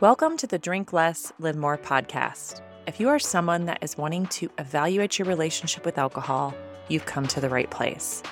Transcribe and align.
Welcome 0.00 0.38
to 0.38 0.46
the 0.46 0.58
Drink 0.58 0.94
Less, 0.94 1.30
Live 1.38 1.56
More 1.56 1.76
podcast. 1.76 2.62
If 2.86 2.98
you 3.00 3.10
are 3.10 3.18
someone 3.18 3.66
that 3.66 3.80
is 3.82 3.98
wanting 3.98 4.28
to 4.28 4.50
evaluate 4.56 5.18
your 5.18 5.28
relationship 5.28 5.84
with 5.84 5.98
alcohol, 5.98 6.54
you've 6.88 7.04
come 7.04 7.26
to 7.26 7.38
the 7.38 7.50
right 7.50 7.70
place. 7.70 8.22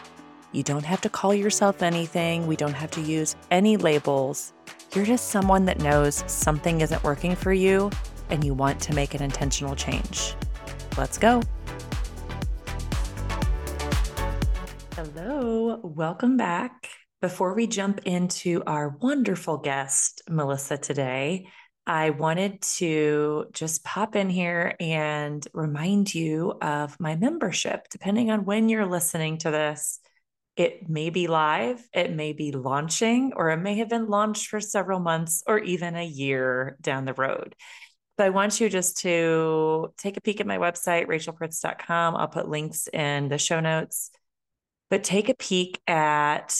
You 0.52 0.62
don't 0.62 0.86
have 0.86 1.02
to 1.02 1.10
call 1.10 1.34
yourself 1.34 1.82
anything, 1.82 2.46
we 2.46 2.56
don't 2.56 2.72
have 2.72 2.90
to 2.92 3.02
use 3.02 3.36
any 3.50 3.76
labels. 3.76 4.54
You're 4.94 5.04
just 5.04 5.28
someone 5.28 5.66
that 5.66 5.78
knows 5.80 6.24
something 6.26 6.80
isn't 6.80 7.04
working 7.04 7.36
for 7.36 7.52
you 7.52 7.90
and 8.30 8.42
you 8.42 8.54
want 8.54 8.80
to 8.80 8.94
make 8.94 9.12
an 9.12 9.22
intentional 9.22 9.76
change. 9.76 10.34
Let's 10.96 11.18
go. 11.18 11.42
Hello, 14.96 15.80
welcome 15.82 16.38
back. 16.38 16.88
Before 17.20 17.52
we 17.52 17.66
jump 17.66 18.02
into 18.04 18.62
our 18.64 18.90
wonderful 19.00 19.56
guest, 19.56 20.22
Melissa, 20.30 20.78
today, 20.78 21.48
I 21.88 22.10
wanted 22.10 22.60
to 22.76 23.46
just 23.54 23.82
pop 23.82 24.14
in 24.14 24.28
here 24.28 24.76
and 24.78 25.44
remind 25.54 26.14
you 26.14 26.52
of 26.60 27.00
my 27.00 27.16
membership. 27.16 27.88
Depending 27.88 28.30
on 28.30 28.44
when 28.44 28.68
you're 28.68 28.84
listening 28.84 29.38
to 29.38 29.50
this, 29.50 29.98
it 30.54 30.86
may 30.86 31.08
be 31.08 31.28
live, 31.28 31.82
it 31.94 32.12
may 32.12 32.34
be 32.34 32.52
launching, 32.52 33.32
or 33.34 33.48
it 33.50 33.56
may 33.56 33.76
have 33.76 33.88
been 33.88 34.06
launched 34.06 34.48
for 34.48 34.60
several 34.60 35.00
months 35.00 35.42
or 35.46 35.58
even 35.60 35.96
a 35.96 36.04
year 36.04 36.76
down 36.82 37.06
the 37.06 37.14
road. 37.14 37.54
But 38.18 38.26
I 38.26 38.30
want 38.30 38.60
you 38.60 38.68
just 38.68 38.98
to 38.98 39.94
take 39.96 40.18
a 40.18 40.20
peek 40.20 40.40
at 40.40 40.46
my 40.46 40.58
website, 40.58 41.06
rachelpritz.com. 41.06 42.16
I'll 42.16 42.28
put 42.28 42.50
links 42.50 42.86
in 42.88 43.28
the 43.28 43.38
show 43.38 43.60
notes. 43.60 44.10
But 44.90 45.04
take 45.04 45.30
a 45.30 45.34
peek 45.34 45.80
at 45.86 46.54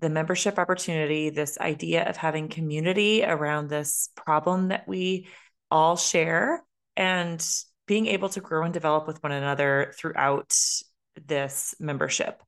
the 0.00 0.10
membership 0.10 0.58
opportunity, 0.58 1.30
this 1.30 1.58
idea 1.58 2.08
of 2.08 2.16
having 2.16 2.48
community 2.48 3.24
around 3.24 3.68
this 3.68 4.10
problem 4.14 4.68
that 4.68 4.86
we 4.86 5.28
all 5.70 5.96
share, 5.96 6.62
and 6.96 7.44
being 7.86 8.06
able 8.06 8.28
to 8.28 8.40
grow 8.40 8.64
and 8.64 8.74
develop 8.74 9.06
with 9.06 9.22
one 9.22 9.32
another 9.32 9.92
throughout 9.96 10.54
this 11.26 11.74
membership. 11.80 12.42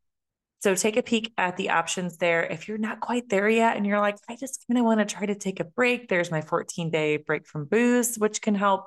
So 0.61 0.75
take 0.75 0.99
a 0.99 1.03
peek 1.03 1.33
at 1.39 1.57
the 1.57 1.71
options 1.71 2.19
there. 2.19 2.45
If 2.45 2.69
you're 2.69 2.77
not 2.77 3.01
quite 3.01 3.31
there 3.31 3.49
yet 3.49 3.77
and 3.77 3.87
you're 3.87 3.99
like, 3.99 4.17
I 4.29 4.37
just 4.37 4.67
kind 4.69 4.79
of 4.79 4.85
want 4.85 5.01
to 5.01 5.07
try 5.07 5.25
to 5.25 5.35
take 5.35 5.59
a 5.59 5.65
break, 5.65 6.09
there's 6.09 6.31
my 6.31 6.43
14 6.43 6.91
day 6.91 7.17
break 7.17 7.47
from 7.47 7.65
booze, 7.65 8.17
which 8.17 8.43
can 8.43 8.55
help 8.55 8.85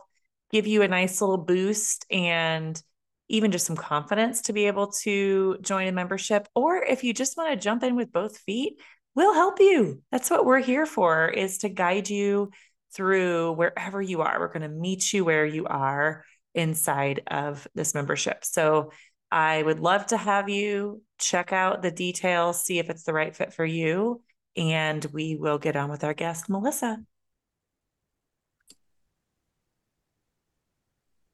give 0.52 0.68
you 0.68 0.84
a 0.84 0.88
nice 0.88 1.20
little 1.20 1.40
boost 1.40 2.06
and 2.12 2.80
even 3.30 3.52
just 3.52 3.66
some 3.66 3.76
confidence 3.76 4.42
to 4.44 4.54
be 4.54 4.68
able 4.68 4.88
to 4.88 5.58
join 5.62 5.88
a 5.88 5.92
membership. 5.92 6.48
Or 6.56 6.84
if 6.84 7.04
you 7.04 7.14
just 7.14 7.38
want 7.38 7.52
to 7.52 7.64
jump 7.64 7.84
in 7.84 7.96
with 7.96 8.12
both 8.12 8.38
feet, 8.40 8.80
we'll 9.16 9.34
help 9.34 9.60
you. 9.60 10.02
That's 10.12 10.30
what 10.30 10.46
we're 10.46 10.60
here 10.60 10.86
for 10.86 11.28
is 11.28 11.60
to 11.60 11.70
guide 11.70 12.10
you 12.10 12.52
through 12.94 13.54
wherever 13.54 14.02
you 14.02 14.22
are. 14.22 14.40
We're 14.40 14.48
going 14.48 14.62
to 14.62 14.70
meet 14.70 15.14
you 15.14 15.26
where 15.26 15.46
you 15.46 15.66
are 15.66 16.24
inside 16.54 17.22
of 17.28 17.68
this 17.74 17.94
membership. 17.94 18.46
So 18.46 18.92
I 19.32 19.64
would 19.64 19.80
love 19.80 20.06
to 20.08 20.18
have 20.18 20.50
you 20.50 21.02
check 21.18 21.52
out 21.52 21.82
the 21.82 21.92
details, 21.92 22.64
see 22.64 22.78
if 22.78 22.90
it's 22.90 23.04
the 23.04 23.14
right 23.14 23.36
fit 23.36 23.54
for 23.54 23.66
you, 23.66 24.22
and 24.56 25.04
we 25.06 25.36
will 25.36 25.58
get 25.58 25.76
on 25.76 25.90
with 25.90 26.04
our 26.04 26.14
guest, 26.14 26.50
Melissa. 26.50 27.04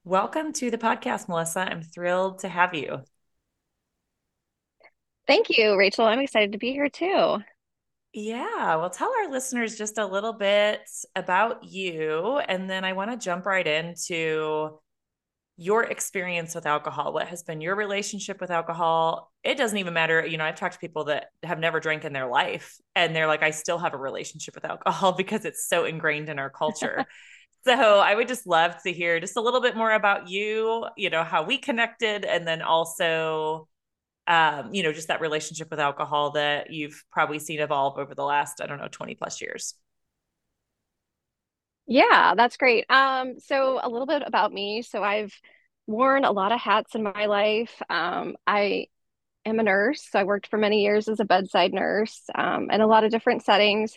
Welcome 0.04 0.54
to 0.54 0.70
the 0.70 0.78
podcast, 0.78 1.28
Melissa. 1.28 1.60
I'm 1.60 1.82
thrilled 1.82 2.38
to 2.38 2.48
have 2.48 2.74
you. 2.74 3.00
Thank 5.26 5.50
you, 5.50 5.76
Rachel. 5.76 6.06
I'm 6.06 6.20
excited 6.20 6.52
to 6.52 6.58
be 6.58 6.72
here 6.72 6.88
too. 6.88 7.38
Yeah, 8.14 8.76
well, 8.76 8.88
tell 8.88 9.12
our 9.12 9.30
listeners 9.30 9.76
just 9.76 9.98
a 9.98 10.06
little 10.06 10.32
bit 10.32 10.80
about 11.14 11.64
you, 11.64 12.38
and 12.38 12.68
then 12.68 12.82
I 12.82 12.94
want 12.94 13.10
to 13.10 13.18
jump 13.18 13.44
right 13.44 13.66
into 13.66 14.80
your 15.58 15.84
experience 15.84 16.54
with 16.54 16.64
alcohol. 16.64 17.12
What 17.12 17.28
has 17.28 17.42
been 17.42 17.60
your 17.60 17.76
relationship 17.76 18.40
with 18.40 18.50
alcohol? 18.50 19.30
It 19.44 19.58
doesn't 19.58 19.76
even 19.76 19.92
matter. 19.92 20.24
You 20.26 20.38
know, 20.38 20.44
I've 20.44 20.56
talked 20.56 20.74
to 20.74 20.80
people 20.80 21.04
that 21.04 21.26
have 21.42 21.58
never 21.58 21.78
drank 21.78 22.06
in 22.06 22.14
their 22.14 22.26
life, 22.26 22.78
and 22.96 23.14
they're 23.14 23.26
like, 23.26 23.42
I 23.42 23.50
still 23.50 23.78
have 23.78 23.92
a 23.92 23.98
relationship 23.98 24.54
with 24.54 24.64
alcohol 24.64 25.12
because 25.16 25.44
it's 25.44 25.68
so 25.68 25.84
ingrained 25.84 26.30
in 26.30 26.38
our 26.38 26.50
culture. 26.50 27.04
So 27.64 27.72
I 28.00 28.14
would 28.14 28.28
just 28.28 28.46
love 28.46 28.82
to 28.84 28.92
hear 28.92 29.20
just 29.20 29.36
a 29.36 29.40
little 29.40 29.60
bit 29.60 29.76
more 29.76 29.92
about 29.92 30.28
you, 30.28 30.86
you 30.96 31.10
know, 31.10 31.24
how 31.24 31.42
we 31.42 31.58
connected, 31.58 32.24
and 32.24 32.46
then 32.48 32.62
also, 32.62 33.68
um, 34.26 34.74
you 34.74 34.82
know, 34.82 34.92
just 34.92 35.08
that 35.08 35.20
relationship 35.20 35.70
with 35.70 35.80
alcohol 35.80 36.32
that 36.32 36.70
you've 36.72 37.04
probably 37.12 37.38
seen 37.40 37.60
evolve 37.60 37.98
over 37.98 38.14
the 38.14 38.24
last, 38.24 38.60
I 38.62 38.66
don't 38.66 38.78
know, 38.78 38.88
20 38.90 39.14
plus 39.16 39.40
years. 39.42 39.74
Yeah, 41.86 42.34
that's 42.36 42.56
great. 42.56 42.84
Um, 42.90 43.40
so 43.40 43.80
a 43.82 43.88
little 43.88 44.06
bit 44.06 44.22
about 44.24 44.52
me. 44.52 44.82
So 44.82 45.02
I've 45.02 45.34
worn 45.86 46.24
a 46.24 46.30
lot 46.32 46.52
of 46.52 46.60
hats 46.60 46.94
in 46.94 47.02
my 47.02 47.26
life. 47.26 47.82
Um, 47.90 48.36
I 48.46 48.86
am 49.46 49.60
a 49.60 49.64
nurse. 49.64 50.08
So 50.10 50.18
I 50.20 50.24
worked 50.24 50.48
for 50.48 50.58
many 50.58 50.82
years 50.82 51.08
as 51.08 51.20
a 51.20 51.26
bedside 51.26 51.74
nurse 51.74 52.22
um, 52.34 52.70
in 52.70 52.80
a 52.80 52.86
lot 52.86 53.04
of 53.04 53.10
different 53.12 53.44
settings. 53.44 53.96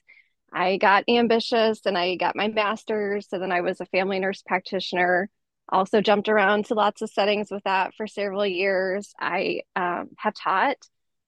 I 0.53 0.78
got 0.78 1.03
ambitious 1.09 1.86
and 1.86 1.97
I 1.97 2.16
got 2.16 2.36
my 2.36 2.47
master's. 2.47 3.28
So 3.28 3.40
then 3.40 3.52
I 3.52 3.62
was 3.62 3.81
a 3.81 3.86
family 3.88 4.19
nurse 4.19 4.44
practitioner. 4.46 5.30
Also 5.69 6.02
jumped 6.02 6.30
around 6.30 6.66
to 6.66 6.75
lots 6.75 7.02
of 7.02 7.09
settings 7.09 7.50
with 7.50 7.64
that 7.64 7.94
for 7.96 8.06
several 8.06 8.46
years. 8.46 9.13
I 9.19 9.62
um, 9.75 10.09
have 10.18 10.36
taught. 10.36 10.78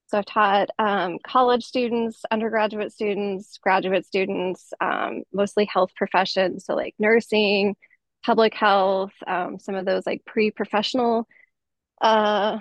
So 0.07 0.19
I've 0.19 0.25
taught 0.25 0.69
um, 0.77 1.17
college 1.25 1.63
students, 1.63 2.21
undergraduate 2.29 2.91
students, 2.91 3.57
graduate 3.57 4.05
students, 4.05 4.71
um, 4.79 5.23
mostly 5.33 5.65
health 5.65 5.89
professions. 5.95 6.65
So 6.65 6.75
like 6.75 6.93
nursing, 6.99 7.75
public 8.23 8.53
health, 8.53 9.13
um, 9.25 9.57
some 9.57 9.73
of 9.73 9.85
those 9.85 10.05
like 10.05 10.23
pre-professional 10.25 11.27
uh, 12.01 12.59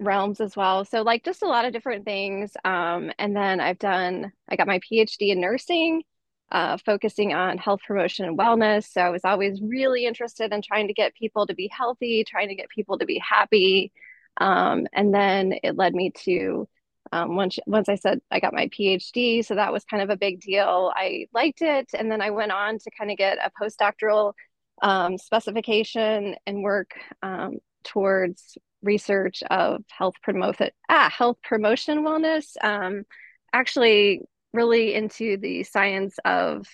realms 0.00 0.40
as 0.40 0.56
well. 0.56 0.84
So 0.84 1.02
like 1.02 1.24
just 1.24 1.42
a 1.42 1.46
lot 1.46 1.64
of 1.64 1.72
different 1.72 2.04
things. 2.04 2.52
Um, 2.64 3.12
and 3.18 3.36
then 3.36 3.60
I've 3.60 3.78
done, 3.78 4.32
I 4.48 4.56
got 4.56 4.66
my 4.66 4.80
PhD 4.80 5.30
in 5.30 5.40
nursing, 5.40 6.02
uh, 6.50 6.78
focusing 6.78 7.32
on 7.32 7.58
health 7.58 7.80
promotion 7.86 8.24
and 8.24 8.38
wellness. 8.38 8.90
So 8.92 9.02
I 9.02 9.10
was 9.10 9.24
always 9.24 9.60
really 9.62 10.06
interested 10.06 10.52
in 10.52 10.62
trying 10.62 10.88
to 10.88 10.94
get 10.94 11.14
people 11.14 11.46
to 11.46 11.54
be 11.54 11.68
healthy, 11.70 12.24
trying 12.24 12.48
to 12.48 12.54
get 12.54 12.68
people 12.70 12.98
to 12.98 13.06
be 13.06 13.18
happy. 13.18 13.92
Um, 14.38 14.86
and 14.92 15.14
then 15.14 15.54
it 15.62 15.76
led 15.76 15.94
me 15.94 16.12
to 16.24 16.66
um, 17.12 17.34
once 17.34 17.58
once 17.66 17.88
I 17.88 17.96
said 17.96 18.20
I 18.30 18.40
got 18.40 18.54
my 18.54 18.68
PhD, 18.68 19.44
so 19.44 19.54
that 19.56 19.72
was 19.72 19.84
kind 19.84 20.02
of 20.02 20.10
a 20.10 20.16
big 20.16 20.40
deal. 20.40 20.92
I 20.94 21.26
liked 21.32 21.60
it, 21.60 21.90
and 21.98 22.10
then 22.10 22.20
I 22.22 22.30
went 22.30 22.52
on 22.52 22.78
to 22.78 22.90
kind 22.96 23.10
of 23.10 23.16
get 23.16 23.38
a 23.38 23.50
postdoctoral 23.60 24.34
um, 24.82 25.18
specification 25.18 26.36
and 26.46 26.62
work 26.62 26.92
um, 27.22 27.58
towards 27.84 28.56
research 28.82 29.42
of 29.50 29.82
health 29.88 30.14
promote 30.22 30.56
ah 30.88 31.10
health 31.10 31.36
promotion 31.42 32.02
wellness 32.02 32.56
um, 32.62 33.04
actually 33.52 34.22
really 34.52 34.94
into 34.94 35.36
the 35.36 35.62
science 35.62 36.18
of 36.24 36.66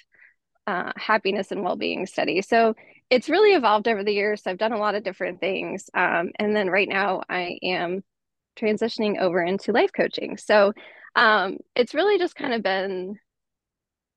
uh, 0.66 0.92
happiness 0.96 1.52
and 1.52 1.62
well-being 1.62 2.06
study. 2.06 2.42
So 2.42 2.74
it's 3.10 3.28
really 3.28 3.52
evolved 3.54 3.86
over 3.86 4.02
the 4.02 4.12
years. 4.12 4.42
So 4.42 4.50
i've 4.50 4.58
done 4.58 4.72
a 4.72 4.78
lot 4.78 4.94
of 4.94 5.04
different 5.04 5.40
things 5.40 5.88
um, 5.94 6.30
and 6.38 6.54
then 6.54 6.68
right 6.68 6.88
now 6.88 7.22
i 7.28 7.58
am 7.62 8.02
transitioning 8.58 9.20
over 9.20 9.42
into 9.42 9.72
life 9.72 9.90
coaching. 9.94 10.36
So 10.38 10.72
um, 11.14 11.58
it's 11.74 11.94
really 11.94 12.18
just 12.18 12.34
kind 12.34 12.54
of 12.54 12.62
been 12.62 13.18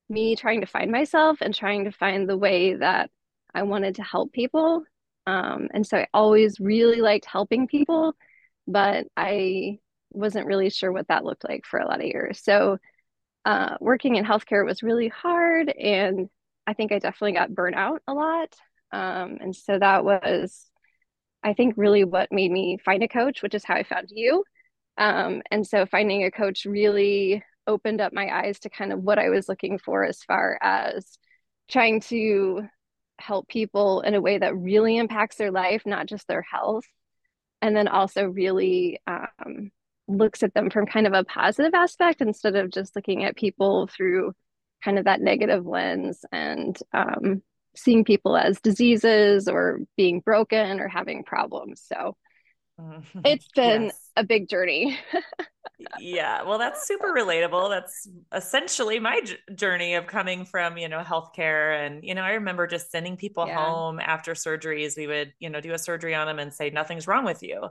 me 0.08 0.34
trying 0.36 0.60
to 0.60 0.66
find 0.66 0.90
myself 0.90 1.38
and 1.40 1.54
trying 1.54 1.84
to 1.84 1.92
find 1.92 2.28
the 2.28 2.36
way 2.36 2.74
that 2.74 3.10
i 3.54 3.62
wanted 3.62 3.94
to 3.94 4.02
help 4.02 4.32
people 4.32 4.82
um, 5.26 5.68
and 5.72 5.86
so 5.86 5.98
I 5.98 6.06
always 6.12 6.60
really 6.60 7.00
liked 7.00 7.26
helping 7.26 7.66
people, 7.66 8.14
but 8.66 9.06
I 9.16 9.78
wasn't 10.12 10.46
really 10.46 10.70
sure 10.70 10.92
what 10.92 11.08
that 11.08 11.24
looked 11.24 11.44
like 11.48 11.64
for 11.64 11.78
a 11.78 11.86
lot 11.86 12.00
of 12.00 12.06
years. 12.06 12.42
So 12.42 12.78
uh, 13.44 13.76
working 13.80 14.16
in 14.16 14.24
healthcare 14.24 14.64
was 14.64 14.82
really 14.82 15.08
hard. 15.08 15.68
And 15.70 16.28
I 16.66 16.74
think 16.74 16.92
I 16.92 16.98
definitely 16.98 17.32
got 17.32 17.54
burnt 17.54 17.76
out 17.76 18.02
a 18.06 18.14
lot. 18.14 18.54
Um, 18.92 19.38
and 19.40 19.54
so 19.54 19.78
that 19.78 20.04
was, 20.04 20.66
I 21.42 21.54
think, 21.54 21.74
really 21.76 22.04
what 22.04 22.32
made 22.32 22.50
me 22.50 22.78
find 22.84 23.02
a 23.02 23.08
coach, 23.08 23.42
which 23.42 23.54
is 23.54 23.64
how 23.64 23.74
I 23.74 23.82
found 23.82 24.08
you. 24.10 24.44
Um, 24.98 25.42
and 25.50 25.66
so 25.66 25.86
finding 25.86 26.24
a 26.24 26.30
coach 26.30 26.64
really 26.64 27.42
opened 27.66 28.00
up 28.00 28.12
my 28.12 28.28
eyes 28.28 28.58
to 28.60 28.70
kind 28.70 28.92
of 28.92 29.00
what 29.00 29.18
I 29.18 29.28
was 29.28 29.48
looking 29.48 29.78
for 29.78 30.04
as 30.04 30.22
far 30.22 30.58
as 30.60 31.18
trying 31.68 32.00
to 32.00 32.68
help 33.20 33.48
people 33.48 34.00
in 34.00 34.14
a 34.14 34.20
way 34.20 34.38
that 34.38 34.56
really 34.56 34.96
impacts 34.96 35.36
their 35.36 35.50
life, 35.50 35.82
not 35.86 36.06
just 36.06 36.26
their 36.26 36.42
health. 36.42 36.84
And 37.62 37.76
then 37.76 37.88
also 37.88 38.24
really 38.24 39.00
um, 39.06 39.70
looks 40.08 40.42
at 40.42 40.54
them 40.54 40.70
from 40.70 40.86
kind 40.86 41.06
of 41.06 41.12
a 41.12 41.24
positive 41.24 41.74
aspect 41.74 42.20
instead 42.20 42.56
of 42.56 42.70
just 42.70 42.96
looking 42.96 43.24
at 43.24 43.36
people 43.36 43.86
through 43.86 44.32
kind 44.82 44.98
of 44.98 45.04
that 45.04 45.20
negative 45.20 45.66
lens 45.66 46.24
and 46.32 46.78
um, 46.92 47.42
seeing 47.76 48.04
people 48.04 48.36
as 48.36 48.60
diseases 48.60 49.46
or 49.48 49.80
being 49.96 50.20
broken 50.20 50.80
or 50.80 50.88
having 50.88 51.22
problems. 51.22 51.82
So 51.86 52.16
it's 53.24 53.48
been 53.54 53.84
yes. 53.84 54.10
a 54.16 54.24
big 54.24 54.48
journey. 54.48 54.98
yeah. 55.98 56.42
Well, 56.42 56.58
that's 56.58 56.86
super 56.86 57.08
relatable. 57.08 57.70
That's 57.70 58.08
essentially 58.32 58.98
my 58.98 59.20
j- 59.24 59.38
journey 59.54 59.94
of 59.94 60.06
coming 60.06 60.44
from, 60.44 60.76
you 60.76 60.88
know, 60.88 61.00
healthcare. 61.00 61.84
And, 61.84 62.04
you 62.04 62.14
know, 62.14 62.22
I 62.22 62.32
remember 62.32 62.66
just 62.66 62.90
sending 62.90 63.16
people 63.16 63.46
yeah. 63.46 63.64
home 63.64 64.00
after 64.00 64.34
surgeries. 64.34 64.96
We 64.96 65.06
would, 65.06 65.32
you 65.38 65.50
know, 65.50 65.60
do 65.60 65.72
a 65.72 65.78
surgery 65.78 66.14
on 66.14 66.26
them 66.26 66.38
and 66.38 66.52
say, 66.52 66.70
nothing's 66.70 67.06
wrong 67.06 67.24
with 67.24 67.42
you. 67.42 67.68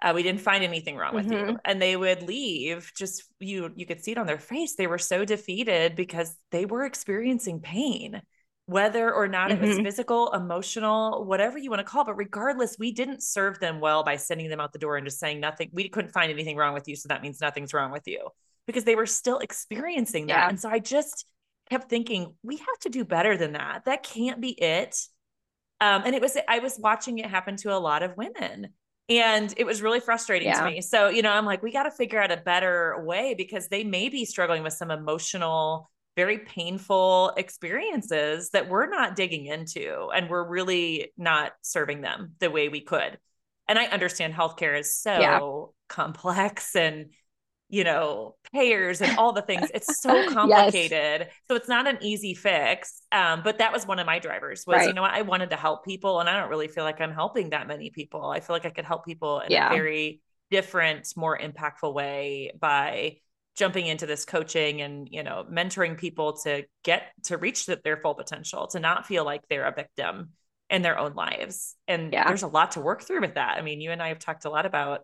Uh, 0.00 0.12
we 0.14 0.22
didn't 0.22 0.40
find 0.40 0.62
anything 0.62 0.96
wrong 0.96 1.12
with 1.12 1.26
mm-hmm. 1.26 1.50
you 1.50 1.58
and 1.64 1.82
they 1.82 1.96
would 1.96 2.22
leave 2.22 2.92
just 2.96 3.24
you 3.40 3.72
you 3.74 3.84
could 3.84 4.00
see 4.00 4.12
it 4.12 4.18
on 4.18 4.28
their 4.28 4.38
face 4.38 4.76
they 4.76 4.86
were 4.86 4.96
so 4.96 5.24
defeated 5.24 5.96
because 5.96 6.36
they 6.52 6.64
were 6.64 6.84
experiencing 6.84 7.58
pain 7.58 8.22
whether 8.68 9.10
or 9.10 9.26
not 9.26 9.50
mm-hmm. 9.50 9.64
it 9.64 9.66
was 9.66 9.76
mm-hmm. 9.76 9.86
physical, 9.86 10.30
emotional, 10.34 11.24
whatever 11.24 11.56
you 11.56 11.70
want 11.70 11.80
to 11.80 11.84
call 11.84 12.02
it. 12.02 12.04
But 12.04 12.18
regardless, 12.18 12.76
we 12.78 12.92
didn't 12.92 13.22
serve 13.22 13.58
them 13.60 13.80
well 13.80 14.04
by 14.04 14.16
sending 14.16 14.50
them 14.50 14.60
out 14.60 14.74
the 14.74 14.78
door 14.78 14.98
and 14.98 15.06
just 15.06 15.18
saying 15.18 15.40
nothing. 15.40 15.70
We 15.72 15.88
couldn't 15.88 16.10
find 16.10 16.30
anything 16.30 16.54
wrong 16.54 16.74
with 16.74 16.86
you. 16.86 16.94
So 16.94 17.08
that 17.08 17.22
means 17.22 17.40
nothing's 17.40 17.72
wrong 17.72 17.92
with 17.92 18.06
you 18.06 18.28
because 18.66 18.84
they 18.84 18.94
were 18.94 19.06
still 19.06 19.38
experiencing 19.38 20.26
that. 20.26 20.34
Yeah. 20.34 20.48
And 20.50 20.60
so 20.60 20.68
I 20.68 20.80
just 20.80 21.24
kept 21.70 21.88
thinking, 21.88 22.34
we 22.42 22.58
have 22.58 22.78
to 22.82 22.90
do 22.90 23.06
better 23.06 23.38
than 23.38 23.54
that. 23.54 23.86
That 23.86 24.02
can't 24.02 24.38
be 24.38 24.50
it. 24.50 24.94
Um, 25.80 26.02
and 26.04 26.14
it 26.14 26.20
was, 26.20 26.36
I 26.46 26.58
was 26.58 26.78
watching 26.78 27.16
it 27.20 27.26
happen 27.26 27.56
to 27.56 27.74
a 27.74 27.80
lot 27.80 28.02
of 28.02 28.18
women. 28.18 28.68
And 29.08 29.54
it 29.56 29.64
was 29.64 29.80
really 29.80 30.00
frustrating 30.00 30.48
yeah. 30.48 30.60
to 30.60 30.70
me. 30.70 30.82
So, 30.82 31.08
you 31.08 31.22
know, 31.22 31.32
I'm 31.32 31.46
like, 31.46 31.62
we 31.62 31.72
got 31.72 31.84
to 31.84 31.90
figure 31.90 32.20
out 32.20 32.30
a 32.30 32.36
better 32.36 33.02
way 33.06 33.34
because 33.34 33.68
they 33.68 33.82
may 33.82 34.10
be 34.10 34.26
struggling 34.26 34.62
with 34.62 34.74
some 34.74 34.90
emotional 34.90 35.90
very 36.18 36.38
painful 36.38 37.32
experiences 37.36 38.50
that 38.50 38.68
we're 38.68 38.88
not 38.88 39.14
digging 39.14 39.46
into 39.46 40.08
and 40.12 40.28
we're 40.28 40.42
really 40.42 41.12
not 41.16 41.52
serving 41.62 42.00
them 42.00 42.32
the 42.40 42.50
way 42.50 42.68
we 42.68 42.80
could. 42.80 43.16
And 43.68 43.78
I 43.78 43.84
understand 43.84 44.34
healthcare 44.34 44.76
is 44.76 44.98
so 44.98 45.12
yeah. 45.12 45.38
complex 45.88 46.74
and 46.74 47.12
you 47.68 47.84
know 47.84 48.34
payers 48.52 49.00
and 49.00 49.16
all 49.16 49.32
the 49.32 49.42
things 49.42 49.70
it's 49.74 50.00
so 50.00 50.26
complicated 50.32 51.20
yes. 51.20 51.28
so 51.46 51.54
it's 51.54 51.68
not 51.68 51.86
an 51.86 51.98
easy 52.00 52.34
fix 52.34 53.02
um, 53.12 53.42
but 53.44 53.58
that 53.58 53.74
was 53.74 53.86
one 53.86 53.98
of 53.98 54.06
my 54.06 54.18
drivers 54.18 54.64
was 54.66 54.78
right. 54.78 54.88
you 54.88 54.94
know 54.94 55.02
what 55.02 55.12
i 55.12 55.20
wanted 55.20 55.50
to 55.50 55.56
help 55.56 55.84
people 55.84 56.18
and 56.20 56.30
i 56.30 56.40
don't 56.40 56.48
really 56.48 56.68
feel 56.68 56.82
like 56.82 56.98
i'm 57.02 57.12
helping 57.12 57.50
that 57.50 57.68
many 57.68 57.90
people 57.90 58.24
i 58.24 58.40
feel 58.40 58.56
like 58.56 58.64
i 58.64 58.70
could 58.70 58.86
help 58.86 59.04
people 59.04 59.40
in 59.40 59.52
yeah. 59.52 59.68
a 59.68 59.74
very 59.74 60.22
different 60.50 61.12
more 61.14 61.38
impactful 61.38 61.92
way 61.92 62.50
by 62.58 63.18
jumping 63.58 63.86
into 63.86 64.06
this 64.06 64.24
coaching 64.24 64.80
and 64.80 65.08
you 65.10 65.22
know 65.22 65.44
mentoring 65.50 65.98
people 65.98 66.34
to 66.34 66.64
get 66.84 67.02
to 67.24 67.36
reach 67.36 67.66
their 67.66 67.96
full 67.96 68.14
potential 68.14 68.68
to 68.68 68.78
not 68.78 69.06
feel 69.06 69.24
like 69.24 69.42
they're 69.48 69.66
a 69.66 69.74
victim 69.74 70.30
in 70.70 70.82
their 70.82 70.98
own 70.98 71.14
lives. 71.14 71.74
And 71.88 72.12
yeah. 72.12 72.28
there's 72.28 72.42
a 72.42 72.48
lot 72.48 72.72
to 72.72 72.80
work 72.80 73.02
through 73.02 73.22
with 73.22 73.34
that. 73.34 73.58
I 73.58 73.62
mean 73.62 73.80
you 73.80 73.90
and 73.90 74.02
i 74.02 74.08
have 74.08 74.20
talked 74.20 74.44
a 74.44 74.50
lot 74.50 74.64
about 74.64 75.00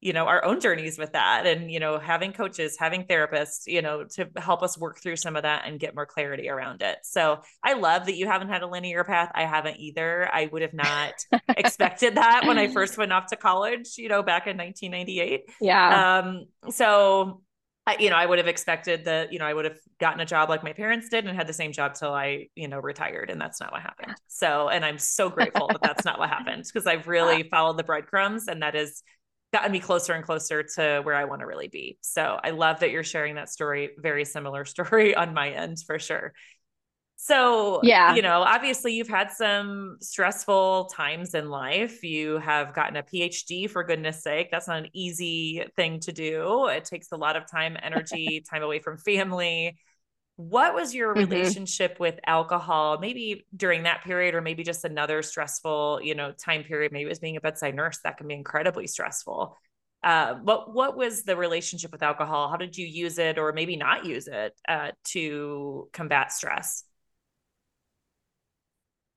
you 0.00 0.12
know 0.12 0.26
our 0.26 0.44
own 0.44 0.60
journeys 0.60 0.96
with 0.96 1.12
that 1.12 1.44
and 1.44 1.72
you 1.72 1.80
know 1.80 1.98
having 1.98 2.32
coaches 2.32 2.76
having 2.78 3.02
therapists 3.02 3.62
you 3.66 3.82
know 3.82 4.04
to 4.04 4.28
help 4.36 4.62
us 4.62 4.78
work 4.78 5.00
through 5.00 5.16
some 5.16 5.34
of 5.34 5.42
that 5.42 5.64
and 5.66 5.80
get 5.80 5.96
more 5.96 6.06
clarity 6.06 6.48
around 6.48 6.82
it. 6.82 6.98
So 7.02 7.40
i 7.64 7.72
love 7.72 8.06
that 8.06 8.14
you 8.14 8.26
haven't 8.26 8.48
had 8.48 8.62
a 8.62 8.68
linear 8.68 9.02
path. 9.02 9.32
I 9.34 9.44
haven't 9.44 9.80
either. 9.80 10.28
I 10.32 10.46
would 10.46 10.62
have 10.62 10.74
not 10.74 11.14
expected 11.48 12.14
that 12.14 12.46
when 12.46 12.58
i 12.58 12.68
first 12.68 12.96
went 12.96 13.12
off 13.12 13.26
to 13.26 13.36
college 13.36 13.98
you 13.98 14.08
know 14.08 14.22
back 14.22 14.46
in 14.46 14.56
1998 14.56 15.50
yeah. 15.60 16.18
Um 16.18 16.44
so 16.70 17.42
I, 17.88 17.96
you 17.98 18.10
know, 18.10 18.16
I 18.16 18.26
would 18.26 18.36
have 18.36 18.48
expected 18.48 19.06
that, 19.06 19.32
you 19.32 19.38
know, 19.38 19.46
I 19.46 19.54
would 19.54 19.64
have 19.64 19.78
gotten 19.98 20.20
a 20.20 20.26
job 20.26 20.50
like 20.50 20.62
my 20.62 20.74
parents 20.74 21.08
did 21.08 21.24
and 21.24 21.34
had 21.34 21.46
the 21.46 21.54
same 21.54 21.72
job 21.72 21.94
till 21.94 22.12
I, 22.12 22.48
you 22.54 22.68
know, 22.68 22.78
retired. 22.78 23.30
And 23.30 23.40
that's 23.40 23.60
not 23.60 23.72
what 23.72 23.80
happened. 23.80 24.14
So, 24.26 24.68
and 24.68 24.84
I'm 24.84 24.98
so 24.98 25.30
grateful 25.30 25.68
that 25.68 25.80
that's 25.80 26.04
not 26.04 26.18
what 26.18 26.28
happened 26.28 26.64
because 26.64 26.86
I've 26.86 27.08
really 27.08 27.44
followed 27.44 27.78
the 27.78 27.84
breadcrumbs 27.84 28.46
and 28.46 28.60
that 28.60 28.74
has 28.74 29.02
gotten 29.54 29.72
me 29.72 29.80
closer 29.80 30.12
and 30.12 30.22
closer 30.22 30.62
to 30.62 31.00
where 31.02 31.14
I 31.14 31.24
want 31.24 31.40
to 31.40 31.46
really 31.46 31.68
be. 31.68 31.96
So 32.02 32.38
I 32.44 32.50
love 32.50 32.80
that 32.80 32.90
you're 32.90 33.02
sharing 33.02 33.36
that 33.36 33.48
story. 33.48 33.92
Very 33.96 34.26
similar 34.26 34.64
story 34.66 35.14
on 35.14 35.32
my 35.32 35.48
end 35.48 35.78
for 35.86 35.98
sure. 35.98 36.34
So, 37.20 37.80
yeah, 37.82 38.14
you 38.14 38.22
know, 38.22 38.42
obviously 38.42 38.94
you've 38.94 39.08
had 39.08 39.32
some 39.32 39.96
stressful 40.00 40.84
times 40.94 41.34
in 41.34 41.50
life. 41.50 42.04
You 42.04 42.38
have 42.38 42.72
gotten 42.72 42.94
a 42.94 43.02
PhD 43.02 43.68
for 43.68 43.82
goodness 43.82 44.22
sake. 44.22 44.52
That's 44.52 44.68
not 44.68 44.78
an 44.78 44.88
easy 44.92 45.64
thing 45.74 45.98
to 46.00 46.12
do. 46.12 46.68
It 46.68 46.84
takes 46.84 47.10
a 47.10 47.16
lot 47.16 47.34
of 47.34 47.50
time, 47.50 47.76
energy, 47.82 48.44
time 48.48 48.62
away 48.62 48.78
from 48.78 48.98
family. 48.98 49.80
What 50.36 50.76
was 50.76 50.94
your 50.94 51.12
mm-hmm. 51.12 51.28
relationship 51.28 51.98
with 51.98 52.20
alcohol? 52.24 52.98
Maybe 53.00 53.44
during 53.54 53.82
that 53.82 54.04
period, 54.04 54.36
or 54.36 54.40
maybe 54.40 54.62
just 54.62 54.84
another 54.84 55.20
stressful, 55.22 55.98
you 56.04 56.14
know, 56.14 56.30
time 56.30 56.62
period. 56.62 56.92
Maybe 56.92 57.06
it 57.06 57.08
was 57.08 57.18
being 57.18 57.36
a 57.36 57.40
bedside 57.40 57.74
nurse. 57.74 57.98
That 58.04 58.18
can 58.18 58.28
be 58.28 58.34
incredibly 58.34 58.86
stressful. 58.86 59.58
Uh, 60.04 60.34
what 60.34 60.72
what 60.72 60.96
was 60.96 61.24
the 61.24 61.36
relationship 61.36 61.90
with 61.90 62.04
alcohol? 62.04 62.48
How 62.48 62.56
did 62.56 62.78
you 62.78 62.86
use 62.86 63.18
it, 63.18 63.38
or 63.38 63.52
maybe 63.52 63.74
not 63.74 64.04
use 64.04 64.28
it, 64.28 64.54
uh, 64.68 64.92
to 65.06 65.88
combat 65.92 66.30
stress? 66.30 66.84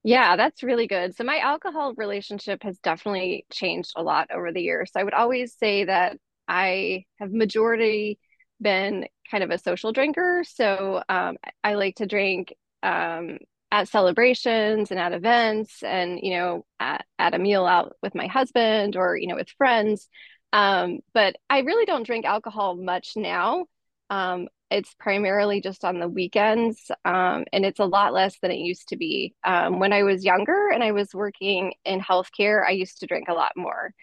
Yeah, 0.03 0.35
that's 0.35 0.63
really 0.63 0.87
good. 0.87 1.15
So 1.15 1.23
my 1.23 1.37
alcohol 1.37 1.93
relationship 1.95 2.63
has 2.63 2.79
definitely 2.79 3.45
changed 3.51 3.93
a 3.95 4.01
lot 4.01 4.29
over 4.33 4.51
the 4.51 4.61
years. 4.61 4.91
So 4.91 4.99
I 4.99 5.03
would 5.03 5.13
always 5.13 5.55
say 5.55 5.83
that 5.85 6.17
I 6.47 7.05
have 7.19 7.31
majority 7.31 8.17
been 8.59 9.07
kind 9.29 9.43
of 9.43 9.51
a 9.51 9.59
social 9.59 9.91
drinker. 9.91 10.43
So 10.47 11.03
um, 11.07 11.37
I 11.63 11.75
like 11.75 11.97
to 11.97 12.07
drink 12.07 12.55
um, 12.81 13.37
at 13.71 13.89
celebrations 13.89 14.89
and 14.89 14.99
at 14.99 15.13
events 15.13 15.83
and, 15.83 16.19
you 16.21 16.31
know, 16.31 16.65
at, 16.79 17.05
at 17.19 17.35
a 17.35 17.39
meal 17.39 17.65
out 17.67 17.95
with 18.01 18.15
my 18.15 18.25
husband 18.25 18.95
or, 18.95 19.15
you 19.15 19.27
know, 19.27 19.35
with 19.35 19.49
friends. 19.49 20.09
Um, 20.51 20.99
but 21.13 21.35
I 21.49 21.59
really 21.59 21.85
don't 21.85 22.05
drink 22.05 22.25
alcohol 22.25 22.75
much 22.75 23.13
now. 23.15 23.65
Um, 24.09 24.47
it's 24.71 24.95
primarily 24.95 25.61
just 25.61 25.83
on 25.85 25.99
the 25.99 26.07
weekends, 26.07 26.89
um, 27.05 27.45
and 27.53 27.65
it's 27.65 27.79
a 27.79 27.85
lot 27.85 28.13
less 28.13 28.39
than 28.41 28.51
it 28.51 28.59
used 28.59 28.87
to 28.89 28.97
be. 28.97 29.35
Um, 29.43 29.79
when 29.79 29.93
I 29.93 30.03
was 30.03 30.23
younger 30.25 30.69
and 30.73 30.83
I 30.83 30.93
was 30.93 31.13
working 31.13 31.73
in 31.85 31.99
healthcare, 31.99 32.65
I 32.65 32.71
used 32.71 32.99
to 33.01 33.07
drink 33.07 33.27
a 33.29 33.33
lot 33.33 33.51
more. 33.57 33.93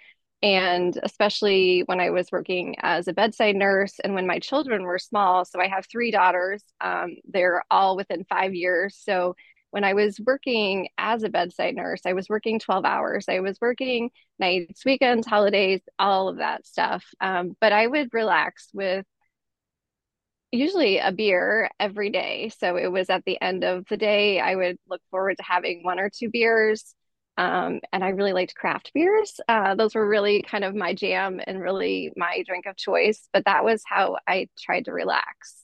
And 0.43 0.97
especially 1.03 1.82
when 1.87 1.99
I 2.00 2.11
was 2.11 2.31
working 2.31 2.76
as 2.81 3.09
a 3.09 3.12
bedside 3.12 3.56
nurse 3.56 3.99
and 4.05 4.15
when 4.15 4.26
my 4.26 4.38
children 4.38 4.85
were 4.85 4.99
small. 4.99 5.44
So 5.44 5.61
I 5.61 5.67
have 5.67 5.87
three 5.91 6.12
daughters, 6.12 6.62
um, 6.81 7.17
they're 7.29 7.62
all 7.70 7.97
within 7.97 8.25
five 8.29 8.55
years. 8.55 8.97
So 9.03 9.35
when 9.70 9.85
I 9.85 9.94
was 9.94 10.20
working 10.25 10.88
as 10.97 11.23
a 11.25 11.29
bedside 11.29 11.75
nurse, 11.75 12.03
I 12.06 12.12
was 12.12 12.29
working 12.29 12.59
12 12.59 12.85
hours. 12.85 13.26
I 13.29 13.41
was 13.41 13.59
working 13.61 14.11
nights, 14.38 14.85
weekends, 14.85 15.26
holidays, 15.26 15.81
all 15.99 16.29
of 16.29 16.38
that 16.38 16.67
stuff. 16.67 17.05
Um, 17.20 17.56
but 17.61 17.73
I 17.73 17.87
would 17.87 18.15
relax 18.15 18.69
with 18.73 19.05
usually 20.52 20.98
a 20.98 21.12
beer 21.12 21.70
every 21.78 22.10
day. 22.10 22.50
So 22.58 22.76
it 22.76 22.90
was 22.90 23.10
at 23.10 23.24
the 23.24 23.40
end 23.40 23.64
of 23.64 23.84
the 23.88 23.96
day, 23.96 24.40
I 24.40 24.56
would 24.56 24.78
look 24.88 25.02
forward 25.10 25.36
to 25.36 25.43
having 25.43 25.82
one 25.82 25.98
or 25.98 26.10
two 26.10 26.31
beers. 26.31 26.94
Um, 27.36 27.81
and 27.93 28.02
I 28.02 28.08
really 28.08 28.32
liked 28.32 28.56
craft 28.56 28.90
beers. 28.94 29.40
Uh, 29.48 29.74
those 29.76 29.94
were 29.94 30.08
really 30.08 30.43
kind 30.43 30.64
of 30.64 30.74
my 30.74 30.93
jam 30.94 31.40
and 31.46 31.60
really 31.60 32.12
my 32.17 32.43
drink 32.46 32.67
of 32.67 32.76
choice. 32.76 33.28
But 33.32 33.44
that 33.44 33.64
was 33.64 33.82
how 33.86 34.17
I 34.26 34.48
tried 34.58 34.86
to 34.86 34.93
relax. 34.93 35.55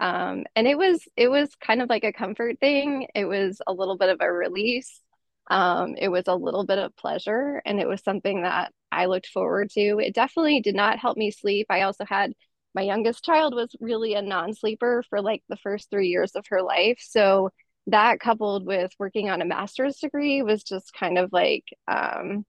Um, 0.00 0.44
and 0.54 0.68
it 0.68 0.78
was 0.78 1.02
it 1.16 1.28
was 1.28 1.54
kind 1.56 1.82
of 1.82 1.88
like 1.88 2.04
a 2.04 2.12
comfort 2.12 2.60
thing. 2.60 3.08
It 3.14 3.24
was 3.24 3.60
a 3.66 3.72
little 3.72 3.96
bit 3.98 4.10
of 4.10 4.18
a 4.20 4.32
release. 4.32 5.00
Um, 5.50 5.96
it 5.98 6.08
was 6.08 6.24
a 6.28 6.36
little 6.36 6.64
bit 6.64 6.78
of 6.78 6.94
pleasure, 6.96 7.62
and 7.64 7.80
it 7.80 7.88
was 7.88 8.02
something 8.02 8.42
that 8.42 8.72
I 8.92 9.06
looked 9.06 9.26
forward 9.28 9.70
to. 9.70 9.98
It 9.98 10.14
definitely 10.14 10.60
did 10.60 10.74
not 10.74 10.98
help 10.98 11.16
me 11.16 11.30
sleep. 11.30 11.66
I 11.70 11.82
also 11.82 12.04
had 12.04 12.32
my 12.74 12.82
youngest 12.82 13.24
child 13.24 13.54
was 13.54 13.74
really 13.80 14.14
a 14.14 14.22
non-sleeper 14.22 15.04
for 15.08 15.20
like 15.20 15.42
the 15.48 15.56
first 15.56 15.90
three 15.90 16.08
years 16.08 16.34
of 16.34 16.44
her 16.48 16.62
life 16.62 16.98
so 17.00 17.50
that 17.86 18.20
coupled 18.20 18.66
with 18.66 18.90
working 18.98 19.30
on 19.30 19.40
a 19.40 19.46
master's 19.46 19.96
degree 19.98 20.42
was 20.42 20.62
just 20.62 20.92
kind 20.92 21.16
of 21.18 21.32
like 21.32 21.64
um, 21.86 22.44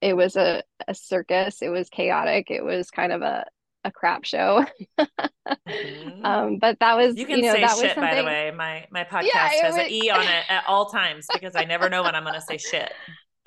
it 0.00 0.14
was 0.14 0.36
a, 0.36 0.62
a 0.86 0.94
circus 0.94 1.62
it 1.62 1.70
was 1.70 1.88
chaotic 1.88 2.50
it 2.50 2.64
was 2.64 2.90
kind 2.90 3.12
of 3.12 3.22
a 3.22 3.44
a 3.84 3.90
crap 3.90 4.24
show. 4.24 4.64
mm-hmm. 4.98 6.24
um, 6.24 6.58
but 6.58 6.78
that 6.80 6.96
was 6.96 7.16
you 7.16 7.26
can 7.26 7.38
you 7.38 7.46
know, 7.46 7.66
say 7.66 7.88
shit 7.88 7.96
by 7.96 8.14
the 8.14 8.24
way. 8.24 8.52
My 8.56 8.86
my 8.90 9.04
podcast 9.04 9.24
yeah, 9.34 9.48
has 9.48 9.74
was... 9.74 9.84
an 9.84 9.90
E 9.90 10.10
on 10.10 10.22
it 10.22 10.44
at 10.48 10.64
all 10.68 10.86
times 10.86 11.26
because 11.32 11.56
I 11.56 11.64
never 11.64 11.88
know 11.88 12.02
when 12.02 12.14
I'm 12.14 12.24
gonna 12.24 12.40
say 12.40 12.58
shit 12.58 12.92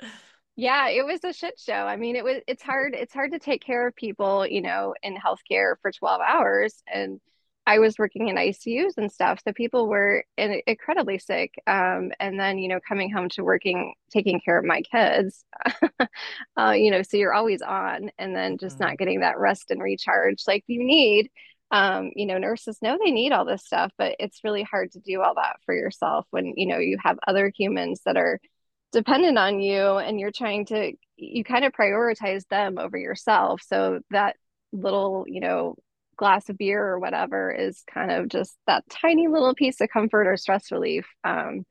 yeah 0.55 0.87
it 0.89 1.05
was 1.05 1.23
a 1.23 1.33
shit 1.33 1.59
show 1.59 1.73
i 1.73 1.95
mean 1.95 2.15
it 2.15 2.23
was 2.23 2.41
it's 2.47 2.63
hard 2.63 2.93
it's 2.93 3.13
hard 3.13 3.31
to 3.31 3.39
take 3.39 3.63
care 3.63 3.87
of 3.87 3.95
people 3.95 4.47
you 4.47 4.61
know 4.61 4.93
in 5.03 5.15
healthcare 5.15 5.75
for 5.81 5.91
12 5.91 6.21
hours 6.21 6.81
and 6.91 7.19
i 7.67 7.79
was 7.79 7.99
working 7.99 8.29
in 8.29 8.37
icus 8.37 8.91
and 8.97 9.11
stuff 9.11 9.39
so 9.45 9.51
people 9.51 9.87
were 9.87 10.23
in, 10.37 10.61
incredibly 10.65 11.19
sick 11.19 11.53
um, 11.67 12.11
and 12.19 12.39
then 12.39 12.57
you 12.57 12.69
know 12.69 12.79
coming 12.87 13.11
home 13.11 13.27
to 13.27 13.43
working 13.43 13.93
taking 14.11 14.39
care 14.39 14.57
of 14.57 14.65
my 14.65 14.81
kids 14.81 15.43
uh, 16.57 16.71
you 16.71 16.89
know 16.89 17.01
so 17.01 17.17
you're 17.17 17.33
always 17.33 17.61
on 17.61 18.09
and 18.17 18.35
then 18.35 18.57
just 18.57 18.75
mm-hmm. 18.75 18.85
not 18.85 18.97
getting 18.97 19.19
that 19.19 19.37
rest 19.37 19.71
and 19.71 19.81
recharge 19.81 20.43
like 20.47 20.63
you 20.67 20.83
need 20.83 21.29
um, 21.71 22.11
you 22.15 22.27
know 22.27 22.37
nurses 22.37 22.77
know 22.81 22.97
they 23.03 23.11
need 23.11 23.33
all 23.33 23.43
this 23.43 23.65
stuff 23.65 23.91
but 23.97 24.15
it's 24.19 24.43
really 24.43 24.63
hard 24.63 24.91
to 24.91 24.99
do 24.99 25.21
all 25.21 25.33
that 25.35 25.57
for 25.65 25.75
yourself 25.75 26.25
when 26.29 26.53
you 26.55 26.67
know 26.67 26.77
you 26.77 26.97
have 27.03 27.17
other 27.27 27.51
humans 27.53 27.99
that 28.05 28.15
are 28.15 28.39
dependent 28.95 29.37
on 29.37 29.59
you 29.59 29.97
and 29.97 30.21
you're 30.21 30.31
trying 30.31 30.65
to 30.65 30.93
you 31.17 31.43
kind 31.43 31.65
of 31.65 31.73
prioritize 31.73 32.47
them 32.47 32.77
over 32.77 32.97
yourself 32.97 33.61
so 33.61 33.99
that 34.09 34.37
little 34.71 35.25
you 35.27 35.41
know 35.41 35.75
glass 36.15 36.47
of 36.47 36.57
beer 36.57 36.81
or 36.81 36.97
whatever 36.97 37.51
is 37.51 37.83
kind 37.93 38.09
of 38.09 38.29
just 38.29 38.55
that 38.67 38.85
tiny 38.89 39.27
little 39.27 39.53
piece 39.53 39.81
of 39.81 39.89
comfort 39.89 40.27
or 40.27 40.37
stress 40.37 40.71
relief 40.71 41.05
um, 41.25 41.65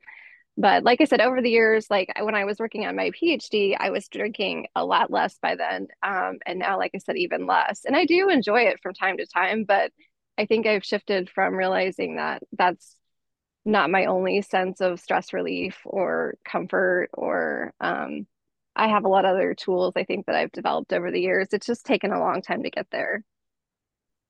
but 0.57 0.85
like 0.85 1.01
I 1.01 1.03
said, 1.03 1.19
over 1.19 1.41
the 1.41 1.49
years, 1.49 1.87
like 1.89 2.13
when 2.21 2.33
I 2.33 2.45
was 2.45 2.59
working 2.59 2.85
on 2.85 2.95
my 2.95 3.11
PhD, 3.11 3.75
I 3.77 3.89
was 3.89 4.07
drinking 4.07 4.67
a 4.73 4.85
lot 4.85 5.11
less 5.11 5.37
by 5.41 5.55
then. 5.55 5.87
Um, 6.01 6.37
and 6.45 6.59
now, 6.59 6.77
like 6.77 6.91
I 6.95 6.99
said, 6.99 7.17
even 7.17 7.45
less. 7.45 7.83
And 7.83 7.93
I 7.93 8.05
do 8.05 8.29
enjoy 8.29 8.61
it 8.61 8.79
from 8.81 8.93
time 8.93 9.17
to 9.17 9.25
time, 9.25 9.65
but 9.65 9.91
I 10.37 10.45
think 10.45 10.65
I've 10.65 10.85
shifted 10.85 11.29
from 11.29 11.55
realizing 11.55 12.15
that 12.15 12.41
that's 12.53 12.95
not 13.65 13.89
my 13.89 14.05
only 14.05 14.41
sense 14.41 14.79
of 14.79 14.99
stress 14.99 15.33
relief 15.33 15.79
or 15.85 16.35
comfort 16.45 17.09
or 17.13 17.73
um, 17.79 18.27
I 18.75 18.89
have 18.89 19.05
a 19.05 19.09
lot 19.09 19.25
of 19.25 19.31
other 19.31 19.53
tools 19.53 19.93
I 19.95 20.03
think 20.03 20.25
that 20.27 20.35
I've 20.35 20.51
developed 20.51 20.93
over 20.93 21.11
the 21.11 21.21
years. 21.21 21.49
It's 21.51 21.65
just 21.65 21.85
taken 21.85 22.11
a 22.11 22.19
long 22.19 22.41
time 22.41 22.63
to 22.63 22.69
get 22.69 22.87
there. 22.91 23.23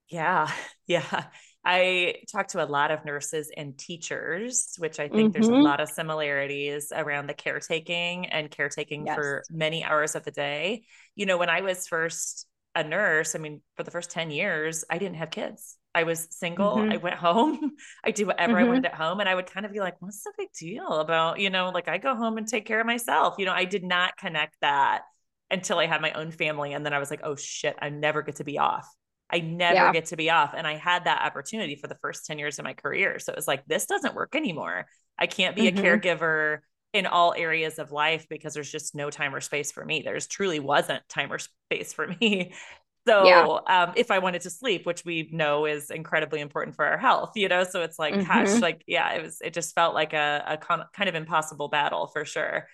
Yeah. 0.09 0.47
Yeah. 0.87 1.25
I 1.67 2.17
talk 2.31 2.49
to 2.49 2.63
a 2.63 2.67
lot 2.67 2.91
of 2.91 3.05
nurses 3.05 3.49
and 3.57 3.75
teachers, 3.75 4.75
which 4.77 4.99
I 4.99 5.07
think 5.07 5.13
mm-hmm. 5.13 5.31
there's 5.31 5.47
a 5.47 5.51
mm-hmm. 5.51 5.63
lot 5.63 5.81
of 5.81 5.89
similarities 5.89 6.93
around 6.95 7.25
the 7.25 7.33
caretaking 7.33 8.27
and 8.27 8.51
caretaking 8.51 9.07
yes. 9.07 9.15
for 9.15 9.43
many 9.49 9.83
hours 9.83 10.13
of 10.13 10.23
the 10.23 10.29
day. 10.29 10.83
You 11.15 11.25
know, 11.25 11.39
when 11.39 11.49
I 11.49 11.61
was 11.61 11.87
first 11.87 12.45
a 12.75 12.83
nurse, 12.83 13.33
I 13.33 13.39
mean, 13.39 13.61
for 13.77 13.81
the 13.81 13.89
first 13.89 14.11
10 14.11 14.29
years, 14.29 14.85
I 14.91 14.99
didn't 14.99 15.15
have 15.15 15.31
kids. 15.31 15.75
I 15.95 16.03
was 16.03 16.27
single. 16.29 16.75
Mm-hmm. 16.75 16.91
I 16.91 16.97
went 16.97 17.15
home. 17.15 17.71
I 18.03 18.11
did 18.11 18.27
whatever 18.27 18.53
mm-hmm. 18.53 18.65
I 18.65 18.67
wanted 18.67 18.85
at 18.85 18.93
home. 18.93 19.21
And 19.21 19.29
I 19.29 19.33
would 19.33 19.47
kind 19.47 19.65
of 19.65 19.71
be 19.71 19.79
like, 19.79 19.95
what's 20.01 20.23
the 20.23 20.33
big 20.37 20.49
deal 20.51 20.87
about, 20.87 21.39
you 21.39 21.49
know, 21.49 21.69
like 21.69 21.87
I 21.87 21.97
go 21.97 22.15
home 22.15 22.37
and 22.37 22.47
take 22.47 22.65
care 22.65 22.81
of 22.81 22.85
myself. 22.85 23.35
You 23.39 23.45
know, 23.45 23.53
I 23.53 23.65
did 23.65 23.83
not 23.83 24.17
connect 24.17 24.55
that 24.61 25.03
until 25.49 25.79
I 25.79 25.85
had 25.85 26.01
my 26.01 26.11
own 26.11 26.31
family. 26.31 26.73
And 26.73 26.85
then 26.85 26.93
I 26.93 26.99
was 26.99 27.09
like, 27.09 27.21
oh 27.23 27.35
shit, 27.35 27.75
I 27.81 27.89
never 27.89 28.21
get 28.21 28.35
to 28.37 28.43
be 28.43 28.59
off. 28.59 28.87
I 29.29 29.39
never 29.39 29.75
yeah. 29.75 29.91
get 29.91 30.07
to 30.07 30.17
be 30.17 30.29
off. 30.29 30.53
And 30.55 30.67
I 30.67 30.75
had 30.75 31.05
that 31.05 31.23
opportunity 31.23 31.75
for 31.75 31.87
the 31.87 31.97
first 32.01 32.25
10 32.25 32.37
years 32.37 32.59
of 32.59 32.65
my 32.65 32.73
career. 32.73 33.17
So 33.19 33.31
it 33.31 33.35
was 33.35 33.47
like, 33.47 33.65
this 33.65 33.85
doesn't 33.85 34.15
work 34.15 34.35
anymore. 34.35 34.85
I 35.17 35.27
can't 35.27 35.55
be 35.55 35.71
mm-hmm. 35.71 35.77
a 35.77 35.81
caregiver 35.81 36.59
in 36.93 37.05
all 37.05 37.33
areas 37.35 37.79
of 37.79 37.91
life 37.91 38.25
because 38.29 38.53
there's 38.53 38.71
just 38.71 38.95
no 38.95 39.09
time 39.09 39.33
or 39.33 39.41
space 39.41 39.71
for 39.71 39.83
me. 39.83 40.01
There's 40.03 40.27
truly 40.27 40.59
wasn't 40.59 41.07
time 41.09 41.31
or 41.31 41.39
space 41.39 41.93
for 41.93 42.07
me. 42.07 42.53
So 43.07 43.25
yeah. 43.25 43.45
um, 43.67 43.93
if 43.95 44.09
I 44.09 44.19
wanted 44.19 44.41
to 44.41 44.49
sleep, 44.49 44.85
which 44.85 45.05
we 45.05 45.29
know 45.31 45.65
is 45.65 45.91
incredibly 45.91 46.41
important 46.41 46.75
for 46.75 46.85
our 46.85 46.97
health, 46.97 47.33
you 47.35 47.47
know, 47.47 47.63
so 47.63 47.83
it's 47.83 47.99
like, 47.99 48.15
mm-hmm. 48.15 48.27
gosh, 48.27 48.59
like, 48.61 48.83
yeah, 48.87 49.13
it 49.13 49.21
was, 49.21 49.39
it 49.41 49.53
just 49.53 49.75
felt 49.75 49.93
like 49.93 50.13
a, 50.13 50.43
a 50.47 50.57
con- 50.57 50.85
kind 50.93 51.07
of 51.07 51.15
impossible 51.15 51.67
battle 51.67 52.07
for 52.07 52.25
sure. 52.25 52.67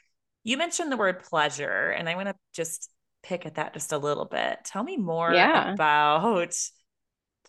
You 0.44 0.58
mentioned 0.58 0.92
the 0.92 0.98
word 0.98 1.20
pleasure, 1.24 1.90
and 1.90 2.08
I 2.08 2.16
want 2.16 2.30
to 2.30 2.36
just 2.54 2.90
pick 3.24 3.46
at 3.46 3.56
that 3.56 3.74
just 3.74 3.92
a 3.92 3.98
little 3.98 4.26
bit. 4.26 4.60
Tell 4.64 4.84
me 4.84 4.98
more 4.98 5.34
yeah. 5.34 5.74
about 5.74 6.54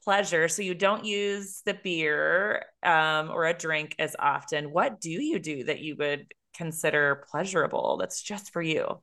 pleasure. 0.05 0.49
So 0.49 0.63
you 0.63 0.75
don't 0.75 1.05
use 1.05 1.63
the 1.65 1.75
beer 1.75 2.65
um, 2.83 3.31
or 3.31 3.45
a 3.47 3.55
drink 3.55 3.95
as 3.99 4.17
often. 4.19 4.73
What 4.73 5.01
do 5.01 5.11
you 5.11 5.39
do 5.39 5.65
that 5.65 5.81
you 5.81 5.97
would 5.97 6.27
consider 6.55 7.25
pleasurable 7.31 7.97
that's 7.99 8.21
just 8.21 8.53
for 8.53 8.61
you? 8.61 9.01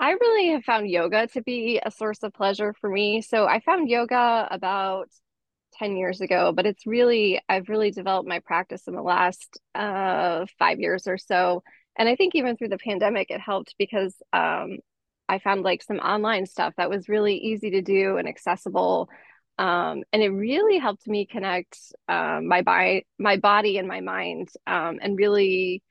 I 0.00 0.12
really 0.12 0.48
have 0.52 0.64
found 0.64 0.90
yoga 0.90 1.28
to 1.28 1.42
be 1.42 1.80
a 1.84 1.90
source 1.90 2.22
of 2.22 2.32
pleasure 2.32 2.74
for 2.80 2.90
me. 2.90 3.22
So 3.22 3.46
I 3.46 3.60
found 3.60 3.88
yoga 3.88 4.48
about 4.50 5.08
10 5.74 5.96
years 5.96 6.20
ago, 6.20 6.52
but 6.52 6.66
it's 6.66 6.86
really, 6.86 7.40
I've 7.48 7.68
really 7.68 7.92
developed 7.92 8.28
my 8.28 8.40
practice 8.40 8.88
in 8.88 8.94
the 8.94 9.02
last 9.02 9.60
uh, 9.74 10.46
five 10.58 10.80
years 10.80 11.06
or 11.06 11.18
so 11.18 11.62
and 11.96 12.08
I 12.08 12.16
think 12.16 12.34
even 12.34 12.56
through 12.56 12.68
the 12.68 12.78
pandemic, 12.78 13.30
it 13.30 13.40
helped 13.40 13.74
because 13.78 14.14
um, 14.32 14.78
I 15.28 15.38
found 15.38 15.62
like 15.62 15.82
some 15.82 15.98
online 15.98 16.46
stuff 16.46 16.74
that 16.76 16.90
was 16.90 17.08
really 17.08 17.36
easy 17.36 17.70
to 17.72 17.82
do 17.82 18.16
and 18.16 18.28
accessible. 18.28 19.08
Um, 19.58 20.04
and 20.12 20.22
it 20.22 20.30
really 20.30 20.78
helped 20.78 21.06
me 21.06 21.26
connect 21.26 21.76
um, 22.08 22.46
my, 22.48 22.62
bi- 22.62 23.04
my 23.18 23.36
body 23.36 23.76
and 23.76 23.86
my 23.86 24.00
mind 24.00 24.48
um, 24.66 24.98
and 25.02 25.18
really 25.18 25.82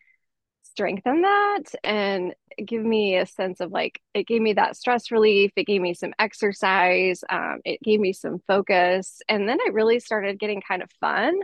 strengthen 0.80 1.24
that 1.24 1.64
and 1.84 2.34
give 2.66 2.82
me 2.82 3.18
a 3.18 3.26
sense 3.26 3.60
of 3.60 3.70
like 3.70 4.00
it 4.14 4.26
gave 4.26 4.42
me 4.42 4.54
that 4.54 4.78
stress 4.78 5.12
relief 5.12 5.52
it 5.58 5.66
gave 5.66 5.82
me 5.82 5.94
some 5.94 6.14
exercise 6.18 7.22
um, 7.30 7.60
it 7.66 7.82
gave 7.82 8.00
me 8.00 8.14
some 8.14 8.40
focus 8.48 9.22
and 9.28 9.48
then 9.48 9.58
it 9.66 9.74
really 9.74 10.00
started 10.00 10.40
getting 10.40 10.62
kind 10.66 10.82
of 10.82 10.90
fun. 11.02 11.38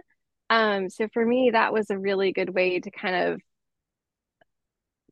Um, 0.50 0.89
so 0.89 1.10
for 1.12 1.25
me 1.25 1.50
that 1.51 1.74
was 1.74 1.89
a 1.89 1.98
really 1.98 2.32
good 2.32 2.50
way 2.50 2.80
to 2.80 2.89
kind 2.89 3.34
of 3.34 3.42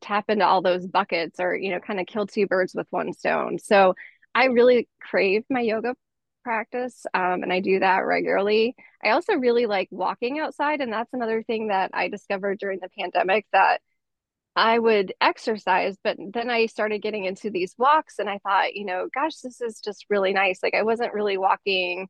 tap 0.00 0.30
into 0.30 0.46
all 0.46 0.62
those 0.62 0.86
buckets 0.86 1.38
or 1.38 1.54
you 1.54 1.70
know 1.70 1.80
kind 1.80 2.00
of 2.00 2.06
kill 2.06 2.26
two 2.26 2.46
birds 2.46 2.74
with 2.74 2.86
one 2.88 3.12
stone. 3.12 3.58
So 3.58 3.94
i 4.34 4.46
really 4.46 4.88
crave 5.02 5.44
my 5.50 5.60
yoga 5.60 5.94
practice 6.44 7.04
um, 7.12 7.42
and 7.42 7.52
i 7.52 7.60
do 7.60 7.78
that 7.80 8.06
regularly. 8.06 8.74
I 9.02 9.10
also 9.10 9.34
really 9.34 9.66
like 9.66 9.88
walking 9.90 10.38
outside 10.38 10.80
and 10.80 10.90
that's 10.90 11.12
another 11.12 11.42
thing 11.42 11.68
that 11.68 11.90
i 11.92 12.08
discovered 12.08 12.58
during 12.58 12.78
the 12.80 12.88
pandemic 12.98 13.44
that 13.52 13.82
i 14.56 14.78
would 14.78 15.12
exercise 15.20 15.96
but 16.04 16.16
then 16.32 16.50
i 16.50 16.66
started 16.66 17.02
getting 17.02 17.24
into 17.24 17.50
these 17.50 17.74
walks 17.78 18.18
and 18.18 18.28
i 18.28 18.38
thought 18.38 18.74
you 18.74 18.84
know 18.84 19.08
gosh 19.14 19.36
this 19.38 19.60
is 19.60 19.80
just 19.80 20.06
really 20.10 20.32
nice 20.32 20.60
like 20.62 20.74
i 20.74 20.82
wasn't 20.82 21.14
really 21.14 21.36
walking 21.38 22.08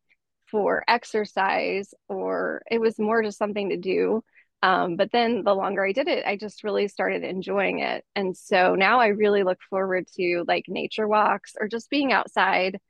for 0.50 0.84
exercise 0.88 1.94
or 2.08 2.62
it 2.70 2.80
was 2.80 2.98
more 2.98 3.22
just 3.22 3.38
something 3.38 3.70
to 3.70 3.76
do 3.76 4.22
um, 4.64 4.96
but 4.96 5.12
then 5.12 5.42
the 5.44 5.54
longer 5.54 5.84
I 5.84 5.92
did 5.92 6.08
it, 6.08 6.24
I 6.24 6.36
just 6.38 6.64
really 6.64 6.88
started 6.88 7.22
enjoying 7.22 7.80
it. 7.80 8.02
And 8.16 8.34
so 8.34 8.74
now 8.74 8.98
I 8.98 9.08
really 9.08 9.42
look 9.42 9.58
forward 9.68 10.06
to 10.16 10.42
like 10.48 10.64
nature 10.68 11.06
walks 11.06 11.52
or 11.60 11.68
just 11.68 11.90
being 11.90 12.14
outside. 12.14 12.80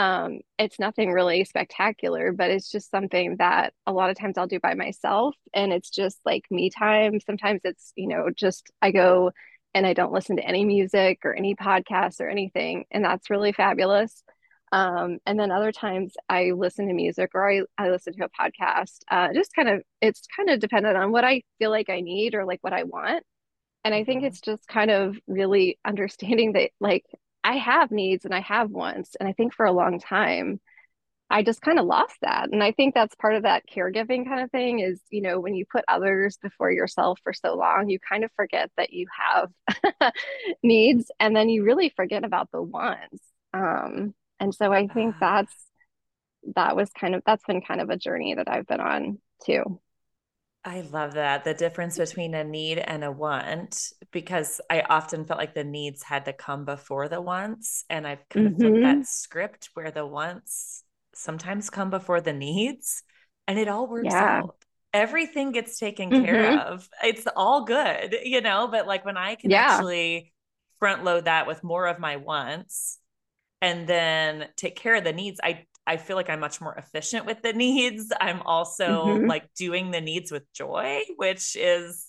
Um, 0.00 0.40
it's 0.58 0.78
nothing 0.78 1.12
really 1.12 1.44
spectacular, 1.44 2.32
but 2.32 2.50
it's 2.50 2.70
just 2.70 2.90
something 2.90 3.36
that 3.36 3.74
a 3.86 3.92
lot 3.92 4.08
of 4.08 4.16
times 4.16 4.38
I'll 4.38 4.46
do 4.46 4.58
by 4.58 4.72
myself. 4.72 5.34
And 5.52 5.74
it's 5.74 5.90
just 5.90 6.18
like 6.24 6.44
me 6.50 6.70
time. 6.70 7.20
Sometimes 7.20 7.60
it's, 7.64 7.92
you 7.96 8.08
know, 8.08 8.30
just 8.34 8.70
I 8.80 8.92
go 8.92 9.32
and 9.74 9.86
I 9.86 9.92
don't 9.92 10.10
listen 10.10 10.36
to 10.36 10.42
any 10.42 10.64
music 10.64 11.18
or 11.22 11.34
any 11.34 11.54
podcasts 11.54 12.18
or 12.18 12.30
anything. 12.30 12.86
And 12.90 13.04
that's 13.04 13.28
really 13.28 13.52
fabulous. 13.52 14.24
Um, 14.72 15.18
and 15.26 15.38
then 15.38 15.50
other 15.50 15.70
times 15.70 16.14
I 16.30 16.52
listen 16.52 16.88
to 16.88 16.94
music 16.94 17.32
or 17.34 17.46
I, 17.46 17.60
I 17.76 17.90
listen 17.90 18.14
to 18.14 18.24
a 18.24 18.30
podcast. 18.30 19.00
Uh, 19.10 19.34
just 19.34 19.54
kind 19.54 19.68
of, 19.68 19.82
it's 20.00 20.22
kind 20.34 20.48
of 20.48 20.60
dependent 20.60 20.96
on 20.96 21.12
what 21.12 21.24
I 21.24 21.42
feel 21.58 21.70
like 21.70 21.90
I 21.90 22.00
need 22.00 22.34
or 22.34 22.46
like 22.46 22.60
what 22.62 22.72
I 22.72 22.84
want. 22.84 23.22
And 23.84 23.94
I 23.94 24.04
think 24.04 24.20
mm-hmm. 24.20 24.28
it's 24.28 24.40
just 24.40 24.66
kind 24.66 24.90
of 24.90 25.18
really 25.26 25.78
understanding 25.84 26.54
that 26.54 26.70
like 26.80 27.04
I 27.50 27.56
have 27.56 27.90
needs 27.90 28.24
and 28.24 28.32
I 28.32 28.42
have 28.42 28.70
wants. 28.70 29.16
And 29.18 29.28
I 29.28 29.32
think 29.32 29.52
for 29.52 29.66
a 29.66 29.72
long 29.72 29.98
time, 29.98 30.60
I 31.28 31.42
just 31.42 31.60
kind 31.62 31.80
of 31.80 31.84
lost 31.84 32.14
that. 32.22 32.48
And 32.52 32.62
I 32.62 32.70
think 32.70 32.94
that's 32.94 33.16
part 33.16 33.34
of 33.34 33.42
that 33.42 33.64
caregiving 33.68 34.24
kind 34.24 34.40
of 34.40 34.52
thing 34.52 34.78
is, 34.78 35.00
you 35.10 35.20
know, 35.20 35.40
when 35.40 35.56
you 35.56 35.64
put 35.66 35.84
others 35.88 36.38
before 36.40 36.70
yourself 36.70 37.18
for 37.24 37.32
so 37.32 37.56
long, 37.56 37.88
you 37.88 37.98
kind 37.98 38.22
of 38.22 38.30
forget 38.36 38.70
that 38.76 38.92
you 38.92 39.08
have 39.18 40.12
needs 40.62 41.10
and 41.18 41.34
then 41.34 41.48
you 41.48 41.64
really 41.64 41.92
forget 41.96 42.22
about 42.22 42.52
the 42.52 42.62
wants. 42.62 43.20
Um, 43.52 44.14
and 44.38 44.54
so 44.54 44.72
I 44.72 44.86
think 44.86 45.16
that's 45.18 45.52
that 46.54 46.76
was 46.76 46.88
kind 46.90 47.16
of 47.16 47.22
that's 47.26 47.44
been 47.44 47.62
kind 47.62 47.80
of 47.80 47.90
a 47.90 47.96
journey 47.96 48.34
that 48.34 48.48
I've 48.48 48.66
been 48.68 48.80
on 48.80 49.18
too. 49.44 49.80
I 50.64 50.82
love 50.82 51.14
that. 51.14 51.44
The 51.44 51.54
difference 51.54 51.96
between 51.96 52.34
a 52.34 52.44
need 52.44 52.78
and 52.78 53.02
a 53.02 53.10
want, 53.10 53.92
because 54.10 54.60
I 54.68 54.82
often 54.82 55.24
felt 55.24 55.38
like 55.38 55.54
the 55.54 55.64
needs 55.64 56.02
had 56.02 56.26
to 56.26 56.34
come 56.34 56.64
before 56.64 57.08
the 57.08 57.20
wants. 57.20 57.84
And 57.88 58.06
I've 58.06 58.28
kind 58.28 58.48
of 58.48 58.56
flipped 58.56 58.74
that 58.76 58.96
mm-hmm. 58.96 59.02
script 59.02 59.70
where 59.72 59.90
the 59.90 60.04
wants 60.04 60.84
sometimes 61.14 61.70
come 61.70 61.88
before 61.88 62.20
the 62.20 62.34
needs 62.34 63.02
and 63.46 63.58
it 63.58 63.68
all 63.68 63.86
works 63.86 64.12
yeah. 64.12 64.42
out. 64.42 64.56
Everything 64.92 65.52
gets 65.52 65.78
taken 65.78 66.10
mm-hmm. 66.10 66.24
care 66.24 66.60
of. 66.60 66.88
It's 67.02 67.26
all 67.36 67.64
good, 67.64 68.16
you 68.22 68.42
know, 68.42 68.68
but 68.68 68.86
like 68.86 69.04
when 69.04 69.16
I 69.16 69.36
can 69.36 69.50
yeah. 69.50 69.66
actually 69.70 70.32
front 70.78 71.04
load 71.04 71.24
that 71.24 71.46
with 71.46 71.64
more 71.64 71.86
of 71.86 71.98
my 71.98 72.16
wants 72.16 72.98
and 73.60 73.86
then 73.86 74.48
take 74.56 74.76
care 74.76 74.94
of 74.94 75.04
the 75.04 75.12
needs 75.12 75.38
i 75.42 75.66
i 75.90 75.96
feel 75.96 76.16
like 76.16 76.30
i'm 76.30 76.40
much 76.40 76.60
more 76.60 76.74
efficient 76.74 77.26
with 77.26 77.42
the 77.42 77.52
needs 77.64 78.12
i'm 78.20 78.40
also 78.42 79.06
mm-hmm. 79.06 79.26
like 79.26 79.52
doing 79.54 79.90
the 79.90 80.00
needs 80.00 80.30
with 80.30 80.50
joy 80.52 81.00
which 81.16 81.56
is 81.56 82.06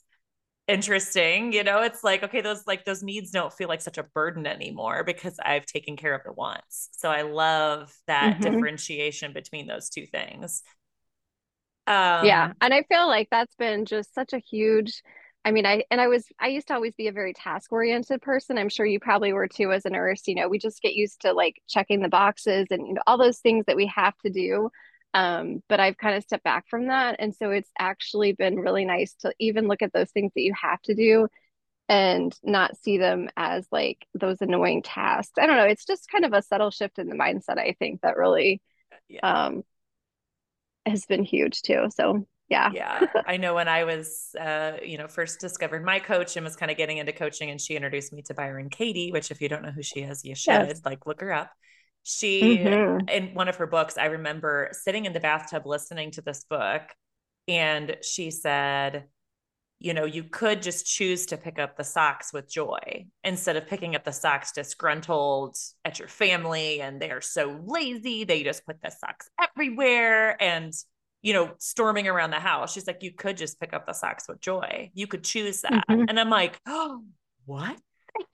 interesting 0.67 1.51
you 1.51 1.63
know 1.63 1.81
it's 1.81 2.03
like 2.03 2.23
okay 2.23 2.39
those 2.39 2.65
like 2.67 2.85
those 2.85 3.01
needs 3.01 3.31
don't 3.31 3.51
feel 3.51 3.67
like 3.67 3.81
such 3.81 3.97
a 3.97 4.03
burden 4.15 4.45
anymore 4.45 5.03
because 5.03 5.38
i've 5.43 5.65
taken 5.65 5.97
care 5.97 6.13
of 6.13 6.23
the 6.23 6.31
wants 6.31 6.89
so 6.93 7.09
i 7.09 7.23
love 7.23 7.93
that 8.07 8.35
mm-hmm. 8.35 8.43
differentiation 8.43 9.33
between 9.33 9.67
those 9.67 9.89
two 9.89 10.05
things 10.05 10.61
um 11.88 12.23
yeah 12.25 12.53
and 12.61 12.73
i 12.73 12.83
feel 12.83 13.07
like 13.07 13.27
that's 13.31 13.55
been 13.55 13.85
just 13.85 14.13
such 14.13 14.33
a 14.33 14.39
huge 14.39 15.01
I 15.43 15.51
mean, 15.51 15.65
I 15.65 15.83
and 15.89 16.00
I 16.00 16.07
was 16.07 16.25
I 16.39 16.48
used 16.48 16.67
to 16.67 16.75
always 16.75 16.95
be 16.95 17.07
a 17.07 17.12
very 17.12 17.33
task 17.33 17.71
oriented 17.71 18.21
person. 18.21 18.57
I'm 18.57 18.69
sure 18.69 18.86
you 18.86 19.00
probably 19.00 19.33
were 19.33 19.48
too 19.48 19.71
as 19.71 19.86
a 19.86 19.89
nurse. 19.89 20.27
You 20.27 20.36
know, 20.36 20.48
we 20.48 20.60
just 20.60 20.81
get 20.81 20.93
used 20.93 21.21
to 21.21 21.33
like 21.33 21.62
checking 21.67 22.01
the 22.01 22.10
boxes 22.10 22.67
and 22.69 22.86
you 22.88 22.93
know 22.93 23.01
all 23.07 23.17
those 23.17 23.39
things 23.39 23.65
that 23.65 23.75
we 23.75 23.88
have 23.88 24.17
to 24.19 24.29
do. 24.29 24.69
Um, 25.13 25.62
but 25.67 25.79
I've 25.79 25.98
kind 25.98 26.15
of 26.15 26.24
stepped 26.24 26.43
back 26.43 26.67
from 26.69 26.88
that. 26.88 27.17
And 27.19 27.36
so 27.36 27.51
it's 27.51 27.69
actually 27.77 28.33
been 28.33 28.60
really 28.60 28.86
nice 28.86 29.13
to 29.21 29.33
even 29.39 29.67
look 29.67 29.81
at 29.81 29.91
those 29.93 30.12
things 30.12 30.31
that 30.36 30.41
you 30.41 30.53
have 30.62 30.81
to 30.83 30.95
do 30.95 31.27
and 31.89 32.33
not 32.43 32.77
see 32.77 32.98
them 32.98 33.29
as 33.36 33.67
like 33.71 34.07
those 34.13 34.41
annoying 34.41 34.81
tasks. 34.83 35.33
I 35.38 35.48
don't 35.48 35.57
know. 35.57 35.65
It's 35.65 35.86
just 35.86 36.10
kind 36.10 36.24
of 36.24 36.33
a 36.33 36.41
subtle 36.41 36.71
shift 36.71 37.00
in 37.00 37.10
the 37.10 37.15
mindset, 37.15 37.57
I 37.57 37.75
think, 37.77 38.01
that 38.01 38.15
really 38.15 38.62
yeah. 39.10 39.19
um, 39.48 39.63
has 40.86 41.05
been 41.05 41.24
huge 41.24 41.62
too. 41.62 41.88
So 41.93 42.25
yeah 42.51 42.70
yeah 42.74 43.05
i 43.25 43.38
know 43.38 43.55
when 43.55 43.67
i 43.67 43.84
was 43.84 44.36
uh, 44.39 44.74
you 44.84 44.98
know 44.98 45.08
first 45.08 45.39
discovered 45.39 45.84
my 45.84 46.00
coach 46.00 46.36
and 46.36 46.43
was 46.43 46.55
kind 46.55 46.70
of 46.70 46.77
getting 46.77 46.98
into 46.98 47.13
coaching 47.13 47.50
and 47.50 47.60
she 47.60 47.75
introduced 47.75 48.13
me 48.13 48.22
to 48.22 48.34
byron 48.34 48.70
katie 48.70 49.12
which 49.12 49.31
if 49.31 49.41
you 49.41 49.50
don't 49.50 49.63
know 49.63 49.72
who 49.72 49.81
she 49.81 50.01
is 50.01 50.24
you 50.24 50.36
should 50.36 50.67
yes. 50.67 50.81
like 50.86 51.08
look 51.08 51.22
her 51.22 51.31
up 51.31 51.50
she 52.03 52.58
mm-hmm. 52.58 53.08
in 53.08 53.34
one 53.34 53.48
of 53.48 53.55
her 53.55 53.67
books 53.67 53.98
i 53.98 54.05
remember 54.05 54.70
sitting 54.74 55.05
in 55.05 55.13
the 55.13 55.20
bathtub 55.20 55.65
listening 55.65 56.12
to 56.12 56.22
this 56.22 56.43
book 56.50 56.81
and 57.48 57.96
she 58.03 58.29
said 58.29 59.05
you 59.79 59.93
know 59.93 60.05
you 60.05 60.24
could 60.24 60.62
just 60.62 60.86
choose 60.86 61.27
to 61.27 61.38
pick 61.38 61.58
up 61.58 61.77
the 61.77 61.84
socks 61.84 62.34
with 62.34 62.51
joy 62.51 63.05
instead 63.24 63.55
of 63.55 63.67
picking 63.67 63.96
up 63.96 64.03
the 64.03 64.12
socks 64.12 64.51
disgruntled 64.51 65.55
at 65.86 66.00
your 66.00 66.08
family 66.08 66.81
and 66.81 67.01
they 67.01 67.12
are 67.12 67.22
so 67.22 67.60
lazy 67.65 68.24
they 68.24 68.43
just 68.43 68.65
put 68.65 68.81
the 68.81 68.91
socks 68.91 69.29
everywhere 69.39 70.41
and 70.41 70.74
you 71.22 71.34
know, 71.34 71.51
storming 71.58 72.08
around 72.08 72.32
the 72.32 72.40
house. 72.40 72.74
She's 72.74 72.88
like, 72.88 73.04
you 73.04 73.12
could 73.12 73.38
just 73.38 73.60
pick 73.60 73.74
up 73.74 73.86
the 73.86 73.94
socks 73.94 74.25
with 74.28 74.40
joy. 74.40 74.92
You 74.94 75.08
could 75.08 75.24
choose 75.24 75.62
that. 75.62 75.86
Mm-hmm. 75.90 76.06
And 76.10 76.20
I'm 76.20 76.30
like, 76.30 76.60
oh, 76.68 77.04
what? 77.46 77.78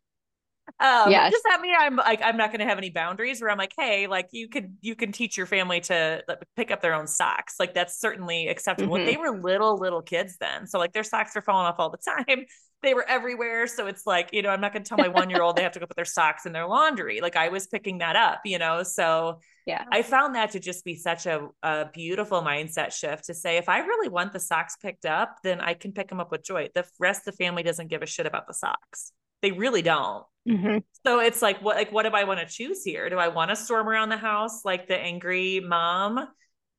Um, 0.80 1.10
yes. 1.10 1.32
does 1.32 1.42
that 1.44 1.62
mean 1.62 1.74
I'm 1.80 1.96
like 1.96 2.22
I'm 2.22 2.38
not 2.38 2.52
going 2.52 2.60
to 2.60 2.66
have 2.66 2.78
any 2.78 2.90
boundaries 2.92 3.42
where 3.42 3.50
I'm 3.50 3.58
like, 3.58 3.74
hey, 3.80 4.06
like 4.06 4.28
you 4.32 4.48
could 4.48 4.76
you 4.82 4.96
can 4.96 5.12
teach 5.12 5.36
your 5.36 5.48
family 5.48 5.80
to 5.80 6.22
like, 6.28 6.40
pick 6.56 6.72
up 6.72 6.82
their 6.82 6.94
own 6.94 7.08
socks. 7.08 7.56
Like 7.58 7.74
that's 7.74 8.00
certainly 8.00 8.50
acceptable. 8.50 8.96
Mm-hmm. 8.96 9.06
They 9.06 9.18
were 9.18 9.40
little 9.40 9.78
little 9.78 10.02
kids 10.02 10.38
then, 10.40 10.68
so 10.68 10.78
like 10.78 10.92
their 10.92 11.06
socks 11.06 11.34
were 11.34 11.42
falling 11.42 11.66
off 11.66 11.78
all 11.80 11.90
the 11.90 11.98
time. 12.28 12.46
They 12.84 12.94
were 12.94 13.06
everywhere, 13.08 13.66
so 13.66 13.88
it's 13.88 14.06
like 14.06 14.30
you 14.34 14.42
know 14.42 14.50
I'm 14.50 14.62
not 14.62 14.72
going 14.72 14.84
to 14.84 14.90
tell 14.90 14.98
my 14.98 15.08
one 15.08 15.30
year 15.30 15.42
old 15.42 15.56
they 15.56 15.64
have 15.64 15.72
to 15.74 15.80
go 15.80 15.88
put 15.88 15.96
their 15.96 16.06
socks 16.06 16.46
in 16.46 16.52
their 16.52 16.68
laundry. 16.68 17.22
Like 17.22 17.36
I 17.36 17.50
was 17.50 17.68
picking 17.68 17.98
that 18.00 18.16
up, 18.16 18.42
you 18.46 18.60
know. 18.60 18.84
So 18.84 19.40
yeah, 19.66 19.84
I 19.92 20.04
found 20.04 20.36
that 20.36 20.52
to 20.52 20.60
just 20.60 20.86
be 20.86 20.96
such 20.96 21.26
a 21.26 21.48
a 21.64 21.88
beautiful 21.92 22.42
mindset 22.42 22.94
shift 22.94 23.26
to 23.26 23.34
say 23.34 23.58
if 23.58 23.68
I 23.68 23.80
really 23.80 24.10
want 24.10 24.32
the 24.32 24.40
socks 24.40 24.78
picked 24.82 25.06
up, 25.06 25.38
then 25.44 25.60
I 25.60 25.74
can 25.74 25.92
pick 25.92 26.08
them 26.08 26.20
up 26.20 26.32
with 26.32 26.44
joy. 26.44 26.70
The 26.76 26.86
rest 27.00 27.28
of 27.28 27.36
the 27.36 27.44
family 27.44 27.64
doesn't 27.64 27.88
give 27.88 28.04
a 28.04 28.06
shit 28.06 28.28
about 28.28 28.48
the 28.48 28.54
socks. 28.54 29.12
They 29.42 29.52
really 29.52 29.82
don't. 29.82 30.24
Mm-hmm. 30.48 30.78
So 31.06 31.20
it's 31.20 31.42
like, 31.42 31.62
what, 31.62 31.76
like, 31.76 31.92
what 31.92 32.04
do 32.04 32.10
I 32.10 32.24
want 32.24 32.40
to 32.40 32.46
choose 32.46 32.84
here? 32.84 33.10
Do 33.10 33.18
I 33.18 33.28
want 33.28 33.50
to 33.50 33.56
storm 33.56 33.88
around 33.88 34.10
the 34.10 34.18
house 34.18 34.64
like 34.64 34.88
the 34.88 34.98
angry 34.98 35.60
mom? 35.60 36.28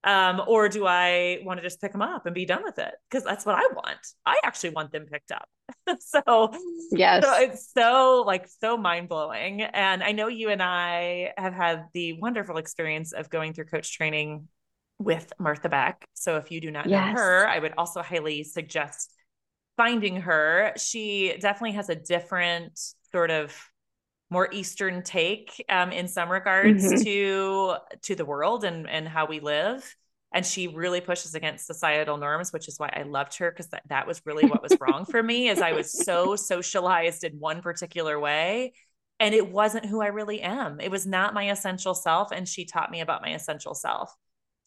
Um, 0.05 0.41
or 0.47 0.69
do 0.69 0.87
I 0.87 1.41
want 1.45 1.59
to 1.59 1.63
just 1.63 1.81
pick 1.81 1.93
them 1.93 2.03
up 2.03 2.25
and 2.25 2.35
be 2.35 2.45
done 2.45 2.63
with 2.63 2.79
it? 2.79 2.95
Because 3.11 3.25
that's 3.25 3.45
what 3.45 3.57
I 3.57 3.67
want. 3.75 3.99
I 4.25 4.39
actually 4.45 4.71
want 4.71 4.93
them 4.93 5.07
picked 5.07 5.33
up. 5.33 5.49
so 5.99 6.53
yes, 6.93 7.25
so 7.25 7.35
it's 7.35 7.73
so 7.77 8.23
like 8.27 8.49
so 8.61 8.77
mind 8.77 9.09
blowing. 9.09 9.63
And 9.63 10.03
I 10.03 10.13
know 10.13 10.29
you 10.29 10.51
and 10.51 10.63
I 10.63 11.33
have 11.37 11.53
had 11.53 11.87
the 11.95 12.15
wonderful 12.15 12.59
experience 12.59 13.13
of 13.13 13.29
going 13.29 13.53
through 13.53 13.67
coach 13.67 13.93
training 13.93 14.49
with 14.99 15.33
Martha 15.39 15.69
Beck. 15.69 16.07
So 16.15 16.37
if 16.37 16.51
you 16.51 16.61
do 16.61 16.71
not 16.71 16.89
yes. 16.89 17.15
know 17.15 17.21
her, 17.21 17.49
I 17.49 17.59
would 17.59 17.75
also 17.77 18.03
highly 18.03 18.45
suggest 18.45 19.13
finding 19.79 20.23
her, 20.23 20.73
she 20.77 21.37
definitely 21.41 21.73
has 21.73 21.89
a 21.89 21.95
different 21.95 22.79
sort 23.13 23.31
of 23.31 23.57
more 24.31 24.49
Eastern 24.53 25.03
take 25.03 25.65
um, 25.69 25.91
in 25.91 26.09
some 26.09 26.31
regards 26.31 26.85
mm-hmm. 26.85 27.03
to 27.03 27.77
to 28.03 28.15
the 28.15 28.25
world 28.25 28.65
and 28.65 28.89
and 28.89 29.09
how 29.09 29.27
we 29.27 29.41
live. 29.41 29.97
And 30.33 30.45
she 30.45 30.69
really 30.69 31.01
pushes 31.01 31.35
against 31.35 31.67
societal 31.67 32.19
norms, 32.19 32.53
which 32.53 32.69
is 32.69 32.79
why 32.79 32.93
I 32.95 33.05
loved 33.05 33.39
her 33.39 33.51
because 33.51 33.69
that, 33.69 33.83
that 33.89 34.07
was 34.07 34.21
really 34.27 34.45
what 34.45 34.63
was 34.63 34.77
wrong 34.81 35.07
for 35.07 35.23
me, 35.23 35.49
is 35.49 35.61
I 35.61 35.73
was 35.73 35.91
so 35.91 36.37
socialized 36.37 37.25
in 37.25 37.41
one 37.41 37.63
particular 37.63 38.21
way. 38.21 38.75
And 39.21 39.35
it 39.35 39.51
wasn't 39.51 39.87
who 39.87 40.03
I 40.03 40.09
really 40.09 40.43
am. 40.43 40.81
It 40.81 40.91
was 40.91 41.07
not 41.07 41.35
my 41.35 41.51
essential 41.51 41.95
self. 41.95 42.31
And 42.31 42.47
she 42.47 42.67
taught 42.67 42.91
me 42.91 43.01
about 43.01 43.23
my 43.23 43.31
essential 43.31 43.75
self. 43.75 44.15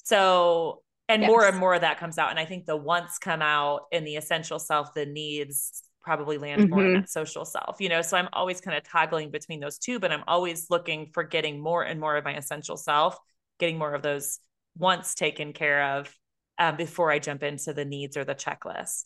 So 0.04 0.82
and 1.12 1.22
yes. 1.22 1.28
more 1.30 1.46
and 1.46 1.58
more 1.58 1.74
of 1.74 1.82
that 1.82 2.00
comes 2.00 2.18
out 2.18 2.30
and 2.30 2.40
i 2.40 2.46
think 2.46 2.66
the 2.66 2.76
wants 2.76 3.18
come 3.18 3.42
out 3.42 3.82
in 3.92 4.04
the 4.06 4.16
essential 4.16 4.60
self 4.60 4.94
the 4.94 5.06
needs 5.06 5.84
probably 6.04 6.38
land 6.38 6.62
mm-hmm. 6.62 6.70
more 6.70 6.82
in 6.82 6.92
mm-hmm. 6.92 7.02
that 7.02 7.10
social 7.10 7.46
self 7.46 7.80
you 7.80 7.90
know 7.90 8.02
so 8.02 8.18
i'm 8.18 8.30
always 8.34 8.62
kind 8.62 8.78
of 8.78 8.84
toggling 8.84 9.30
between 9.30 9.60
those 9.60 9.78
two 9.78 10.00
but 10.00 10.12
i'm 10.12 10.24
always 10.28 10.68
looking 10.70 11.08
for 11.14 11.24
getting 11.24 11.60
more 11.60 11.84
and 11.84 12.00
more 12.00 12.18
of 12.18 12.26
my 12.26 12.36
essential 12.36 12.78
self 12.78 13.18
getting 13.60 13.78
more 13.78 13.94
of 13.94 14.02
those 14.02 14.40
wants 14.78 15.16
taken 15.16 15.54
care 15.54 15.98
of 15.98 16.14
um, 16.58 16.76
before 16.76 17.12
i 17.12 17.20
jump 17.20 17.44
into 17.44 17.74
the 17.74 17.86
needs 17.86 18.18
or 18.18 18.24
the 18.24 18.36
checklist 18.36 19.04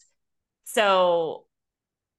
so 0.65 1.45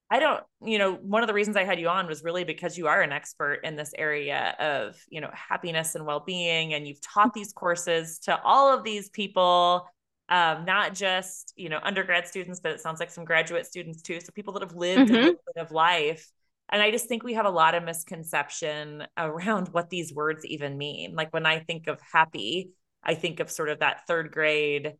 I 0.09 0.19
don't, 0.19 0.41
you 0.61 0.79
know, 0.79 0.93
one 0.93 1.21
of 1.21 1.27
the 1.27 1.33
reasons 1.33 1.57
I 1.57 1.65
had 1.65 1.79
you 1.79 1.89
on 1.89 2.07
was 2.07 2.23
really 2.23 2.45
because 2.45 2.77
you 2.77 2.87
are 2.87 3.01
an 3.01 3.11
expert 3.11 3.59
in 3.63 3.75
this 3.75 3.91
area 3.97 4.55
of, 4.57 4.95
you 5.09 5.19
know, 5.19 5.29
happiness 5.33 5.95
and 5.95 6.05
well-being 6.05 6.73
and 6.73 6.87
you've 6.87 7.01
taught 7.01 7.33
these 7.33 7.51
courses 7.51 8.19
to 8.19 8.41
all 8.41 8.73
of 8.73 8.85
these 8.85 9.09
people 9.09 9.85
um, 10.29 10.65
not 10.65 10.93
just, 10.93 11.53
you 11.55 11.69
know, 11.69 11.79
undergrad 11.81 12.27
students, 12.27 12.59
but 12.59 12.71
it 12.71 12.81
sounds 12.81 12.99
like 12.99 13.11
some 13.11 13.25
graduate 13.25 13.65
students 13.65 14.01
too. 14.01 14.19
So 14.19 14.31
people 14.33 14.53
that 14.53 14.61
have 14.61 14.75
lived 14.75 15.09
mm-hmm. 15.09 15.15
a 15.15 15.19
little 15.19 15.41
bit 15.55 15.61
of 15.61 15.71
life. 15.71 16.29
And 16.69 16.81
I 16.81 16.91
just 16.91 17.07
think 17.07 17.23
we 17.23 17.35
have 17.35 17.45
a 17.45 17.51
lot 17.51 17.75
of 17.75 17.83
misconception 17.83 19.05
around 19.17 19.67
what 19.71 19.89
these 19.89 20.13
words 20.13 20.45
even 20.45 20.77
mean. 20.77 21.15
Like 21.15 21.33
when 21.33 21.45
I 21.45 21.59
think 21.59 21.87
of 21.87 21.99
happy, 22.01 22.71
I 23.03 23.15
think 23.15 23.39
of 23.39 23.49
sort 23.49 23.69
of 23.69 23.79
that 23.79 24.05
third 24.07 24.31
grade 24.31 24.93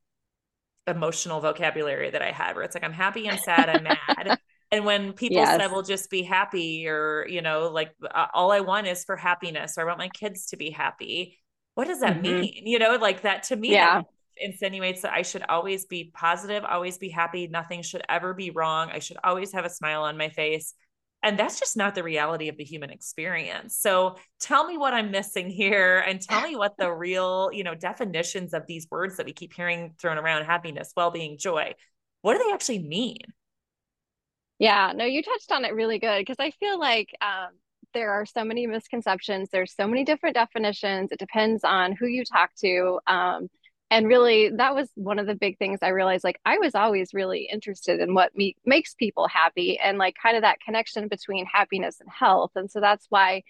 emotional 0.87 1.41
vocabulary 1.41 2.09
that 2.09 2.21
I 2.21 2.31
had 2.31 2.55
where 2.55 2.63
it's 2.63 2.73
like 2.73 2.85
I'm 2.85 2.93
happy 2.93 3.27
and 3.27 3.39
sad, 3.39 3.69
I'm 3.69 3.83
mad. 3.83 4.39
And 4.69 4.83
when 4.83 5.13
people 5.13 5.37
yes. 5.37 5.57
said, 5.57 5.71
"We'll 5.71 5.81
just 5.81 6.09
be 6.09 6.23
happy," 6.23 6.87
or 6.89 7.25
you 7.29 7.41
know, 7.41 7.69
like 7.69 7.91
uh, 8.03 8.27
all 8.33 8.51
I 8.51 8.59
want 8.59 8.85
is 8.87 9.05
for 9.05 9.15
happiness, 9.15 9.77
or 9.77 9.81
I 9.81 9.85
want 9.85 9.97
my 9.97 10.09
kids 10.09 10.47
to 10.47 10.57
be 10.57 10.71
happy. 10.71 11.39
What 11.75 11.87
does 11.87 12.01
that 12.01 12.21
mm-hmm. 12.21 12.41
mean? 12.41 12.67
You 12.67 12.77
know, 12.77 12.97
like 12.99 13.21
that 13.21 13.43
to 13.43 13.55
me, 13.55 13.71
yeah. 13.71 14.01
Insinuates 14.39 15.01
that 15.01 15.13
I 15.13 15.21
should 15.21 15.43
always 15.49 15.85
be 15.85 16.11
positive, 16.13 16.63
always 16.63 16.97
be 16.97 17.09
happy. 17.09 17.47
Nothing 17.47 17.81
should 17.81 18.01
ever 18.09 18.33
be 18.33 18.51
wrong. 18.51 18.89
I 18.91 18.99
should 18.99 19.17
always 19.23 19.51
have 19.53 19.65
a 19.65 19.69
smile 19.69 20.03
on 20.03 20.17
my 20.17 20.29
face. 20.29 20.73
And 21.23 21.37
that's 21.37 21.59
just 21.59 21.75
not 21.75 21.95
the 21.95 22.03
reality 22.03 22.47
of 22.47 22.57
the 22.57 22.63
human 22.63 22.91
experience. 22.91 23.77
So 23.79 24.17
tell 24.39 24.67
me 24.67 24.77
what 24.77 24.93
I'm 24.93 25.09
missing 25.11 25.49
here 25.49 25.99
and 25.99 26.21
tell 26.21 26.41
me 26.41 26.55
what 26.55 26.77
the 26.77 26.91
real, 26.93 27.49
you 27.51 27.63
know, 27.63 27.73
definitions 27.73 28.53
of 28.53 28.67
these 28.67 28.87
words 28.91 29.17
that 29.17 29.25
we 29.25 29.33
keep 29.33 29.53
hearing 29.53 29.95
thrown 29.99 30.17
around 30.17 30.45
happiness, 30.45 30.93
well-being, 30.95 31.37
joy. 31.37 31.73
What 32.21 32.37
do 32.37 32.43
they 32.43 32.53
actually 32.53 32.79
mean? 32.79 33.17
Yeah, 34.59 34.93
no, 34.95 35.05
you 35.05 35.21
touched 35.21 35.51
on 35.51 35.65
it 35.65 35.73
really 35.73 35.99
good 35.99 36.19
because 36.19 36.37
I 36.39 36.51
feel 36.51 36.79
like 36.79 37.15
um, 37.21 37.49
there 37.93 38.11
are 38.11 38.25
so 38.25 38.43
many 38.43 38.67
misconceptions. 38.67 39.49
There's 39.51 39.75
so 39.75 39.87
many 39.87 40.03
different 40.03 40.35
definitions. 40.35 41.11
It 41.11 41.19
depends 41.19 41.63
on 41.63 41.93
who 41.93 42.05
you 42.07 42.23
talk 42.23 42.51
to. 42.59 42.99
Um, 43.07 43.47
and 43.89 44.07
really, 44.07 44.49
that 44.49 44.75
was 44.75 44.89
one 44.95 45.19
of 45.19 45.27
the 45.27 45.35
big 45.35 45.57
things 45.57 45.79
I 45.81 45.89
realized. 45.89 46.23
Like, 46.23 46.39
I 46.45 46.57
was 46.57 46.75
always 46.75 47.13
really 47.13 47.47
interested 47.51 47.99
in 47.99 48.13
what 48.13 48.35
me- 48.35 48.57
makes 48.65 48.93
people 48.95 49.27
happy 49.27 49.79
and 49.79 49.97
like 49.97 50.15
kind 50.21 50.35
of 50.35 50.43
that 50.43 50.59
connection 50.59 51.07
between 51.07 51.45
happiness 51.45 51.99
and 52.01 52.09
health. 52.09 52.51
And 52.55 52.69
so 52.69 52.81
that's 52.81 53.05
why 53.09 53.43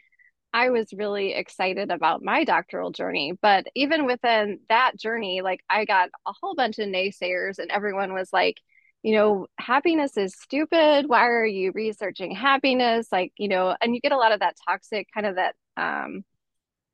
I 0.53 0.69
was 0.69 0.93
really 0.93 1.33
excited 1.33 1.91
about 1.91 2.23
my 2.23 2.43
doctoral 2.43 2.91
journey. 2.91 3.33
But 3.41 3.65
even 3.75 4.05
within 4.05 4.59
that 4.69 4.97
journey, 4.97 5.41
like, 5.41 5.61
I 5.69 5.85
got 5.85 6.09
a 6.25 6.33
whole 6.41 6.55
bunch 6.55 6.79
of 6.79 6.87
naysayers, 6.87 7.59
and 7.59 7.71
everyone 7.71 8.13
was 8.13 8.29
like, 8.31 8.57
you 9.03 9.15
know, 9.15 9.47
happiness 9.59 10.17
is 10.17 10.35
stupid. 10.35 11.07
Why 11.07 11.27
are 11.27 11.45
you 11.45 11.71
researching 11.71 12.31
happiness? 12.31 13.07
Like, 13.11 13.33
you 13.37 13.47
know, 13.47 13.75
and 13.81 13.93
you 13.93 14.01
get 14.01 14.11
a 14.11 14.17
lot 14.17 14.31
of 14.31 14.39
that 14.41 14.55
toxic 14.67 15.07
kind 15.13 15.25
of 15.25 15.35
that, 15.35 15.55
um, 15.77 16.23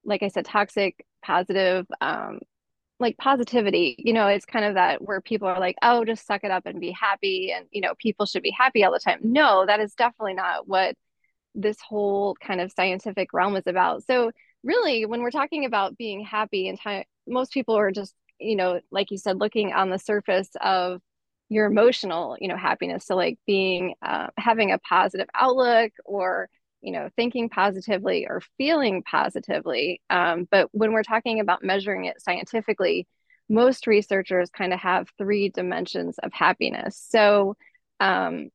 like 0.05 0.23
I 0.23 0.27
said, 0.27 0.45
toxic, 0.45 1.05
positive, 1.23 1.85
um, 2.01 2.39
like 3.03 3.17
positivity. 3.17 3.95
You 3.99 4.13
know, 4.13 4.27
it's 4.27 4.45
kind 4.45 4.65
of 4.65 4.75
that 4.75 5.01
where 5.01 5.21
people 5.21 5.47
are 5.47 5.59
like, 5.59 5.75
oh, 5.83 6.05
just 6.05 6.25
suck 6.25 6.43
it 6.43 6.51
up 6.51 6.65
and 6.65 6.79
be 6.79 6.91
happy. 6.91 7.53
And, 7.55 7.65
you 7.71 7.81
know, 7.81 7.93
people 7.99 8.25
should 8.25 8.43
be 8.43 8.55
happy 8.57 8.83
all 8.83 8.91
the 8.91 8.99
time. 8.99 9.19
No, 9.21 9.65
that 9.65 9.79
is 9.79 9.93
definitely 9.93 10.33
not 10.33 10.67
what 10.67 10.95
this 11.55 11.77
whole 11.87 12.35
kind 12.41 12.61
of 12.61 12.71
scientific 12.71 13.33
realm 13.33 13.55
is 13.55 13.67
about. 13.67 14.03
So, 14.05 14.31
really, 14.63 15.05
when 15.05 15.21
we're 15.21 15.31
talking 15.31 15.65
about 15.65 15.97
being 15.97 16.23
happy 16.23 16.67
and 16.67 16.79
time, 16.79 17.03
most 17.27 17.53
people 17.53 17.75
are 17.77 17.91
just, 17.91 18.15
you 18.39 18.55
know, 18.55 18.79
like 18.91 19.11
you 19.11 19.17
said, 19.17 19.37
looking 19.37 19.73
on 19.73 19.89
the 19.89 19.99
surface 19.99 20.49
of 20.61 21.01
your 21.49 21.65
emotional 21.67 22.35
you 22.39 22.47
know 22.47 22.57
happiness 22.57 23.05
so 23.05 23.15
like 23.15 23.37
being 23.45 23.93
uh, 24.01 24.27
having 24.37 24.71
a 24.71 24.79
positive 24.79 25.27
outlook 25.35 25.91
or 26.05 26.49
you 26.83 26.91
know 26.91 27.09
thinking 27.15 27.49
positively 27.49 28.27
or 28.27 28.41
feeling 28.57 29.03
positively 29.03 30.01
um, 30.09 30.47
but 30.51 30.69
when 30.71 30.93
we're 30.93 31.03
talking 31.03 31.39
about 31.39 31.63
measuring 31.63 32.05
it 32.05 32.21
scientifically 32.21 33.07
most 33.49 33.87
researchers 33.87 34.49
kind 34.49 34.73
of 34.73 34.79
have 34.79 35.07
three 35.17 35.49
dimensions 35.49 36.17
of 36.19 36.31
happiness 36.33 37.03
so 37.09 37.55
um, 37.99 38.49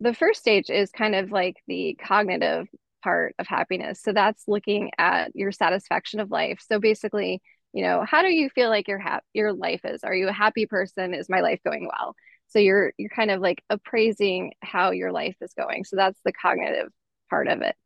the 0.00 0.14
first 0.14 0.40
stage 0.40 0.70
is 0.70 0.90
kind 0.90 1.14
of 1.14 1.32
like 1.32 1.56
the 1.66 1.96
cognitive 2.02 2.66
part 3.02 3.34
of 3.38 3.46
happiness 3.46 4.02
so 4.02 4.12
that's 4.12 4.44
looking 4.46 4.90
at 4.98 5.34
your 5.34 5.52
satisfaction 5.52 6.20
of 6.20 6.30
life 6.30 6.60
so 6.68 6.78
basically 6.78 7.40
you 7.72 7.82
know, 7.82 8.04
how 8.04 8.22
do 8.22 8.28
you 8.28 8.48
feel 8.50 8.68
like 8.68 8.88
your 8.88 8.98
ha- 8.98 9.20
your 9.32 9.52
life 9.52 9.82
is? 9.84 10.02
Are 10.02 10.14
you 10.14 10.28
a 10.28 10.32
happy 10.32 10.66
person? 10.66 11.14
Is 11.14 11.28
my 11.28 11.40
life 11.40 11.60
going 11.64 11.88
well? 11.88 12.14
So 12.48 12.58
you're 12.58 12.92
you're 12.98 13.10
kind 13.10 13.30
of 13.30 13.40
like 13.40 13.62
appraising 13.70 14.52
how 14.60 14.90
your 14.90 15.12
life 15.12 15.36
is 15.40 15.54
going. 15.54 15.84
So 15.84 15.96
that's 15.96 16.20
the 16.24 16.32
cognitive 16.32 16.88
part 17.30 17.48
of 17.48 17.62
it. 17.62 17.76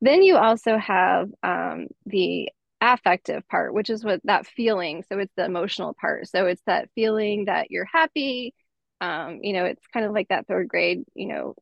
Then 0.00 0.22
you 0.22 0.36
also 0.36 0.78
have 0.78 1.28
um, 1.42 1.88
the 2.06 2.48
affective 2.80 3.46
part, 3.48 3.72
which 3.74 3.90
is 3.90 4.04
what 4.04 4.20
that 4.24 4.46
feeling. 4.46 5.04
So 5.08 5.18
it's 5.18 5.32
the 5.36 5.44
emotional 5.44 5.94
part. 5.94 6.28
So 6.28 6.46
it's 6.46 6.62
that 6.66 6.88
feeling 6.94 7.44
that 7.44 7.70
you're 7.70 7.88
happy. 7.92 8.54
Um, 9.00 9.40
you 9.42 9.52
know, 9.52 9.64
it's 9.64 9.86
kind 9.92 10.06
of 10.06 10.12
like 10.12 10.28
that 10.28 10.46
third 10.46 10.68
grade, 10.68 11.04
you 11.14 11.28
know, 11.28 11.54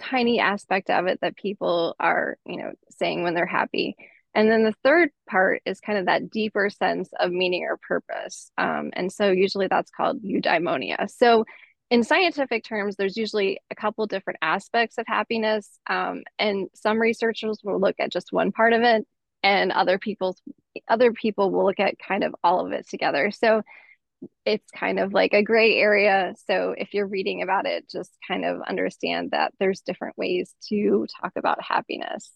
tiny 0.00 0.40
aspect 0.40 0.90
of 0.90 1.06
it 1.06 1.20
that 1.20 1.36
people 1.36 1.94
are, 2.00 2.36
you 2.44 2.56
know, 2.56 2.72
saying 2.98 3.22
when 3.22 3.34
they're 3.34 3.46
happy. 3.46 3.96
And 4.34 4.50
then 4.50 4.64
the 4.64 4.74
third 4.82 5.10
part 5.28 5.62
is 5.64 5.80
kind 5.80 5.98
of 5.98 6.06
that 6.06 6.30
deeper 6.30 6.68
sense 6.68 7.08
of 7.18 7.30
meaning 7.30 7.62
or 7.68 7.76
purpose. 7.76 8.50
Um, 8.58 8.90
and 8.94 9.12
so 9.12 9.30
usually 9.30 9.68
that's 9.68 9.92
called 9.92 10.22
eudaimonia. 10.24 11.08
So 11.08 11.44
in 11.90 12.02
scientific 12.02 12.64
terms, 12.64 12.96
there's 12.96 13.16
usually 13.16 13.60
a 13.70 13.74
couple 13.74 14.06
different 14.06 14.38
aspects 14.42 14.98
of 14.98 15.06
happiness. 15.06 15.78
Um, 15.88 16.22
and 16.38 16.68
some 16.74 16.98
researchers 16.98 17.60
will 17.62 17.80
look 17.80 17.96
at 17.98 18.12
just 18.12 18.32
one 18.32 18.52
part 18.52 18.72
of 18.72 18.82
it 18.82 19.06
and 19.42 19.70
other 19.72 19.98
people's 19.98 20.40
other 20.88 21.12
people 21.12 21.52
will 21.52 21.66
look 21.66 21.78
at 21.78 21.98
kind 21.98 22.24
of 22.24 22.34
all 22.42 22.66
of 22.66 22.72
it 22.72 22.88
together. 22.88 23.30
So 23.30 23.62
it's 24.44 24.70
kind 24.70 24.98
of 24.98 25.12
like 25.12 25.34
a 25.34 25.42
gray 25.42 25.76
area. 25.76 26.34
So 26.46 26.74
if 26.76 26.94
you're 26.94 27.06
reading 27.06 27.42
about 27.42 27.66
it, 27.66 27.88
just 27.88 28.10
kind 28.26 28.44
of 28.44 28.62
understand 28.62 29.30
that 29.32 29.52
there's 29.60 29.82
different 29.82 30.16
ways 30.18 30.54
to 30.68 31.06
talk 31.20 31.32
about 31.36 31.62
happiness. 31.62 32.32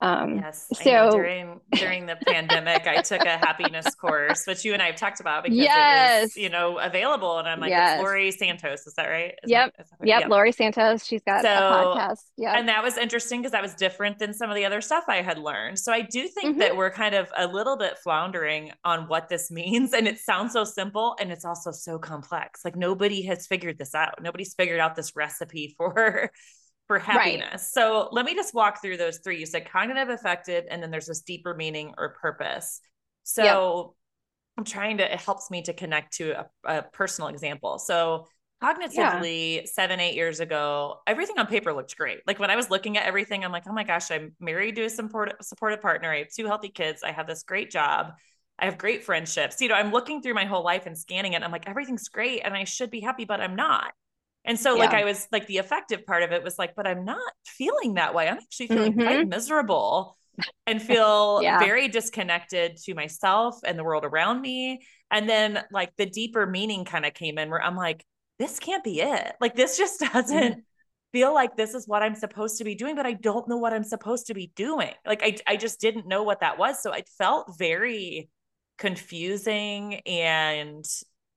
Um, 0.00 0.36
yes. 0.36 0.66
So 0.74 1.10
during 1.10 1.60
during 1.72 2.04
the 2.04 2.16
pandemic, 2.26 2.86
I 2.86 3.00
took 3.00 3.22
a 3.22 3.38
happiness 3.38 3.94
course, 3.94 4.44
which 4.46 4.62
you 4.62 4.74
and 4.74 4.82
I 4.82 4.86
have 4.86 4.96
talked 4.96 5.20
about 5.20 5.44
because 5.44 5.58
yes. 5.58 6.20
it 6.20 6.22
was, 6.22 6.36
you 6.36 6.50
know, 6.50 6.78
available. 6.78 7.38
And 7.38 7.48
I'm 7.48 7.60
like, 7.60 7.70
yes. 7.70 7.94
it's 7.94 8.02
Laurie 8.02 8.30
Santos. 8.30 8.86
Is 8.86 8.92
that 8.94 9.06
right? 9.06 9.34
Is 9.42 9.50
yep. 9.50 9.74
That, 9.76 9.86
that 9.88 10.06
yep. 10.06 10.20
yep. 10.22 10.30
Laurie 10.30 10.52
Santos. 10.52 11.06
She's 11.06 11.22
got 11.22 11.42
so, 11.42 11.48
a 11.48 11.52
podcast. 11.52 12.24
Yeah. 12.36 12.58
And 12.58 12.68
that 12.68 12.82
was 12.82 12.98
interesting 12.98 13.40
because 13.40 13.52
that 13.52 13.62
was 13.62 13.74
different 13.74 14.18
than 14.18 14.34
some 14.34 14.50
of 14.50 14.56
the 14.56 14.66
other 14.66 14.82
stuff 14.82 15.04
I 15.08 15.22
had 15.22 15.38
learned. 15.38 15.78
So 15.78 15.92
I 15.92 16.02
do 16.02 16.28
think 16.28 16.50
mm-hmm. 16.50 16.58
that 16.58 16.76
we're 16.76 16.90
kind 16.90 17.14
of 17.14 17.28
a 17.34 17.46
little 17.46 17.78
bit 17.78 17.96
floundering 17.96 18.72
on 18.84 19.08
what 19.08 19.30
this 19.30 19.50
means. 19.50 19.94
And 19.94 20.06
it 20.06 20.18
sounds 20.18 20.52
so 20.52 20.64
simple 20.64 21.16
and 21.18 21.32
it's 21.32 21.46
also 21.46 21.70
so 21.70 21.98
complex. 21.98 22.66
Like 22.66 22.76
nobody 22.76 23.22
has 23.22 23.46
figured 23.46 23.78
this 23.78 23.94
out. 23.94 24.20
Nobody's 24.20 24.52
figured 24.52 24.78
out 24.78 24.94
this 24.94 25.16
recipe 25.16 25.74
for 25.78 26.30
for 26.86 26.98
happiness. 26.98 27.48
Right. 27.50 27.60
So 27.60 28.08
let 28.12 28.24
me 28.24 28.34
just 28.34 28.54
walk 28.54 28.80
through 28.80 28.96
those 28.96 29.18
three. 29.18 29.38
You 29.38 29.46
said 29.46 29.70
cognitive, 29.70 30.08
affective, 30.08 30.64
and 30.70 30.82
then 30.82 30.90
there's 30.90 31.06
this 31.06 31.22
deeper 31.22 31.54
meaning 31.54 31.94
or 31.98 32.10
purpose. 32.20 32.80
So 33.24 33.42
yep. 33.42 33.86
I'm 34.58 34.64
trying 34.64 34.98
to, 34.98 35.12
it 35.12 35.20
helps 35.20 35.50
me 35.50 35.62
to 35.62 35.72
connect 35.72 36.14
to 36.18 36.40
a, 36.40 36.46
a 36.64 36.82
personal 36.82 37.28
example. 37.28 37.78
So 37.78 38.26
cognitively, 38.62 39.56
yeah. 39.56 39.62
seven, 39.64 40.00
eight 40.00 40.14
years 40.14 40.40
ago, 40.40 41.00
everything 41.06 41.38
on 41.38 41.46
paper 41.46 41.72
looked 41.72 41.96
great. 41.96 42.20
Like 42.26 42.38
when 42.38 42.50
I 42.50 42.56
was 42.56 42.70
looking 42.70 42.96
at 42.96 43.04
everything, 43.04 43.44
I'm 43.44 43.52
like, 43.52 43.64
oh 43.68 43.72
my 43.72 43.84
gosh, 43.84 44.10
I'm 44.10 44.34
married 44.40 44.76
to 44.76 44.84
a 44.84 44.90
supportive, 44.90 45.36
supportive 45.42 45.82
partner. 45.82 46.12
I 46.12 46.18
have 46.18 46.28
two 46.34 46.46
healthy 46.46 46.68
kids. 46.70 47.02
I 47.02 47.12
have 47.12 47.26
this 47.26 47.42
great 47.42 47.70
job. 47.70 48.12
I 48.58 48.64
have 48.64 48.78
great 48.78 49.04
friendships. 49.04 49.60
You 49.60 49.68
know, 49.68 49.74
I'm 49.74 49.92
looking 49.92 50.22
through 50.22 50.34
my 50.34 50.46
whole 50.46 50.64
life 50.64 50.86
and 50.86 50.96
scanning 50.96 51.34
it. 51.34 51.42
I'm 51.42 51.52
like, 51.52 51.68
everything's 51.68 52.08
great 52.08 52.40
and 52.42 52.54
I 52.54 52.64
should 52.64 52.90
be 52.90 53.00
happy, 53.00 53.26
but 53.26 53.40
I'm 53.40 53.56
not. 53.56 53.92
And 54.46 54.58
so, 54.58 54.74
yeah. 54.74 54.84
like, 54.84 54.94
I 54.94 55.04
was 55.04 55.26
like, 55.32 55.46
the 55.48 55.58
affective 55.58 56.06
part 56.06 56.22
of 56.22 56.30
it 56.30 56.42
was 56.42 56.58
like, 56.58 56.74
but 56.76 56.86
I'm 56.86 57.04
not 57.04 57.32
feeling 57.44 57.94
that 57.94 58.14
way. 58.14 58.28
I'm 58.28 58.38
actually 58.38 58.68
feeling 58.68 58.92
mm-hmm. 58.92 59.02
quite 59.02 59.28
miserable 59.28 60.16
and 60.66 60.80
feel 60.80 61.40
yeah. 61.42 61.58
very 61.58 61.88
disconnected 61.88 62.76
to 62.84 62.94
myself 62.94 63.58
and 63.64 63.76
the 63.76 63.84
world 63.84 64.04
around 64.04 64.40
me. 64.40 64.86
And 65.10 65.28
then, 65.28 65.62
like, 65.72 65.92
the 65.98 66.06
deeper 66.06 66.46
meaning 66.46 66.84
kind 66.84 67.04
of 67.04 67.12
came 67.12 67.38
in 67.38 67.50
where 67.50 67.62
I'm 67.62 67.76
like, 67.76 68.04
this 68.38 68.60
can't 68.60 68.84
be 68.84 69.00
it. 69.00 69.32
Like, 69.40 69.56
this 69.56 69.76
just 69.76 70.00
doesn't. 70.12 70.52
Mm-hmm. 70.52 70.60
feel 71.12 71.32
like 71.32 71.56
this 71.56 71.72
is 71.72 71.88
what 71.88 72.02
I'm 72.02 72.14
supposed 72.14 72.58
to 72.58 72.64
be 72.64 72.74
doing, 72.74 72.94
but 72.94 73.06
I 73.06 73.14
don't 73.14 73.48
know 73.48 73.56
what 73.56 73.72
I'm 73.72 73.84
supposed 73.84 74.26
to 74.26 74.34
be 74.34 74.52
doing. 74.54 74.90
Like 75.06 75.22
I, 75.22 75.36
I 75.46 75.56
just 75.56 75.80
didn't 75.80 76.06
know 76.06 76.24
what 76.24 76.40
that 76.40 76.58
was. 76.58 76.82
So 76.82 76.92
it 76.92 77.08
felt 77.16 77.56
very 77.58 78.28
confusing 78.76 79.94
and 80.06 80.84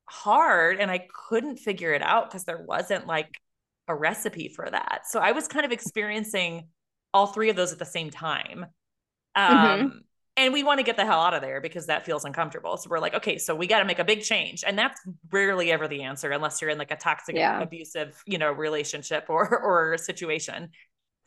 hard 0.09 0.79
and 0.79 0.89
I 0.89 1.07
couldn't 1.29 1.57
figure 1.57 1.93
it 1.93 2.01
out 2.01 2.29
because 2.29 2.43
there 2.45 2.61
wasn't 2.61 3.07
like 3.07 3.39
a 3.87 3.95
recipe 3.95 4.49
for 4.49 4.69
that. 4.69 5.01
So 5.05 5.19
I 5.19 5.31
was 5.31 5.47
kind 5.47 5.65
of 5.65 5.71
experiencing 5.71 6.67
all 7.13 7.27
three 7.27 7.49
of 7.49 7.55
those 7.55 7.71
at 7.71 7.79
the 7.79 7.85
same 7.85 8.09
time. 8.09 8.65
Mm-hmm. 9.37 9.53
Um, 9.53 9.79
mm-hmm. 9.79 9.97
And 10.37 10.53
we 10.53 10.63
want 10.63 10.79
to 10.79 10.83
get 10.83 10.95
the 10.95 11.05
hell 11.05 11.19
out 11.19 11.33
of 11.33 11.41
there 11.41 11.59
because 11.59 11.87
that 11.87 12.05
feels 12.05 12.23
uncomfortable. 12.23 12.77
So 12.77 12.89
we're 12.89 12.99
like, 12.99 13.13
okay, 13.13 13.37
so 13.37 13.53
we 13.53 13.67
got 13.67 13.79
to 13.79 13.85
make 13.85 13.99
a 13.99 14.05
big 14.05 14.21
change. 14.21 14.63
And 14.65 14.79
that's 14.79 15.01
rarely 15.31 15.69
ever 15.69 15.87
the 15.87 16.03
answer 16.03 16.31
unless 16.31 16.61
you're 16.61 16.69
in 16.69 16.77
like 16.77 16.91
a 16.91 16.95
toxic, 16.95 17.35
yeah. 17.35 17.61
abusive, 17.61 18.21
you 18.25 18.37
know, 18.37 18.49
relationship 18.51 19.25
or 19.27 19.45
or 19.63 19.97
situation. 19.97 20.69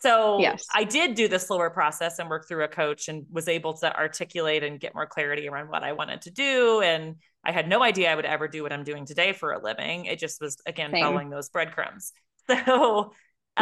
So 0.03 0.41
yes. 0.41 0.67
I 0.75 0.83
did 0.83 1.15
do 1.15 1.29
the 1.29 1.38
slower 1.38 1.71
process 1.71 2.19
and 2.19 2.29
work 2.29 2.49
through 2.49 2.65
a 2.65 2.69
coach 2.69 3.07
and 3.07 3.25
was 3.31 3.47
able 3.47 3.75
to 3.75 3.97
articulate 3.97 4.65
and 4.65 4.81
get 4.81 4.97
more 4.97 5.07
clarity 5.07 5.49
around 5.49 5.69
what 5.69 5.85
I 5.85 5.93
wanted 5.93 6.23
to 6.23 6.33
do. 6.33 6.81
And 6.81 7.17
I 7.45 7.53
had 7.53 7.69
no 7.69 7.85
idea 7.85 8.11
I 8.11 8.17
would 8.17 8.25
ever 8.25 8.49
do 8.49 8.65
what 8.65 8.73
I'm 8.73 8.83
doing 8.83 9.07
today 9.07 9.33
for 9.33 9.53
a 9.53 9.62
living. 9.62 10.07
It 10.07 10.19
just 10.19 10.41
was 10.41 10.57
again 10.67 10.91
Same. 10.91 11.05
following 11.05 11.31
those 11.31 11.49
breadcrumbs. 11.49 12.12
So 12.49 13.12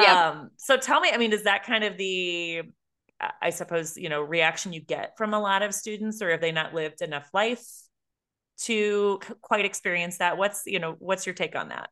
yeah. 0.00 0.30
um 0.30 0.50
so 0.56 0.78
tell 0.78 1.00
me, 1.00 1.10
I 1.12 1.18
mean, 1.18 1.34
is 1.34 1.42
that 1.42 1.64
kind 1.64 1.84
of 1.84 1.98
the 1.98 2.62
I 3.42 3.50
suppose, 3.50 3.98
you 3.98 4.08
know, 4.08 4.22
reaction 4.22 4.72
you 4.72 4.80
get 4.80 5.18
from 5.18 5.34
a 5.34 5.40
lot 5.40 5.62
of 5.62 5.74
students 5.74 6.22
or 6.22 6.30
have 6.30 6.40
they 6.40 6.52
not 6.52 6.72
lived 6.72 7.02
enough 7.02 7.28
life 7.34 7.62
to 8.62 9.20
quite 9.42 9.66
experience 9.66 10.16
that? 10.16 10.38
What's, 10.38 10.62
you 10.64 10.78
know, 10.78 10.96
what's 10.98 11.26
your 11.26 11.34
take 11.34 11.54
on 11.54 11.68
that? 11.68 11.90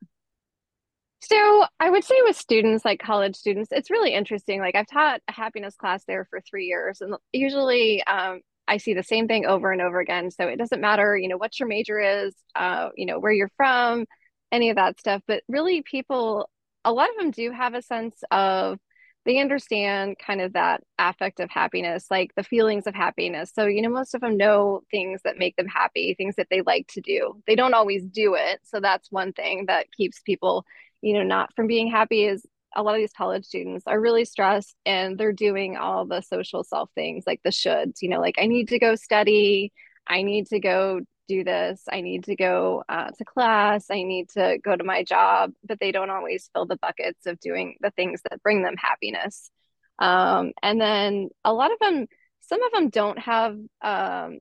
So 1.20 1.64
I 1.80 1.90
would 1.90 2.04
say 2.04 2.14
with 2.22 2.36
students, 2.36 2.84
like 2.84 3.00
college 3.00 3.34
students, 3.36 3.70
it's 3.72 3.90
really 3.90 4.14
interesting. 4.14 4.60
Like 4.60 4.76
I've 4.76 4.86
taught 4.86 5.20
a 5.28 5.32
happiness 5.32 5.74
class 5.76 6.04
there 6.06 6.26
for 6.30 6.40
three 6.40 6.66
years, 6.66 7.00
and 7.00 7.14
usually 7.32 8.04
um, 8.04 8.40
I 8.68 8.76
see 8.76 8.94
the 8.94 9.02
same 9.02 9.26
thing 9.26 9.44
over 9.46 9.72
and 9.72 9.82
over 9.82 9.98
again. 9.98 10.30
So 10.30 10.46
it 10.46 10.56
doesn't 10.58 10.80
matter, 10.80 11.16
you 11.16 11.28
know, 11.28 11.36
what 11.36 11.58
your 11.58 11.68
major 11.68 11.98
is, 11.98 12.34
uh, 12.54 12.90
you 12.96 13.06
know, 13.06 13.18
where 13.18 13.32
you're 13.32 13.50
from, 13.56 14.06
any 14.52 14.70
of 14.70 14.76
that 14.76 15.00
stuff. 15.00 15.22
But 15.26 15.42
really, 15.48 15.82
people, 15.82 16.48
a 16.84 16.92
lot 16.92 17.10
of 17.10 17.16
them 17.16 17.32
do 17.32 17.50
have 17.50 17.74
a 17.74 17.82
sense 17.82 18.22
of 18.30 18.78
they 19.24 19.38
understand 19.38 20.16
kind 20.24 20.40
of 20.40 20.54
that 20.54 20.82
affect 20.98 21.40
of 21.40 21.50
happiness, 21.50 22.06
like 22.10 22.30
the 22.36 22.42
feelings 22.42 22.86
of 22.86 22.94
happiness. 22.94 23.52
So, 23.54 23.66
you 23.66 23.82
know, 23.82 23.90
most 23.90 24.14
of 24.14 24.20
them 24.22 24.36
know 24.38 24.82
things 24.90 25.20
that 25.24 25.36
make 25.36 25.56
them 25.56 25.66
happy, 25.66 26.14
things 26.14 26.36
that 26.36 26.46
they 26.50 26.62
like 26.62 26.86
to 26.92 27.02
do. 27.02 27.42
They 27.46 27.54
don't 27.54 27.74
always 27.74 28.04
do 28.04 28.34
it. 28.34 28.60
So 28.64 28.80
that's 28.80 29.12
one 29.12 29.32
thing 29.32 29.66
that 29.66 29.92
keeps 29.92 30.20
people 30.20 30.64
you 31.02 31.14
know 31.14 31.22
not 31.22 31.54
from 31.54 31.66
being 31.66 31.90
happy 31.90 32.24
is 32.24 32.44
a 32.76 32.82
lot 32.82 32.94
of 32.94 33.00
these 33.00 33.12
college 33.16 33.46
students 33.46 33.84
are 33.86 34.00
really 34.00 34.24
stressed 34.24 34.76
and 34.84 35.16
they're 35.16 35.32
doing 35.32 35.76
all 35.76 36.04
the 36.04 36.20
social 36.20 36.62
self 36.62 36.90
things 36.94 37.24
like 37.26 37.40
the 37.42 37.50
shoulds 37.50 38.02
you 38.02 38.08
know 38.08 38.20
like 38.20 38.36
i 38.38 38.46
need 38.46 38.68
to 38.68 38.78
go 38.78 38.94
study. 38.94 39.72
I 40.08 40.22
need 40.22 40.46
to 40.48 40.58
go 40.58 41.00
do 41.28 41.44
this. 41.44 41.82
I 41.90 42.00
need 42.00 42.24
to 42.24 42.34
go 42.34 42.82
uh, 42.88 43.10
to 43.10 43.24
class. 43.24 43.86
I 43.90 44.02
need 44.02 44.30
to 44.30 44.58
go 44.64 44.74
to 44.74 44.84
my 44.84 45.04
job. 45.04 45.52
But 45.64 45.78
they 45.78 45.92
don't 45.92 46.10
always 46.10 46.48
fill 46.54 46.66
the 46.66 46.78
buckets 46.78 47.26
of 47.26 47.38
doing 47.40 47.76
the 47.80 47.90
things 47.90 48.22
that 48.28 48.42
bring 48.42 48.62
them 48.62 48.76
happiness. 48.78 49.50
Um, 49.98 50.52
and 50.62 50.80
then 50.80 51.28
a 51.44 51.52
lot 51.52 51.72
of 51.72 51.78
them 51.80 52.06
some 52.40 52.62
of 52.62 52.72
them 52.72 52.88
don't 52.88 53.18
have 53.18 53.58
um, 53.82 54.38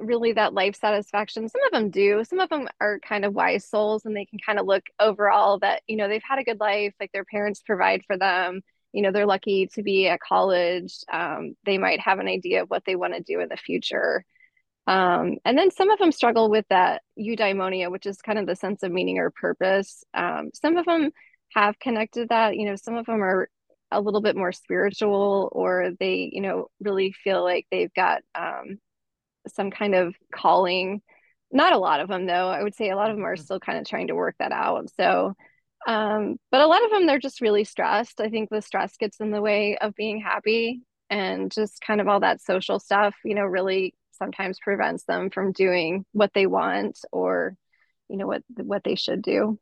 really 0.00 0.32
that 0.32 0.54
life 0.54 0.76
satisfaction. 0.76 1.48
Some 1.48 1.62
of 1.64 1.72
them 1.72 1.90
do. 1.90 2.24
Some 2.24 2.40
of 2.40 2.48
them 2.48 2.68
are 2.80 3.00
kind 3.00 3.24
of 3.24 3.34
wise 3.34 3.68
souls 3.68 4.04
and 4.04 4.16
they 4.16 4.24
can 4.24 4.38
kind 4.38 4.58
of 4.58 4.66
look 4.66 4.84
overall 5.00 5.58
that, 5.60 5.82
you 5.86 5.96
know, 5.96 6.08
they've 6.08 6.22
had 6.22 6.38
a 6.38 6.44
good 6.44 6.60
life, 6.60 6.94
like 7.00 7.12
their 7.12 7.24
parents 7.24 7.62
provide 7.62 8.02
for 8.06 8.16
them. 8.16 8.60
You 8.92 9.02
know, 9.02 9.12
they're 9.12 9.26
lucky 9.26 9.68
to 9.74 9.82
be 9.82 10.08
at 10.08 10.20
college. 10.20 10.94
Um, 11.12 11.54
they 11.64 11.78
might 11.78 12.00
have 12.00 12.18
an 12.18 12.28
idea 12.28 12.62
of 12.62 12.70
what 12.70 12.84
they 12.84 12.96
want 12.96 13.14
to 13.14 13.22
do 13.22 13.40
in 13.40 13.48
the 13.48 13.56
future. 13.56 14.24
Um, 14.86 15.38
and 15.44 15.58
then 15.58 15.70
some 15.70 15.90
of 15.90 15.98
them 15.98 16.12
struggle 16.12 16.48
with 16.48 16.64
that 16.70 17.02
eudaimonia, 17.18 17.90
which 17.90 18.06
is 18.06 18.22
kind 18.22 18.38
of 18.38 18.46
the 18.46 18.56
sense 18.56 18.82
of 18.82 18.92
meaning 18.92 19.18
or 19.18 19.30
purpose. 19.30 20.04
Um, 20.14 20.50
some 20.54 20.76
of 20.76 20.86
them 20.86 21.10
have 21.54 21.78
connected 21.78 22.28
that, 22.28 22.56
you 22.56 22.66
know, 22.66 22.76
some 22.76 22.96
of 22.96 23.06
them 23.06 23.22
are 23.22 23.48
a 23.90 24.00
little 24.00 24.20
bit 24.20 24.36
more 24.36 24.52
spiritual 24.52 25.48
or 25.52 25.92
they, 25.98 26.30
you 26.32 26.40
know, 26.40 26.68
really 26.80 27.12
feel 27.12 27.42
like 27.42 27.66
they've 27.70 27.92
got 27.94 28.22
um, 28.34 28.78
some 29.48 29.70
kind 29.70 29.94
of 29.94 30.14
calling. 30.34 31.02
Not 31.52 31.72
a 31.72 31.78
lot 31.78 32.00
of 32.00 32.08
them, 32.08 32.26
though. 32.26 32.48
I 32.48 32.62
would 32.62 32.74
say 32.74 32.90
a 32.90 32.96
lot 32.96 33.10
of 33.10 33.16
them 33.16 33.24
are 33.24 33.34
mm-hmm. 33.34 33.44
still 33.44 33.60
kind 33.60 33.78
of 33.78 33.86
trying 33.86 34.08
to 34.08 34.14
work 34.14 34.36
that 34.38 34.52
out. 34.52 34.90
So, 34.96 35.34
um, 35.86 36.36
but 36.50 36.60
a 36.60 36.66
lot 36.66 36.84
of 36.84 36.90
them, 36.90 37.06
they're 37.06 37.18
just 37.18 37.40
really 37.40 37.64
stressed. 37.64 38.20
I 38.20 38.28
think 38.28 38.50
the 38.50 38.60
stress 38.60 38.96
gets 38.96 39.20
in 39.20 39.30
the 39.30 39.42
way 39.42 39.78
of 39.78 39.94
being 39.94 40.20
happy 40.20 40.82
and 41.08 41.52
just 41.52 41.80
kind 41.80 42.00
of 42.00 42.08
all 42.08 42.20
that 42.20 42.40
social 42.40 42.80
stuff, 42.80 43.14
you 43.24 43.34
know, 43.34 43.44
really 43.44 43.94
sometimes 44.12 44.58
prevents 44.58 45.04
them 45.04 45.30
from 45.30 45.52
doing 45.52 46.04
what 46.12 46.32
they 46.34 46.46
want 46.46 46.98
or, 47.12 47.56
you 48.08 48.16
know, 48.16 48.26
what, 48.26 48.42
what 48.56 48.82
they 48.82 48.96
should 48.96 49.22
do. 49.22 49.58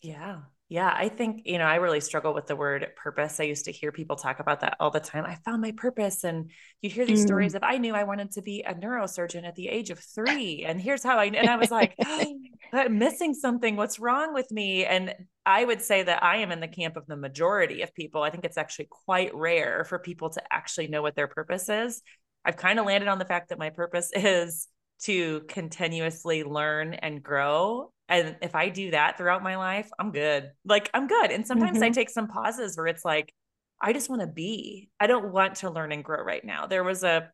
Yeah. 0.00 0.42
Yeah, 0.70 0.92
I 0.96 1.10
think, 1.10 1.42
you 1.44 1.58
know, 1.58 1.66
I 1.66 1.76
really 1.76 2.00
struggle 2.00 2.32
with 2.32 2.46
the 2.46 2.56
word 2.56 2.86
purpose. 2.96 3.38
I 3.38 3.44
used 3.44 3.66
to 3.66 3.72
hear 3.72 3.92
people 3.92 4.16
talk 4.16 4.40
about 4.40 4.60
that 4.60 4.76
all 4.80 4.90
the 4.90 4.98
time. 4.98 5.24
I 5.26 5.34
found 5.44 5.60
my 5.60 5.72
purpose. 5.72 6.24
And 6.24 6.50
you'd 6.80 6.92
hear 6.92 7.04
these 7.04 7.22
mm. 7.22 7.26
stories 7.26 7.54
of, 7.54 7.62
I 7.62 7.76
knew 7.76 7.94
I 7.94 8.04
wanted 8.04 8.30
to 8.32 8.42
be 8.42 8.62
a 8.62 8.72
neurosurgeon 8.74 9.46
at 9.46 9.56
the 9.56 9.68
age 9.68 9.90
of 9.90 9.98
three. 9.98 10.64
And 10.66 10.80
here's 10.80 11.02
how 11.02 11.18
I, 11.18 11.26
and 11.26 11.50
I 11.50 11.56
was 11.56 11.70
like, 11.70 11.94
oh, 12.04 12.34
I'm 12.72 12.98
missing 12.98 13.34
something. 13.34 13.76
What's 13.76 13.98
wrong 13.98 14.32
with 14.32 14.50
me? 14.50 14.86
And 14.86 15.14
I 15.44 15.64
would 15.64 15.82
say 15.82 16.02
that 16.02 16.22
I 16.22 16.38
am 16.38 16.50
in 16.50 16.60
the 16.60 16.68
camp 16.68 16.96
of 16.96 17.06
the 17.06 17.16
majority 17.16 17.82
of 17.82 17.94
people. 17.94 18.22
I 18.22 18.30
think 18.30 18.46
it's 18.46 18.58
actually 18.58 18.88
quite 18.90 19.34
rare 19.34 19.84
for 19.84 19.98
people 19.98 20.30
to 20.30 20.42
actually 20.50 20.88
know 20.88 21.02
what 21.02 21.14
their 21.14 21.28
purpose 21.28 21.68
is. 21.68 22.00
I've 22.42 22.56
kind 22.56 22.78
of 22.78 22.86
landed 22.86 23.08
on 23.08 23.18
the 23.18 23.24
fact 23.26 23.50
that 23.50 23.58
my 23.58 23.68
purpose 23.70 24.10
is 24.16 24.66
to 25.04 25.42
continuously 25.48 26.44
learn 26.44 26.94
and 26.94 27.22
grow 27.22 27.90
and 28.08 28.36
if 28.42 28.54
I 28.54 28.68
do 28.68 28.90
that 28.90 29.16
throughout 29.16 29.42
my 29.42 29.56
life, 29.56 29.88
I'm 29.98 30.12
good. 30.12 30.50
Like 30.64 30.90
I'm 30.92 31.06
good. 31.06 31.30
And 31.30 31.46
sometimes 31.46 31.78
mm-hmm. 31.78 31.84
I 31.84 31.90
take 31.90 32.10
some 32.10 32.28
pauses 32.28 32.76
where 32.76 32.86
it's 32.86 33.04
like, 33.04 33.32
I 33.80 33.92
just 33.92 34.10
want 34.10 34.20
to 34.20 34.26
be. 34.26 34.90
I 35.00 35.06
don't 35.06 35.32
want 35.32 35.56
to 35.56 35.70
learn 35.70 35.92
and 35.92 36.04
grow 36.04 36.22
right 36.22 36.44
now. 36.44 36.66
There 36.66 36.84
was 36.84 37.02
a 37.02 37.30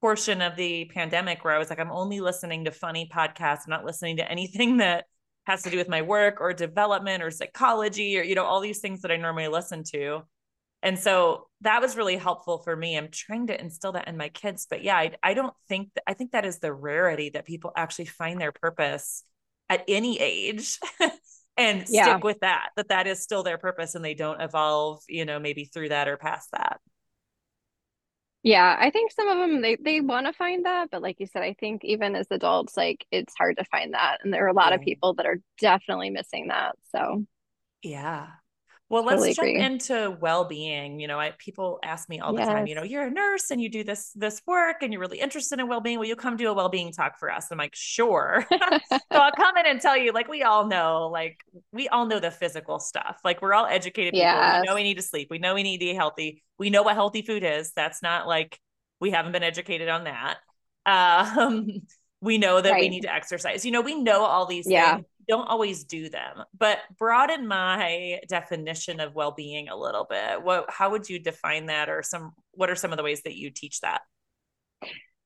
portion 0.00 0.40
of 0.40 0.56
the 0.56 0.86
pandemic 0.86 1.44
where 1.44 1.54
I 1.54 1.58
was 1.58 1.70
like, 1.70 1.80
I'm 1.80 1.92
only 1.92 2.20
listening 2.20 2.64
to 2.64 2.70
funny 2.70 3.10
podcasts, 3.14 3.62
I'm 3.66 3.70
not 3.70 3.84
listening 3.84 4.16
to 4.18 4.30
anything 4.30 4.76
that 4.78 5.04
has 5.44 5.62
to 5.62 5.70
do 5.70 5.76
with 5.76 5.88
my 5.88 6.02
work 6.02 6.40
or 6.40 6.52
development 6.52 7.22
or 7.22 7.30
psychology 7.30 8.18
or, 8.18 8.22
you 8.22 8.34
know, 8.34 8.44
all 8.44 8.60
these 8.60 8.80
things 8.80 9.02
that 9.02 9.12
I 9.12 9.16
normally 9.16 9.48
listen 9.48 9.84
to. 9.92 10.22
And 10.86 10.96
so 10.96 11.48
that 11.62 11.82
was 11.82 11.96
really 11.96 12.16
helpful 12.16 12.58
for 12.58 12.76
me. 12.76 12.96
I'm 12.96 13.08
trying 13.10 13.48
to 13.48 13.60
instill 13.60 13.90
that 13.92 14.06
in 14.06 14.16
my 14.16 14.28
kids. 14.28 14.68
But 14.70 14.84
yeah, 14.84 14.96
I, 14.96 15.10
I 15.20 15.34
don't 15.34 15.52
think 15.68 15.90
that, 15.96 16.04
I 16.06 16.14
think 16.14 16.30
that 16.30 16.46
is 16.46 16.60
the 16.60 16.72
rarity 16.72 17.30
that 17.30 17.44
people 17.44 17.72
actually 17.76 18.04
find 18.04 18.40
their 18.40 18.52
purpose 18.52 19.24
at 19.68 19.82
any 19.88 20.20
age 20.20 20.78
and 21.56 21.84
yeah. 21.88 22.04
stick 22.04 22.22
with 22.22 22.38
that 22.38 22.68
that 22.76 22.86
that 22.90 23.08
is 23.08 23.20
still 23.20 23.42
their 23.42 23.58
purpose 23.58 23.96
and 23.96 24.04
they 24.04 24.14
don't 24.14 24.40
evolve 24.40 25.02
you 25.08 25.24
know 25.24 25.40
maybe 25.40 25.64
through 25.64 25.88
that 25.88 26.06
or 26.06 26.16
past 26.16 26.52
that 26.52 26.78
yeah 28.44 28.76
i 28.78 28.88
think 28.88 29.10
some 29.10 29.28
of 29.28 29.38
them 29.38 29.60
they 29.60 29.76
they 29.76 30.00
want 30.00 30.24
to 30.24 30.32
find 30.32 30.66
that 30.66 30.88
but 30.92 31.02
like 31.02 31.18
you 31.18 31.26
said 31.26 31.42
i 31.42 31.56
think 31.58 31.84
even 31.84 32.14
as 32.14 32.28
adults 32.30 32.76
like 32.76 33.04
it's 33.10 33.34
hard 33.36 33.56
to 33.56 33.64
find 33.64 33.92
that 33.94 34.18
and 34.22 34.32
there 34.32 34.44
are 34.44 34.50
a 34.50 34.54
lot 34.54 34.68
yeah. 34.68 34.76
of 34.76 34.82
people 34.82 35.14
that 35.14 35.26
are 35.26 35.40
definitely 35.58 36.10
missing 36.10 36.46
that 36.46 36.76
so 36.92 37.24
yeah 37.82 38.28
well, 38.88 39.04
let's 39.04 39.34
jump 39.34 39.48
agree. 39.48 39.60
into 39.60 40.16
well-being. 40.20 41.00
You 41.00 41.08
know, 41.08 41.18
I 41.18 41.32
people 41.38 41.80
ask 41.82 42.08
me 42.08 42.20
all 42.20 42.32
the 42.32 42.38
yes. 42.38 42.48
time, 42.48 42.68
you 42.68 42.76
know, 42.76 42.84
you're 42.84 43.06
a 43.06 43.10
nurse 43.10 43.50
and 43.50 43.60
you 43.60 43.68
do 43.68 43.82
this 43.82 44.12
this 44.14 44.40
work 44.46 44.76
and 44.82 44.92
you're 44.92 45.00
really 45.00 45.18
interested 45.18 45.58
in 45.58 45.66
well-being. 45.66 45.98
Will 45.98 46.06
you 46.06 46.14
come 46.14 46.36
do 46.36 46.48
a 46.48 46.54
well-being 46.54 46.92
talk 46.92 47.18
for 47.18 47.30
us? 47.30 47.48
I'm 47.50 47.58
like, 47.58 47.74
sure. 47.74 48.46
so 48.50 48.98
I'll 49.10 49.32
come 49.32 49.56
in 49.56 49.66
and 49.66 49.80
tell 49.80 49.96
you, 49.96 50.12
like 50.12 50.28
we 50.28 50.44
all 50.44 50.66
know, 50.66 51.08
like 51.12 51.40
we 51.72 51.88
all 51.88 52.06
know 52.06 52.20
the 52.20 52.30
physical 52.30 52.78
stuff. 52.78 53.18
Like 53.24 53.42
we're 53.42 53.54
all 53.54 53.66
educated 53.66 54.12
people. 54.12 54.26
Yes. 54.26 54.62
We 54.62 54.66
know 54.68 54.74
we 54.76 54.84
need 54.84 54.98
to 54.98 55.02
sleep. 55.02 55.28
We 55.30 55.38
know 55.38 55.54
we 55.54 55.64
need 55.64 55.78
to 55.78 55.86
eat 55.86 55.96
healthy. 55.96 56.44
We 56.56 56.70
know 56.70 56.84
what 56.84 56.94
healthy 56.94 57.22
food 57.22 57.42
is. 57.42 57.72
That's 57.72 58.02
not 58.02 58.28
like 58.28 58.60
we 59.00 59.10
haven't 59.10 59.32
been 59.32 59.42
educated 59.42 59.88
on 59.88 60.04
that. 60.04 60.38
Um, 60.88 61.66
we 62.20 62.38
know 62.38 62.60
that 62.60 62.70
right. 62.70 62.80
we 62.80 62.88
need 62.88 63.00
to 63.00 63.12
exercise. 63.12 63.64
You 63.64 63.72
know, 63.72 63.80
we 63.80 64.00
know 64.00 64.22
all 64.22 64.46
these 64.46 64.70
yeah. 64.70 64.94
things 64.94 65.06
don't 65.28 65.48
always 65.48 65.84
do 65.84 66.08
them 66.08 66.42
but 66.56 66.78
broaden 66.98 67.46
my 67.46 68.20
definition 68.28 69.00
of 69.00 69.14
well-being 69.14 69.68
a 69.68 69.76
little 69.76 70.06
bit 70.08 70.42
what 70.42 70.66
how 70.68 70.90
would 70.90 71.08
you 71.08 71.18
define 71.18 71.66
that 71.66 71.88
or 71.88 72.02
some 72.02 72.32
what 72.52 72.70
are 72.70 72.76
some 72.76 72.92
of 72.92 72.96
the 72.96 73.02
ways 73.02 73.22
that 73.22 73.36
you 73.36 73.50
teach 73.50 73.80
that 73.80 74.02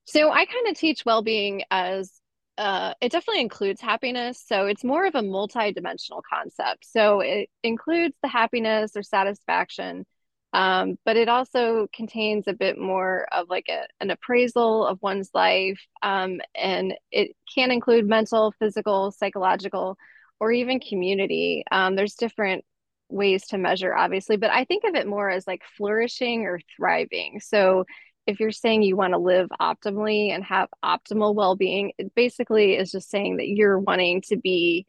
so 0.04 0.30
i 0.30 0.44
kind 0.44 0.68
of 0.68 0.74
teach 0.74 1.04
well-being 1.04 1.62
as 1.70 2.20
uh, 2.60 2.92
it 3.00 3.10
definitely 3.10 3.40
includes 3.40 3.80
happiness. 3.80 4.44
So 4.46 4.66
it's 4.66 4.84
more 4.84 5.06
of 5.06 5.14
a 5.14 5.22
multi-dimensional 5.22 6.22
concept. 6.30 6.84
So 6.84 7.20
it 7.20 7.48
includes 7.62 8.14
the 8.22 8.28
happiness 8.28 8.92
or 8.94 9.02
satisfaction, 9.02 10.04
um, 10.52 10.96
but 11.04 11.16
it 11.16 11.28
also 11.28 11.86
contains 11.94 12.48
a 12.48 12.52
bit 12.52 12.78
more 12.78 13.26
of 13.32 13.48
like 13.48 13.66
a, 13.68 13.86
an 14.00 14.10
appraisal 14.10 14.84
of 14.86 14.98
one's 15.00 15.30
life 15.32 15.80
um, 16.02 16.40
and 16.54 16.94
it 17.12 17.36
can 17.54 17.70
include 17.70 18.08
mental 18.08 18.52
physical 18.58 19.12
psychological 19.12 19.96
or 20.40 20.50
even 20.50 20.80
community. 20.80 21.64
Um, 21.70 21.94
there's 21.94 22.14
different 22.14 22.64
ways 23.08 23.46
to 23.48 23.58
measure 23.58 23.92
obviously 23.92 24.36
but 24.36 24.50
i 24.50 24.62
think 24.64 24.84
of 24.84 24.94
it 24.94 25.04
more 25.04 25.28
as 25.28 25.44
like 25.46 25.62
flourishing 25.76 26.42
or 26.42 26.60
thriving. 26.76 27.40
So 27.40 27.84
if 28.26 28.38
you're 28.38 28.52
saying 28.52 28.82
you 28.82 28.96
want 28.96 29.14
to 29.14 29.18
live 29.18 29.48
optimally 29.60 30.30
and 30.30 30.44
have 30.44 30.68
optimal 30.84 31.34
well-being 31.34 31.92
it 31.98 32.14
basically 32.14 32.76
is 32.76 32.92
just 32.92 33.10
saying 33.10 33.38
that 33.38 33.48
you're 33.48 33.78
wanting 33.78 34.22
to 34.28 34.36
be 34.36 34.86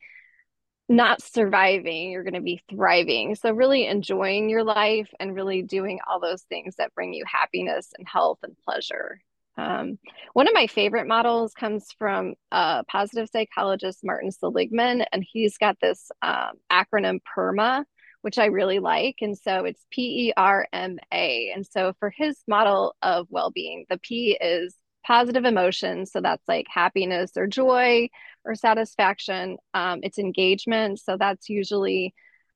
not 0.91 1.21
surviving, 1.21 2.11
you're 2.11 2.23
going 2.23 2.33
to 2.33 2.41
be 2.41 2.61
thriving. 2.69 3.35
So, 3.35 3.51
really 3.51 3.87
enjoying 3.87 4.49
your 4.49 4.63
life 4.63 5.09
and 5.19 5.33
really 5.35 5.61
doing 5.61 5.99
all 6.07 6.19
those 6.19 6.43
things 6.43 6.75
that 6.77 6.93
bring 6.93 7.13
you 7.13 7.23
happiness 7.25 7.91
and 7.97 8.07
health 8.07 8.39
and 8.43 8.55
pleasure. 8.65 9.19
Um, 9.57 9.99
one 10.33 10.47
of 10.47 10.53
my 10.53 10.67
favorite 10.67 11.07
models 11.07 11.53
comes 11.53 11.87
from 11.97 12.35
a 12.51 12.83
positive 12.87 13.29
psychologist, 13.31 13.99
Martin 14.03 14.31
Seligman, 14.31 15.05
and 15.11 15.25
he's 15.29 15.57
got 15.57 15.77
this 15.81 16.09
um, 16.21 16.53
acronym 16.71 17.19
PERMA, 17.35 17.83
which 18.21 18.37
I 18.37 18.45
really 18.45 18.79
like. 18.79 19.17
And 19.21 19.37
so 19.37 19.65
it's 19.65 19.85
P 19.91 20.27
E 20.27 20.33
R 20.35 20.67
M 20.71 20.97
A. 21.13 21.51
And 21.55 21.65
so 21.65 21.93
for 21.99 22.13
his 22.15 22.37
model 22.47 22.95
of 23.01 23.27
well 23.29 23.51
being, 23.51 23.85
the 23.89 23.97
P 23.97 24.37
is 24.39 24.75
positive 25.05 25.45
emotions. 25.45 26.11
So 26.11 26.21
that's 26.21 26.47
like 26.47 26.67
happiness 26.69 27.31
or 27.35 27.47
joy 27.47 28.09
or 28.45 28.55
satisfaction. 28.55 29.57
Um, 29.73 29.99
it's 30.03 30.17
engagement. 30.17 30.99
So 30.99 31.17
that's 31.17 31.49
usually 31.49 32.13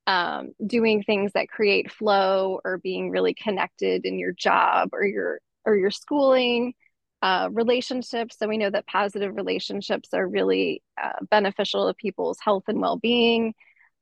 um, 0.08 0.54
doing 0.66 1.04
things 1.04 1.32
that 1.34 1.50
create 1.50 1.92
flow 1.92 2.60
or 2.64 2.78
being 2.78 3.10
really 3.10 3.34
connected 3.34 4.06
in 4.06 4.20
your 4.20 4.32
job 4.32 4.90
or 4.94 5.06
your 5.06 5.40
or 5.66 5.76
your 5.76 5.92
schooling. 5.92 6.74
Uh, 7.22 7.50
relationships. 7.52 8.38
So 8.38 8.48
we 8.48 8.60
know 8.60 8.70
that 8.70 8.86
positive 8.86 9.36
relationships 9.36 10.10
are 10.14 10.28
really 10.28 10.84
uh, 11.02 11.26
beneficial 11.32 11.88
to 11.88 11.96
people's 11.96 12.38
health 12.40 12.66
and 12.68 12.80
well-being. 12.80 13.56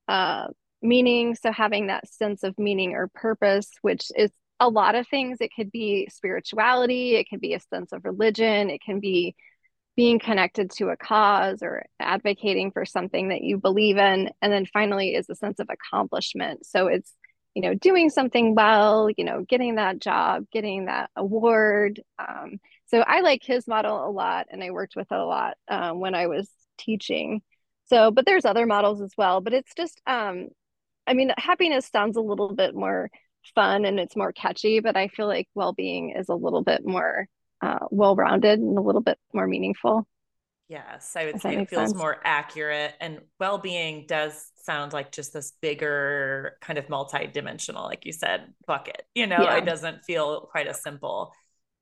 Uh, 0.10 0.48
meaning, 0.82 1.34
so 1.36 1.50
having 1.54 1.88
that 1.88 2.10
sense 2.10 2.44
of 2.44 2.58
meaning 2.60 2.94
or 2.96 3.08
purpose, 3.14 3.72
which 3.82 4.08
is 4.18 4.32
a 4.60 4.68
lot 4.68 4.96
of 4.96 5.08
things. 5.08 5.38
It 5.40 5.52
could 5.56 5.72
be 5.72 6.08
spirituality, 6.12 7.16
it 7.16 7.30
can 7.30 7.40
be 7.40 7.54
a 7.54 7.60
sense 7.60 7.94
of 7.94 8.04
religion, 8.04 8.70
it 8.70 8.82
can 8.82 9.00
be 9.00 9.36
being 9.96 10.20
connected 10.20 10.72
to 10.72 10.90
a 10.90 10.98
cause 10.98 11.60
or 11.62 11.86
advocating 12.00 12.72
for 12.72 12.86
something 12.86 13.30
that 13.30 13.42
you 13.42 13.58
believe 13.58 13.98
in. 13.98 14.30
And 14.42 14.52
then 14.52 14.66
finally 14.66 15.14
is 15.14 15.30
a 15.30 15.36
sense 15.36 15.60
of 15.60 15.70
accomplishment. 15.70 16.66
So 16.66 16.88
it's, 16.88 17.14
you 17.54 17.62
know, 17.62 17.76
doing 17.76 18.10
something 18.10 18.56
well, 18.56 19.10
you 19.16 19.24
know, 19.24 19.46
getting 19.48 19.76
that 19.76 20.00
job, 20.00 20.46
getting 20.52 20.86
that 20.86 21.12
award. 21.16 22.02
Um, 22.18 22.60
so 22.88 23.02
I 23.02 23.22
like 23.22 23.44
his 23.44 23.68
model 23.68 24.08
a 24.08 24.10
lot 24.10 24.48
and 24.50 24.64
I 24.64 24.72
worked 24.72 24.96
with 24.96 25.12
it 25.12 25.18
a 25.18 25.26
lot 25.26 25.58
um, 25.68 26.00
when 26.00 26.16
I 26.16 26.28
was 26.28 26.50
teaching. 26.80 27.42
So, 27.86 28.10
but 28.10 28.26
there's 28.26 28.46
other 28.46 28.66
models 28.66 29.02
as 29.02 29.12
well, 29.16 29.42
but 29.42 29.54
it's 29.54 29.74
just, 29.76 30.02
um, 30.08 30.48
I 31.06 31.14
mean, 31.14 31.32
happiness 31.38 31.88
sounds 31.88 32.18
a 32.18 32.22
little 32.22 32.56
bit 32.56 32.74
more 32.74 33.12
fun 33.54 33.86
and 33.86 34.00
it's 34.00 34.16
more 34.16 34.32
catchy, 34.32 34.80
but 34.80 34.96
I 34.96 35.10
feel 35.10 35.28
like 35.28 35.48
well 35.54 35.74
being 35.74 36.16
is 36.18 36.30
a 36.30 36.36
little 36.36 36.64
bit 36.64 36.86
more 36.86 37.28
uh, 37.64 37.80
well 37.92 38.16
rounded 38.16 38.60
and 38.60 38.78
a 38.78 38.82
little 38.82 39.02
bit 39.02 39.18
more 39.34 39.48
meaningful. 39.48 40.08
Yes, 40.68 41.16
I 41.16 41.26
would 41.26 41.42
say 41.42 41.56
it 41.56 41.70
feels 41.70 41.90
sense. 41.90 41.96
more 41.96 42.20
accurate. 42.24 42.94
And 43.00 43.20
well 43.40 43.58
being 43.58 44.06
does 44.08 44.52
sound 44.64 44.94
like 44.94 45.12
just 45.12 45.34
this 45.34 45.54
bigger, 45.62 46.58
kind 46.62 46.80
of 46.80 46.90
multi 46.90 47.28
dimensional, 47.28 47.84
like 47.84 48.06
you 48.06 48.12
said, 48.14 48.54
bucket. 48.66 49.04
You 49.14 49.28
know, 49.28 49.42
yeah. 49.42 49.58
it 49.58 49.66
doesn't 49.66 50.04
feel 50.04 50.42
quite 50.42 50.68
as 50.68 50.82
simple. 50.82 51.34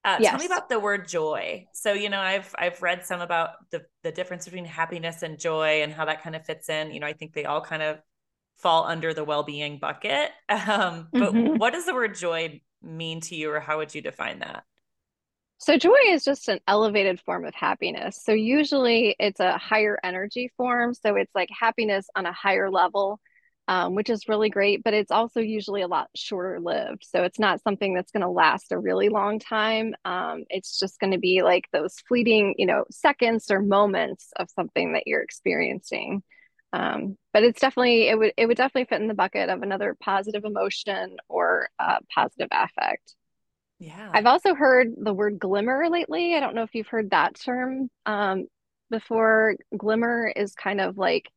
Uh, 0.03 0.17
yes. 0.19 0.31
Tell 0.31 0.39
me 0.39 0.45
about 0.47 0.67
the 0.67 0.79
word 0.79 1.07
joy. 1.07 1.67
So, 1.73 1.93
you 1.93 2.09
know, 2.09 2.19
I've 2.19 2.53
I've 2.57 2.81
read 2.81 3.05
some 3.05 3.21
about 3.21 3.51
the 3.71 3.85
the 4.03 4.11
difference 4.11 4.45
between 4.45 4.65
happiness 4.65 5.21
and 5.21 5.39
joy 5.39 5.83
and 5.83 5.93
how 5.93 6.05
that 6.05 6.23
kind 6.23 6.35
of 6.35 6.45
fits 6.45 6.69
in. 6.69 6.91
You 6.91 6.99
know, 6.99 7.07
I 7.07 7.13
think 7.13 7.33
they 7.33 7.45
all 7.45 7.61
kind 7.61 7.83
of 7.83 7.99
fall 8.57 8.85
under 8.85 9.13
the 9.13 9.23
well-being 9.23 9.79
bucket. 9.79 10.31
Um, 10.49 11.07
but 11.13 11.33
mm-hmm. 11.33 11.57
what 11.57 11.73
does 11.73 11.85
the 11.85 11.93
word 11.93 12.15
joy 12.15 12.61
mean 12.81 13.21
to 13.21 13.35
you, 13.35 13.51
or 13.51 13.59
how 13.59 13.77
would 13.77 13.95
you 13.95 14.01
define 14.01 14.39
that? 14.39 14.63
So 15.61 15.77
joy 15.77 15.95
is 16.07 16.23
just 16.23 16.49
an 16.49 16.59
elevated 16.67 17.19
form 17.21 17.45
of 17.45 17.53
happiness. 17.53 18.19
So 18.23 18.31
usually 18.31 19.15
it's 19.19 19.39
a 19.39 19.59
higher 19.59 19.99
energy 20.03 20.51
form. 20.57 20.95
So 20.95 21.15
it's 21.15 21.33
like 21.35 21.49
happiness 21.51 22.07
on 22.15 22.25
a 22.25 22.33
higher 22.33 22.71
level, 22.71 23.19
um, 23.67 23.93
which 23.93 24.09
is 24.09 24.27
really 24.27 24.49
great. 24.49 24.83
But 24.83 24.95
it's 24.95 25.11
also 25.11 25.39
usually 25.39 25.83
a 25.83 25.87
lot 25.87 26.09
shorter 26.15 26.59
lived. 26.59 27.05
So 27.07 27.21
it's 27.23 27.37
not 27.37 27.61
something 27.61 27.93
that's 27.93 28.11
going 28.11 28.23
to 28.23 28.29
last 28.29 28.71
a 28.71 28.79
really 28.79 29.09
long 29.09 29.37
time. 29.37 29.93
Um, 30.03 30.45
it's 30.49 30.79
just 30.79 30.99
going 30.99 31.11
to 31.11 31.19
be 31.19 31.43
like 31.43 31.65
those 31.71 31.93
fleeting, 32.07 32.55
you 32.57 32.65
know, 32.65 32.85
seconds 32.89 33.51
or 33.51 33.61
moments 33.61 34.31
of 34.37 34.49
something 34.49 34.93
that 34.93 35.03
you're 35.05 35.21
experiencing. 35.21 36.23
Um, 36.73 37.17
but 37.33 37.43
it's 37.43 37.61
definitely 37.61 38.07
it 38.07 38.17
would 38.17 38.33
it 38.35 38.47
would 38.47 38.57
definitely 38.57 38.85
fit 38.85 39.01
in 39.01 39.07
the 39.09 39.13
bucket 39.13 39.49
of 39.49 39.61
another 39.61 39.95
positive 40.01 40.43
emotion 40.43 41.17
or 41.29 41.69
uh, 41.77 41.97
positive 42.15 42.47
affect. 42.51 43.13
Yeah. 43.81 44.11
I've 44.13 44.25
also 44.27 44.53
heard 44.55 44.89
the 44.97 45.13
word 45.13 45.39
glimmer 45.39 45.89
lately. 45.89 46.35
I 46.35 46.39
don't 46.39 46.55
know 46.55 46.63
if 46.63 46.75
you've 46.75 46.87
heard 46.87 47.09
that 47.11 47.35
term 47.35 47.89
um, 48.05 48.45
before. 48.89 49.55
Glimmer 49.77 50.31
is 50.35 50.53
kind 50.53 50.79
of 50.79 50.97
like 50.97 51.29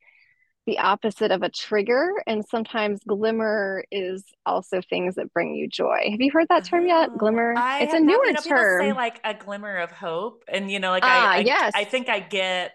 the 0.66 0.78
opposite 0.78 1.30
of 1.30 1.42
a 1.42 1.50
trigger, 1.50 2.10
and 2.26 2.44
sometimes 2.44 3.00
glimmer 3.06 3.84
is 3.90 4.24
also 4.46 4.80
things 4.88 5.16
that 5.16 5.32
bring 5.32 5.54
you 5.54 5.68
joy. 5.68 6.08
Have 6.10 6.20
you 6.20 6.30
heard 6.32 6.46
that 6.50 6.64
term 6.64 6.86
yet? 6.86 7.10
Oh, 7.12 7.18
Glimmer. 7.18 7.54
I 7.56 7.80
It's 7.80 7.92
a 7.92 8.00
not, 8.00 8.06
newer 8.06 8.18
you 8.26 8.32
know, 8.32 8.40
people 8.40 8.64
say 8.78 8.88
term. 8.88 8.96
like 8.96 9.20
a 9.24 9.34
glimmer 9.34 9.76
of 9.78 9.90
hope. 9.90 10.44
And 10.48 10.70
you 10.70 10.80
know, 10.80 10.90
like 10.90 11.04
I 11.04 11.08
Ah, 11.16 11.30
I 11.32 11.38
yes. 11.40 11.72
I 11.74 11.84
think 11.84 12.08
I 12.08 12.20
get 12.20 12.72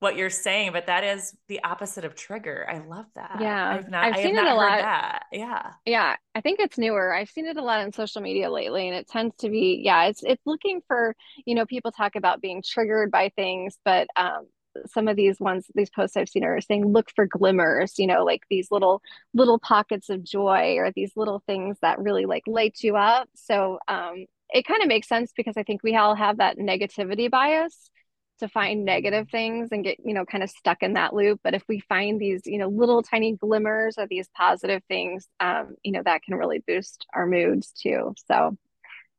what 0.00 0.16
you're 0.16 0.30
saying, 0.30 0.72
but 0.72 0.86
that 0.86 1.04
is 1.04 1.34
the 1.48 1.62
opposite 1.64 2.04
of 2.04 2.14
trigger. 2.14 2.66
I 2.68 2.78
love 2.78 3.06
that. 3.14 3.38
Yeah. 3.40 3.70
I've 3.70 3.88
not 3.88 4.04
I've 4.04 4.14
I 4.14 4.16
have 4.18 4.24
seen 4.26 4.36
it 4.36 4.44
a 4.44 4.50
heard 4.50 4.56
lot. 4.56 4.78
that. 4.80 5.22
Yeah. 5.32 5.72
Yeah, 5.86 6.16
I 6.34 6.40
think 6.42 6.60
it's 6.60 6.76
newer. 6.76 7.14
I've 7.14 7.30
seen 7.30 7.46
it 7.46 7.56
a 7.56 7.62
lot 7.62 7.80
on 7.80 7.92
social 7.92 8.20
media 8.20 8.50
lately, 8.50 8.88
and 8.88 8.96
it 8.96 9.08
tends 9.08 9.34
to 9.38 9.48
be, 9.48 9.80
yeah, 9.82 10.04
it's 10.04 10.22
it's 10.22 10.42
looking 10.46 10.80
for, 10.86 11.14
you 11.46 11.54
know, 11.54 11.64
people 11.64 11.92
talk 11.92 12.14
about 12.14 12.42
being 12.42 12.62
triggered 12.62 13.10
by 13.10 13.30
things, 13.36 13.78
but 13.84 14.08
um 14.16 14.46
some 14.86 15.08
of 15.08 15.16
these 15.16 15.40
ones, 15.40 15.64
these 15.74 15.88
posts 15.88 16.18
I've 16.18 16.28
seen 16.28 16.44
are 16.44 16.60
saying 16.60 16.84
look 16.92 17.08
for 17.16 17.26
glimmers, 17.26 17.98
you 17.98 18.06
know, 18.06 18.24
like 18.24 18.42
these 18.50 18.70
little 18.70 19.00
little 19.32 19.58
pockets 19.58 20.10
of 20.10 20.22
joy 20.22 20.76
or 20.76 20.92
these 20.94 21.12
little 21.16 21.42
things 21.46 21.78
that 21.80 21.98
really 21.98 22.26
like 22.26 22.42
light 22.46 22.76
you 22.82 22.96
up. 22.96 23.28
So 23.34 23.78
um 23.88 24.26
it 24.50 24.66
kind 24.66 24.82
of 24.82 24.88
makes 24.88 25.08
sense 25.08 25.32
because 25.36 25.56
I 25.56 25.62
think 25.62 25.82
we 25.82 25.96
all 25.96 26.14
have 26.14 26.36
that 26.38 26.58
negativity 26.58 27.30
bias 27.30 27.90
to 28.38 28.48
find 28.48 28.84
negative 28.84 29.28
things 29.30 29.68
and 29.72 29.84
get, 29.84 29.98
you 30.04 30.14
know, 30.14 30.24
kind 30.24 30.44
of 30.44 30.50
stuck 30.50 30.82
in 30.82 30.94
that 30.94 31.14
loop. 31.14 31.40
But 31.44 31.54
if 31.54 31.62
we 31.68 31.80
find 31.80 32.20
these, 32.20 32.42
you 32.46 32.58
know, 32.58 32.68
little 32.68 33.02
tiny 33.02 33.34
glimmers 33.36 33.98
of 33.98 34.08
these 34.08 34.28
positive 34.36 34.82
things, 34.88 35.28
um, 35.40 35.76
you 35.82 35.92
know, 35.92 36.02
that 36.04 36.22
can 36.22 36.34
really 36.36 36.62
boost 36.66 37.06
our 37.14 37.26
moods 37.26 37.72
too. 37.72 38.14
So 38.28 38.56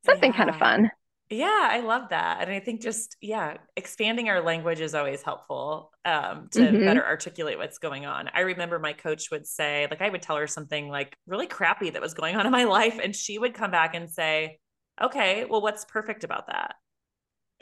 something 0.05 0.33
kind 0.33 0.49
of 0.49 0.57
fun. 0.57 0.91
Yeah, 1.29 1.67
I 1.71 1.81
love 1.81 2.09
that. 2.11 2.37
And 2.41 2.49
I 2.51 2.61
think 2.61 2.81
just, 2.81 3.17
yeah, 3.21 3.57
expanding 3.75 4.29
our 4.29 4.41
language 4.41 4.79
is 4.79 4.95
always 4.95 5.21
helpful 5.21 5.91
um, 6.05 6.47
to 6.53 6.73
hmm 6.73 6.85
better 6.85 7.05
articulate 7.05 7.57
what's 7.57 7.79
going 7.79 8.05
on. 8.05 8.29
I 8.33 8.41
remember 8.41 8.79
my 8.79 8.93
coach 8.93 9.29
would 9.29 9.45
say, 9.45 9.87
like, 9.89 10.01
I 10.01 10.07
would 10.09 10.21
tell 10.21 10.37
her 10.37 10.47
something 10.47 10.87
like 10.87 11.17
really 11.27 11.47
crappy 11.47 11.89
that 11.89 12.01
was 12.01 12.13
going 12.13 12.37
on 12.37 12.45
in 12.45 12.51
my 12.53 12.63
life. 12.65 12.97
And 13.03 13.13
she 13.13 13.37
would 13.37 13.53
come 13.53 13.71
back 13.71 13.93
and 13.93 14.09
say, 14.09 14.59
okay, 15.01 15.43
well, 15.43 15.61
what's 15.61 15.83
perfect 15.83 16.23
about 16.23 16.47
that? 16.47 16.75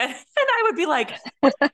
And 0.00 0.14
I 0.38 0.62
would 0.64 0.76
be 0.76 0.86
like, 0.86 1.10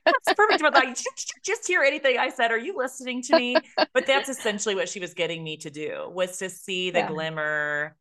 what's 0.05 0.31
perfect 0.35 0.61
about 0.61 0.73
that? 0.73 0.87
Just, 0.95 1.33
just 1.45 1.67
hear 1.67 1.81
anything 1.83 2.17
I 2.17 2.29
said. 2.29 2.51
Are 2.51 2.57
you 2.57 2.77
listening 2.77 3.21
to 3.23 3.33
me? 3.33 3.65
But 3.93 4.05
that's 4.05 4.29
essentially 4.29 4.75
what 4.75 4.89
she 4.89 4.99
was 4.99 5.13
getting 5.13 5.43
me 5.43 5.57
to 5.57 5.69
do 5.69 6.09
was 6.11 6.37
to 6.39 6.49
see 6.49 6.91
the 6.91 7.01
Yeah. 7.01 7.03
glimmer 7.03 7.95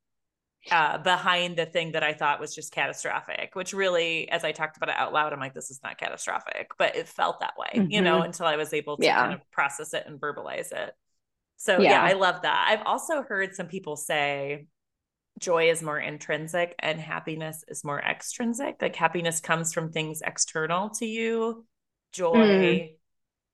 uh, 0.71 0.99
behind 0.99 1.57
the 1.57 1.67
thing 1.67 1.93
that 1.93 2.03
I 2.05 2.15
thought 2.15 2.41
was 2.41 2.55
just 2.55 2.73
catastrophic, 2.73 3.53
which 3.55 3.75
really, 3.75 4.29
as 4.31 4.45
I 4.45 4.53
talked 4.53 4.77
about 4.79 4.91
it 4.91 4.97
out 4.97 5.13
loud, 5.13 5.33
I'm 5.33 5.41
like, 5.41 5.55
this 5.55 5.71
is 5.71 5.81
not 5.85 5.99
catastrophic, 5.99 6.73
but 6.79 6.97
it 6.97 7.09
felt 7.09 7.41
that 7.41 7.55
way, 7.59 7.87
you 7.89 8.03
know, 8.03 8.23
hmm 8.23 8.23
until 8.23 8.47
I 8.47 8.57
was 8.57 8.75
able 8.75 8.99
to 8.99 9.13
kind 9.13 9.35
of 9.35 9.41
process 9.53 9.95
it 9.95 10.05
and 10.07 10.21
verbalize 10.21 10.73
it. 10.73 10.95
So, 11.59 11.85
yeah, 11.85 12.03
I 12.03 12.15
love 12.15 12.43
that. 12.43 12.67
I've 12.71 12.87
also 12.87 13.23
heard 13.23 13.55
some 13.57 13.69
people 13.69 13.97
say 13.97 14.67
joy 15.39 15.71
is 15.71 15.83
more 15.83 15.99
intrinsic 15.99 16.75
and 16.79 17.01
happiness 17.01 17.65
is 17.69 17.85
more 17.85 18.01
extrinsic. 18.01 18.77
Like 18.81 18.97
happiness 18.97 19.41
comes 19.41 19.73
from 19.73 19.91
things 19.93 20.23
external 20.25 20.91
to 20.91 21.07
you, 21.07 21.65
Mm. 22.33 22.83
joy 22.83 22.97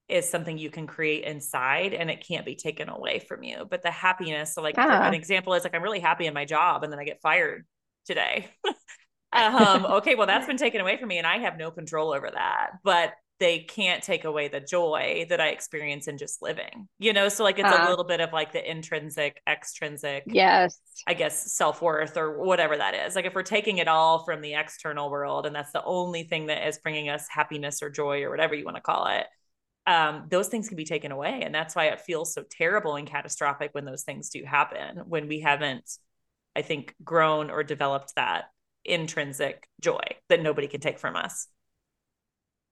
is 0.09 0.29
something 0.29 0.59
you 0.59 0.71
can 0.71 0.87
create 0.87 1.25
inside 1.25 1.95
and 1.95 2.11
it 2.11 2.27
can't 2.27 2.47
be 2.47 2.57
taken 2.57 2.89
away 2.89 3.21
from 3.21 3.43
you. 3.43 3.67
But 3.71 3.83
the 3.83 3.91
happiness, 3.91 4.55
so 4.55 4.63
like 4.63 4.77
an 5.03 5.15
example, 5.15 5.55
is 5.55 5.65
like 5.65 5.75
I'm 5.75 5.83
really 5.83 6.01
happy 6.01 6.27
in 6.27 6.35
my 6.35 6.45
job 6.47 6.83
and 6.85 6.93
then 6.93 7.01
I 7.01 7.05
get 7.05 7.21
fired 7.23 7.67
today. 8.07 8.49
um, 9.33 9.87
okay, 9.87 10.15
well 10.15 10.27
that's 10.27 10.47
been 10.47 10.57
taken 10.57 10.81
away 10.81 10.97
from 10.99 11.09
me 11.09 11.19
and 11.19 11.27
I 11.27 11.39
have 11.39 11.59
no 11.59 11.71
control 11.71 12.13
over 12.13 12.31
that. 12.33 12.71
But 12.85 13.13
they 13.41 13.61
can't 13.61 14.03
take 14.03 14.25
away 14.25 14.49
the 14.49 14.61
joy 14.61 15.27
that 15.29 15.41
I 15.41 15.49
experience 15.49 16.09
in 16.09 16.19
just 16.19 16.43
living. 16.43 16.89
You 16.99 17.13
know, 17.13 17.29
so 17.29 17.45
like 17.45 17.59
it's 17.59 17.71
a 17.71 17.75
Ah. 17.75 17.89
little 17.89 18.05
bit 18.05 18.21
of 18.21 18.33
like 18.33 18.53
the 18.53 18.69
intrinsic, 18.69 19.41
extrinsic, 19.49 20.25
Yes. 20.27 20.81
I 21.07 21.15
guess, 21.15 21.53
self-worth 21.53 22.17
or 22.17 22.39
whatever 22.43 22.77
that 22.77 22.95
is. 22.95 23.15
Like 23.15 23.25
if 23.25 23.35
we're 23.35 23.43
taking 23.43 23.79
it 23.79 23.89
all 23.89 24.25
from 24.25 24.41
the 24.41 24.55
external 24.55 25.11
world 25.11 25.47
and 25.47 25.55
that's 25.55 25.73
the 25.73 25.85
only 25.85 26.25
thing 26.25 26.47
that 26.47 26.67
is 26.67 26.79
bringing 26.79 27.09
us 27.09 27.27
happiness 27.31 27.83
or 27.83 27.91
joy 27.91 28.23
or 28.23 28.31
whatever 28.31 28.55
you 28.55 28.65
want 28.65 28.77
to 28.77 28.83
call 28.83 29.07
it, 29.07 29.27
um, 29.87 30.27
those 30.29 30.49
things 30.49 30.69
can 30.69 30.77
be 30.77 30.85
taken 30.85 31.13
away. 31.13 31.41
And 31.43 31.55
that's 31.55 31.77
why 31.77 31.87
it 31.87 32.01
feels 32.01 32.35
so 32.35 32.43
terrible 32.51 32.97
and 32.97 33.07
catastrophic 33.07 33.71
when 33.73 33.85
those 33.85 34.03
things 34.03 34.29
do 34.31 34.43
happen, 34.45 34.99
when 35.07 35.29
we 35.29 35.41
haven't, 35.41 35.89
I 36.57 36.63
think, 36.63 36.95
grown 37.05 37.51
or 37.51 37.63
developed 37.63 38.15
that 38.17 38.47
intrinsic 38.85 39.69
joy 39.81 40.03
that 40.29 40.43
nobody 40.43 40.67
can 40.67 40.81
take 40.81 40.99
from 40.99 41.15
us. 41.17 41.47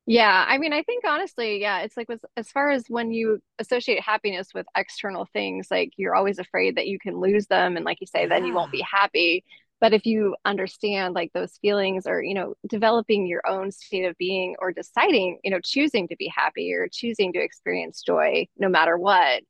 Yeah, 0.08 0.44
I 0.46 0.58
mean, 0.58 0.72
I 0.72 0.84
think 0.84 1.04
honestly, 1.04 1.60
yeah, 1.60 1.80
it's 1.80 1.96
like 1.96 2.08
with 2.08 2.24
as 2.36 2.48
far 2.52 2.70
as 2.70 2.84
when 2.88 3.10
you 3.10 3.40
associate 3.58 4.00
happiness 4.00 4.48
with 4.54 4.64
external 4.76 5.26
things, 5.32 5.66
like 5.68 5.92
you're 5.96 6.14
always 6.14 6.38
afraid 6.38 6.76
that 6.76 6.86
you 6.86 7.00
can 7.00 7.18
lose 7.20 7.48
them, 7.48 7.76
and 7.76 7.84
like 7.84 8.00
you 8.00 8.06
say, 8.06 8.26
then 8.26 8.46
you 8.46 8.54
won't 8.54 8.70
be 8.70 8.82
happy. 8.88 9.44
But 9.80 9.92
if 9.92 10.06
you 10.06 10.36
understand 10.44 11.14
like 11.14 11.32
those 11.34 11.58
feelings 11.60 12.06
or, 12.06 12.22
you 12.22 12.34
know, 12.34 12.54
developing 12.66 13.26
your 13.26 13.42
own 13.46 13.70
state 13.72 14.04
of 14.04 14.16
being 14.16 14.54
or 14.60 14.72
deciding, 14.72 15.40
you 15.44 15.50
know, 15.50 15.60
choosing 15.62 16.08
to 16.08 16.16
be 16.16 16.32
happy 16.34 16.72
or 16.72 16.88
choosing 16.90 17.32
to 17.34 17.40
experience 17.40 18.00
joy 18.00 18.46
no 18.56 18.68
matter 18.68 18.96
what, 18.96 19.42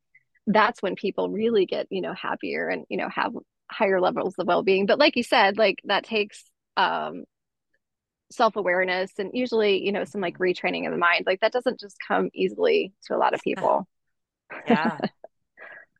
that's 0.47 0.83
when 0.83 0.97
people 0.97 1.29
really 1.29 1.67
get, 1.67 1.87
you 1.91 2.01
know, 2.01 2.15
happier 2.15 2.69
and, 2.69 2.87
you 2.89 2.97
know, 2.97 3.09
have 3.09 3.33
higher 3.71 4.01
levels 4.01 4.35
of 4.39 4.47
well-being. 4.47 4.87
But 4.87 4.99
like 4.99 5.17
you 5.17 5.23
said, 5.23 5.59
like 5.59 5.81
that 5.85 6.05
takes 6.05 6.43
um 6.77 7.25
self-awareness 8.31 9.13
and 9.19 9.31
usually, 9.33 9.85
you 9.85 9.93
know, 9.93 10.05
some 10.05 10.21
like 10.21 10.39
retraining 10.39 10.87
of 10.87 10.93
the 10.93 10.99
mind. 10.99 11.25
Like 11.27 11.41
that 11.41 11.53
doesn't 11.53 11.81
just 11.81 11.97
come 12.07 12.31
easily 12.35 12.93
to 13.07 13.17
a 13.17 13.19
lot 13.19 13.35
of 13.35 13.41
people. 13.43 13.87
Yeah. 14.69 14.99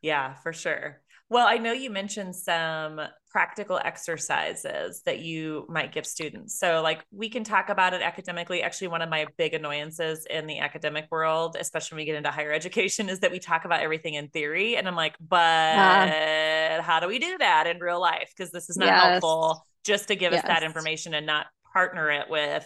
Yeah, 0.01 0.35
for 0.35 0.53
sure. 0.53 1.01
Well, 1.29 1.47
I 1.47 1.57
know 1.57 1.73
you 1.73 1.89
mentioned 1.89 2.35
some 2.35 3.01
practical 3.29 3.79
exercises 3.83 5.01
that 5.05 5.19
you 5.19 5.65
might 5.67 5.91
give 5.91 6.05
students. 6.05 6.57
So, 6.57 6.81
like, 6.81 7.03
we 7.11 7.29
can 7.29 7.43
talk 7.43 7.67
about 7.67 7.93
it 7.93 8.01
academically. 8.01 8.63
Actually, 8.63 8.87
one 8.87 9.01
of 9.01 9.09
my 9.09 9.25
big 9.37 9.53
annoyances 9.53 10.25
in 10.29 10.47
the 10.47 10.59
academic 10.59 11.07
world, 11.11 11.57
especially 11.59 11.95
when 11.95 12.01
we 12.03 12.05
get 12.05 12.15
into 12.15 12.31
higher 12.31 12.53
education, 12.53 13.09
is 13.09 13.19
that 13.19 13.31
we 13.31 13.39
talk 13.39 13.65
about 13.65 13.81
everything 13.81 14.13
in 14.13 14.29
theory. 14.29 14.77
And 14.77 14.87
I'm 14.87 14.95
like, 14.95 15.15
Uh, 15.19 15.25
but 15.27 16.81
how 16.81 16.99
do 17.01 17.07
we 17.07 17.19
do 17.19 17.37
that 17.39 17.67
in 17.67 17.79
real 17.79 17.99
life? 17.99 18.31
Because 18.35 18.51
this 18.51 18.69
is 18.69 18.77
not 18.77 18.85
yes. 18.85 19.03
helpful 19.03 19.65
just 19.83 20.07
to 20.07 20.15
give 20.15 20.31
us 20.31 20.43
that 20.43 20.63
information 20.63 21.13
and 21.13 21.25
not 21.25 21.47
partner 21.77 22.09
it 22.11 22.29
with 22.29 22.65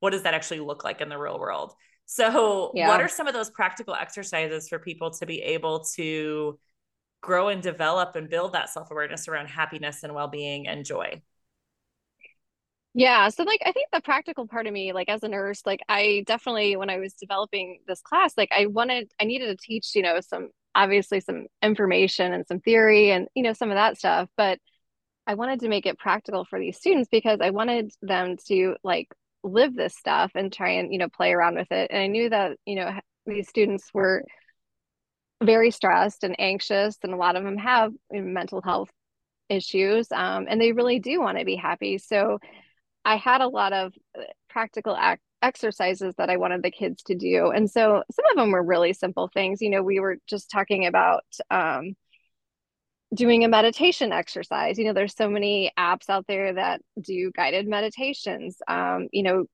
what 0.00 0.10
does 0.10 0.22
that 0.22 0.34
actually 0.34 0.60
look 0.60 0.84
like 0.84 1.00
in 1.00 1.08
the 1.08 1.18
real 1.18 1.38
world. 1.38 1.72
So, 2.06 2.70
what 2.74 3.00
are 3.00 3.08
some 3.08 3.26
of 3.26 3.34
those 3.34 3.50
practical 3.50 3.94
exercises 3.94 4.68
for 4.68 4.78
people 4.78 5.10
to 5.12 5.26
be 5.26 5.42
able 5.42 5.84
to? 5.96 6.58
grow 7.20 7.48
and 7.48 7.62
develop 7.62 8.16
and 8.16 8.28
build 8.28 8.52
that 8.52 8.70
self-awareness 8.70 9.28
around 9.28 9.48
happiness 9.48 10.02
and 10.02 10.14
well-being 10.14 10.68
and 10.68 10.84
joy. 10.84 11.20
Yeah. 12.94 13.28
So 13.28 13.44
like 13.44 13.60
I 13.64 13.72
think 13.72 13.88
the 13.92 14.00
practical 14.00 14.46
part 14.46 14.66
of 14.66 14.72
me, 14.72 14.92
like 14.92 15.08
as 15.08 15.22
a 15.22 15.28
nurse, 15.28 15.62
like 15.66 15.80
I 15.88 16.24
definitely 16.26 16.76
when 16.76 16.90
I 16.90 16.98
was 16.98 17.14
developing 17.14 17.80
this 17.86 18.00
class, 18.00 18.34
like 18.36 18.50
I 18.50 18.66
wanted 18.66 19.12
I 19.20 19.24
needed 19.24 19.46
to 19.46 19.56
teach, 19.56 19.94
you 19.94 20.02
know, 20.02 20.20
some 20.20 20.50
obviously 20.74 21.20
some 21.20 21.46
information 21.62 22.32
and 22.32 22.46
some 22.46 22.60
theory 22.60 23.10
and 23.10 23.28
you 23.34 23.42
know 23.42 23.52
some 23.52 23.70
of 23.70 23.76
that 23.76 23.98
stuff, 23.98 24.28
but 24.36 24.58
I 25.28 25.34
wanted 25.34 25.60
to 25.60 25.68
make 25.68 25.84
it 25.84 25.98
practical 25.98 26.46
for 26.46 26.58
these 26.58 26.78
students 26.78 27.08
because 27.12 27.38
I 27.42 27.50
wanted 27.50 27.92
them 28.00 28.36
to 28.46 28.76
like 28.82 29.08
live 29.44 29.76
this 29.76 29.94
stuff 29.94 30.32
and 30.34 30.50
try 30.50 30.70
and, 30.70 30.90
you 30.90 30.98
know, 30.98 31.10
play 31.10 31.32
around 31.32 31.56
with 31.56 31.70
it. 31.70 31.90
And 31.90 32.02
I 32.02 32.06
knew 32.06 32.30
that, 32.30 32.56
you 32.64 32.76
know, 32.76 32.90
these 33.26 33.46
students 33.48 33.90
were 33.92 34.24
very 35.44 35.70
stressed 35.70 36.24
and 36.24 36.34
anxious, 36.40 36.96
and 37.02 37.12
a 37.12 37.16
lot 37.16 37.36
of 37.36 37.44
them 37.44 37.58
have 37.58 37.92
mental 38.10 38.62
health 38.62 38.90
issues, 39.50 40.10
um, 40.12 40.46
and 40.48 40.60
they 40.60 40.72
really 40.72 40.98
do 40.98 41.20
want 41.20 41.38
to 41.38 41.44
be 41.44 41.56
happy. 41.56 41.98
So 41.98 42.38
I 43.04 43.16
had 43.16 43.42
a 43.42 43.48
lot 43.48 43.72
of 43.72 43.92
uh, 44.18 44.22
practical 44.48 44.96
ac 44.96 45.20
exercises 45.40 46.14
that 46.18 46.30
I 46.30 46.36
wanted 46.38 46.64
the 46.64 46.70
kids 46.70 47.02
to 47.04 47.14
do. 47.14 47.50
And 47.50 47.70
so 47.70 48.02
some 48.10 48.24
of 48.32 48.36
them 48.36 48.50
were 48.50 48.62
really 48.62 48.92
simple 48.92 49.30
things. 49.32 49.60
You 49.60 49.70
know, 49.70 49.82
we 49.82 50.00
were 50.00 50.16
just 50.26 50.50
talking 50.50 50.86
about 50.86 51.22
um, 51.50 51.94
doing 53.14 53.44
a 53.44 53.48
meditation 53.48 54.12
exercise. 54.12 54.78
You 54.78 54.84
know, 54.84 54.92
there's 54.92 55.16
so 55.16 55.28
many 55.28 55.72
apps 55.78 56.08
out 56.08 56.26
there 56.26 56.54
that 56.54 56.80
do 57.00 57.30
guided 57.34 57.66
meditations. 57.66 58.58
Um, 58.68 59.08
you 59.12 59.22
know, 59.22 59.46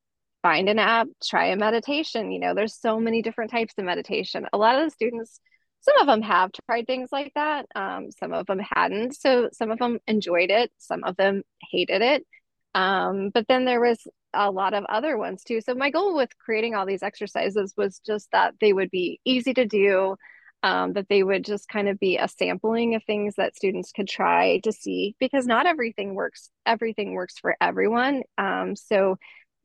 find 0.43 0.69
an 0.69 0.79
app, 0.79 1.09
try 1.25 1.47
a 1.47 1.57
meditation. 1.57 2.33
You 2.33 2.41
know, 2.41 2.55
there's 2.55 2.79
so 2.79 3.01
many 3.01 3.23
different 3.23 3.51
types 3.51 3.75
of 3.79 3.85
meditation. 3.85 4.47
A 4.53 4.59
lot 4.59 4.79
of 4.79 4.85
the 4.85 4.91
students, 4.91 5.41
some 5.81 5.99
of 6.01 6.07
them 6.07 6.23
have 6.23 6.51
tried 6.69 6.87
things 6.87 7.11
like 7.13 7.33
that. 7.35 7.67
Um, 7.75 8.11
some 8.11 8.33
of 8.33 8.47
them 8.47 8.61
hadn't. 8.61 9.17
So 9.17 9.49
some 9.53 9.71
of 9.71 9.79
them 9.79 9.99
enjoyed 10.07 10.51
it, 10.51 10.71
some 10.79 11.05
of 11.05 11.17
them 11.17 11.43
hated 11.71 12.03
it. 12.03 12.27
Um, 12.75 13.31
but 13.33 13.47
then 13.49 13.65
there 13.65 13.81
was 13.81 13.99
a 14.35 14.51
lot 14.51 14.75
of 14.75 14.85
other 14.87 15.17
ones 15.17 15.45
too. 15.45 15.61
So 15.61 15.75
my 15.75 15.91
goal 15.91 16.17
with 16.17 16.37
creating 16.39 16.75
all 16.75 16.87
these 16.87 17.03
exercises 17.05 17.73
was 17.77 18.01
just 18.05 18.29
that 18.33 18.55
they 18.61 18.73
would 18.73 18.91
be 18.91 19.21
easy 19.25 19.55
to 19.55 19.65
do 19.65 20.17
um, 20.65 20.95
that 20.95 21.09
they 21.09 21.23
would 21.23 21.45
just 21.45 21.69
kind 21.69 21.89
of 21.89 22.01
be 22.01 22.19
a 22.19 22.29
sampling 22.29 22.97
of 22.97 23.05
things 23.05 23.37
that 23.37 23.57
students 23.57 23.93
could 23.93 24.09
try 24.09 24.61
to 24.65 24.73
see 24.73 25.17
because 25.21 25.47
not 25.47 25.67
everything 25.67 26.17
works 26.17 26.51
everything 26.67 27.15
works 27.15 27.39
for 27.41 27.57
everyone 27.61 28.23
um, 28.39 28.77
so 28.77 29.17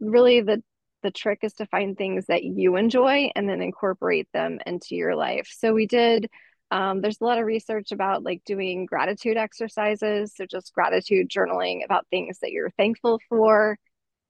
really 0.02 0.42
the 0.42 0.64
the 1.04 1.12
trick 1.12 1.40
is 1.44 1.54
to 1.54 1.66
find 1.68 1.98
things 1.98 2.26
that 2.28 2.44
you 2.44 2.76
enjoy 2.76 3.32
and 3.36 3.50
then 3.50 3.62
incorporate 3.62 4.28
them 4.34 4.60
into 4.68 4.96
your 4.96 5.16
life 5.16 5.50
so 5.58 5.74
we 5.74 5.88
did 5.88 6.30
Um, 6.72 7.02
there's 7.02 7.20
a 7.22 7.26
lot 7.26 7.40
of 7.40 7.46
research 7.46 7.92
about 7.92 8.24
like 8.24 8.44
doing 8.46 8.86
gratitude 8.86 9.38
exercises. 9.38 10.34
So 10.36 10.46
just 10.46 10.74
gratitude 10.74 11.30
journaling 11.30 11.84
about 11.86 12.08
things 12.10 12.40
that 12.42 12.52
you're 12.52 12.72
thankful 12.78 13.20
for. 13.30 13.78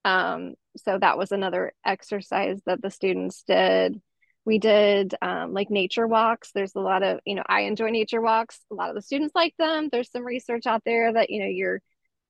Um, 0.05 0.55
so 0.77 0.97
that 0.99 1.17
was 1.17 1.31
another 1.33 1.73
exercise 1.85 2.61
that 2.65 2.81
the 2.81 2.91
students 2.91 3.43
did. 3.43 4.01
We 4.49 4.57
did 4.57 5.13
um, 5.21 5.53
like 5.53 5.69
nature 5.69 6.07
walks. 6.07 6.51
There's 6.53 6.73
a 6.73 6.79
lot 6.79 7.03
of, 7.03 7.19
you 7.23 7.35
know, 7.35 7.43
I 7.47 7.61
enjoy 7.61 7.91
nature 7.91 8.19
walks. 8.19 8.59
A 8.71 8.73
lot 8.73 8.89
of 8.89 8.95
the 8.95 9.03
students 9.03 9.35
like 9.35 9.53
them. 9.59 9.89
There's 9.91 10.11
some 10.11 10.25
research 10.25 10.65
out 10.65 10.81
there 10.83 11.13
that, 11.13 11.29
you 11.29 11.39
know, 11.41 11.45
you're 11.45 11.81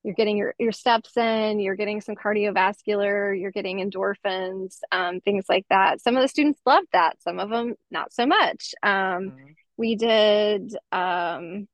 you're 0.04 0.16
getting 0.16 0.36
your, 0.36 0.54
your 0.60 0.74
steps 0.74 1.16
in, 1.16 1.62
you're 1.62 1.78
getting 1.78 2.02
some 2.02 2.16
cardiovascular, 2.16 3.40
you're 3.40 3.52
getting 3.52 3.78
endorphins, 3.80 4.80
um, 4.92 5.22
things 5.22 5.46
like 5.48 5.66
that. 5.70 6.02
Some 6.02 6.18
of 6.18 6.22
the 6.22 6.28
students 6.28 6.60
loved 6.66 6.88
that, 6.92 7.22
some 7.22 7.40
of 7.40 7.50
them 7.50 7.76
not 7.90 8.12
so 8.12 8.26
much. 8.26 8.76
Um, 8.84 8.92
mm-hmm. 8.92 9.52
We 9.78 9.96
did 9.96 10.76
um, 10.92 11.70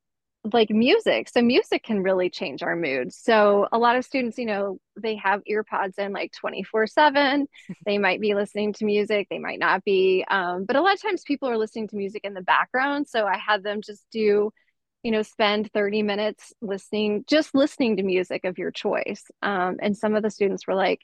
like 0.52 0.70
music. 0.70 1.28
So, 1.28 1.42
music 1.42 1.82
can 1.82 2.02
really 2.02 2.30
change 2.30 2.62
our 2.62 2.76
mood. 2.76 3.12
So, 3.12 3.68
a 3.72 3.78
lot 3.78 3.96
of 3.96 4.04
students, 4.04 4.38
you 4.38 4.46
know, 4.46 4.78
they 5.00 5.16
have 5.16 5.42
earpods 5.50 5.98
in 5.98 6.12
like 6.12 6.32
24 6.32 6.86
7. 6.86 7.46
They 7.84 7.98
might 7.98 8.20
be 8.20 8.34
listening 8.34 8.72
to 8.74 8.84
music, 8.84 9.28
they 9.30 9.38
might 9.38 9.58
not 9.58 9.84
be. 9.84 10.24
Um, 10.28 10.64
but 10.64 10.76
a 10.76 10.80
lot 10.80 10.94
of 10.94 11.02
times 11.02 11.22
people 11.24 11.48
are 11.48 11.58
listening 11.58 11.88
to 11.88 11.96
music 11.96 12.22
in 12.24 12.34
the 12.34 12.42
background. 12.42 13.08
So, 13.08 13.26
I 13.26 13.38
had 13.38 13.62
them 13.62 13.80
just 13.82 14.04
do 14.10 14.52
you 15.02 15.12
know, 15.12 15.22
spend 15.22 15.70
30 15.72 16.02
minutes 16.02 16.52
listening, 16.60 17.24
just 17.28 17.54
listening 17.54 17.96
to 17.96 18.02
music 18.02 18.44
of 18.44 18.58
your 18.58 18.72
choice. 18.72 19.22
Um, 19.40 19.76
and 19.80 19.96
some 19.96 20.16
of 20.16 20.24
the 20.24 20.30
students 20.30 20.66
were 20.66 20.74
like, 20.74 21.00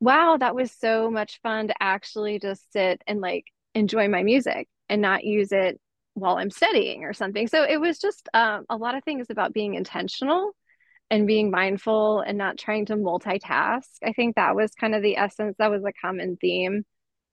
wow, 0.00 0.38
that 0.38 0.54
was 0.54 0.72
so 0.72 1.10
much 1.10 1.40
fun 1.42 1.68
to 1.68 1.74
actually 1.78 2.38
just 2.38 2.72
sit 2.72 3.02
and 3.06 3.20
like 3.20 3.44
enjoy 3.74 4.08
my 4.08 4.22
music 4.22 4.66
and 4.88 5.02
not 5.02 5.24
use 5.24 5.52
it 5.52 5.78
while 6.14 6.36
I'm 6.36 6.50
studying 6.50 7.04
or 7.04 7.12
something. 7.12 7.48
So 7.48 7.64
it 7.64 7.80
was 7.80 7.98
just 7.98 8.28
um, 8.34 8.64
a 8.68 8.76
lot 8.76 8.96
of 8.96 9.04
things 9.04 9.26
about 9.30 9.52
being 9.52 9.74
intentional 9.74 10.52
and 11.10 11.26
being 11.26 11.50
mindful 11.50 12.20
and 12.20 12.38
not 12.38 12.58
trying 12.58 12.86
to 12.86 12.96
multitask. 12.96 13.88
I 14.02 14.12
think 14.12 14.36
that 14.36 14.56
was 14.56 14.72
kind 14.74 14.94
of 14.94 15.02
the 15.02 15.16
essence, 15.16 15.56
that 15.58 15.70
was 15.70 15.84
a 15.84 15.92
common 15.92 16.36
theme. 16.40 16.84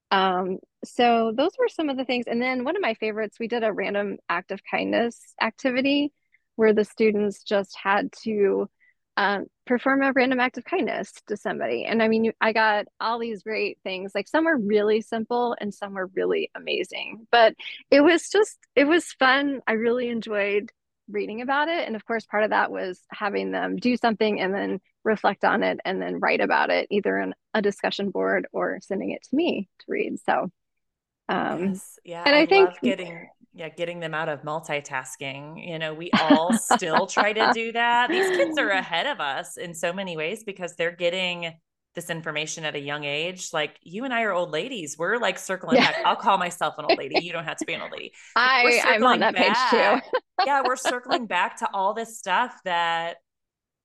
Um, 0.09 0.57
so 0.83 1.31
those 1.35 1.51
were 1.57 1.69
some 1.69 1.89
of 1.89 1.97
the 1.97 2.05
things. 2.05 2.25
And 2.27 2.41
then 2.41 2.63
one 2.63 2.75
of 2.75 2.81
my 2.81 2.95
favorites, 2.95 3.37
we 3.39 3.47
did 3.47 3.63
a 3.63 3.71
random 3.71 4.17
act 4.27 4.51
of 4.51 4.59
kindness 4.69 5.17
activity 5.41 6.11
where 6.55 6.73
the 6.73 6.83
students 6.83 7.43
just 7.43 7.77
had 7.81 8.11
to 8.23 8.69
um, 9.17 9.45
perform 9.65 10.01
a 10.01 10.13
random 10.13 10.39
act 10.39 10.57
of 10.57 10.65
kindness 10.65 11.11
to 11.27 11.37
somebody. 11.37 11.85
And 11.85 12.01
I 12.01 12.07
mean, 12.07 12.31
I 12.39 12.53
got 12.53 12.85
all 12.99 13.19
these 13.19 13.43
great 13.43 13.77
things. 13.83 14.13
Like 14.15 14.27
some 14.27 14.45
were 14.45 14.57
really 14.57 15.01
simple 15.01 15.55
and 15.59 15.73
some 15.73 15.93
were 15.93 16.09
really 16.15 16.49
amazing. 16.55 17.27
But 17.31 17.55
it 17.89 18.01
was 18.01 18.29
just, 18.29 18.57
it 18.75 18.85
was 18.85 19.05
fun. 19.13 19.61
I 19.67 19.73
really 19.73 20.09
enjoyed 20.09 20.71
reading 21.09 21.41
about 21.41 21.67
it. 21.67 21.85
And 21.85 21.95
of 21.95 22.05
course, 22.05 22.25
part 22.25 22.43
of 22.43 22.51
that 22.51 22.71
was 22.71 22.99
having 23.11 23.51
them 23.51 23.75
do 23.75 23.97
something 23.97 24.39
and 24.39 24.53
then 24.53 24.79
reflect 25.03 25.43
on 25.43 25.63
it 25.63 25.79
and 25.83 26.01
then 26.01 26.19
write 26.19 26.41
about 26.41 26.69
it 26.69 26.87
either 26.89 27.17
in 27.17 27.33
a 27.53 27.61
discussion 27.61 28.11
board 28.11 28.47
or 28.53 28.79
sending 28.81 29.11
it 29.11 29.23
to 29.23 29.35
me 29.35 29.67
to 29.79 29.85
read. 29.89 30.19
So, 30.25 30.49
um, 31.27 31.69
yes. 31.69 31.99
yeah, 32.03 32.23
and 32.25 32.35
I, 32.35 32.41
I 32.41 32.45
think 32.45 32.69
getting 32.81 33.27
yeah 33.53 33.69
getting 33.69 33.99
them 33.99 34.13
out 34.13 34.29
of 34.29 34.43
multitasking 34.43 35.67
you 35.67 35.77
know 35.77 35.93
we 35.93 36.09
all 36.13 36.53
still 36.53 37.05
try 37.07 37.33
to 37.33 37.51
do 37.53 37.71
that. 37.71 38.09
These 38.09 38.29
kids 38.29 38.57
are 38.57 38.69
ahead 38.81 39.07
of 39.07 39.19
us 39.19 39.57
in 39.57 39.73
so 39.73 39.93
many 39.93 40.17
ways 40.17 40.43
because 40.43 40.75
they're 40.75 40.95
getting 40.95 41.53
this 41.93 42.09
information 42.09 42.63
at 42.63 42.75
a 42.75 42.79
young 42.79 43.03
age. 43.03 43.49
Like 43.51 43.77
you 43.81 44.05
and 44.05 44.13
i 44.13 44.21
are 44.23 44.31
old 44.31 44.51
ladies. 44.51 44.95
We're 44.97 45.17
like 45.17 45.37
circling 45.37 45.77
yeah. 45.77 45.91
back. 45.91 46.01
I'll 46.05 46.15
call 46.15 46.37
myself 46.37 46.75
an 46.77 46.85
old 46.85 46.97
lady. 46.97 47.23
You 47.23 47.33
don't 47.33 47.43
have 47.43 47.57
to 47.57 47.65
be 47.65 47.73
an 47.73 47.81
old 47.81 47.91
lady. 47.91 48.13
I 48.35 48.81
i'm 48.85 49.03
on 49.03 49.19
that 49.19 49.35
back. 49.35 49.71
page 49.71 50.01
too. 50.01 50.21
yeah 50.45 50.61
we're 50.65 50.75
circling 50.77 51.25
back 51.25 51.57
to 51.57 51.69
all 51.73 51.93
this 51.93 52.17
stuff 52.17 52.57
that 52.63 53.17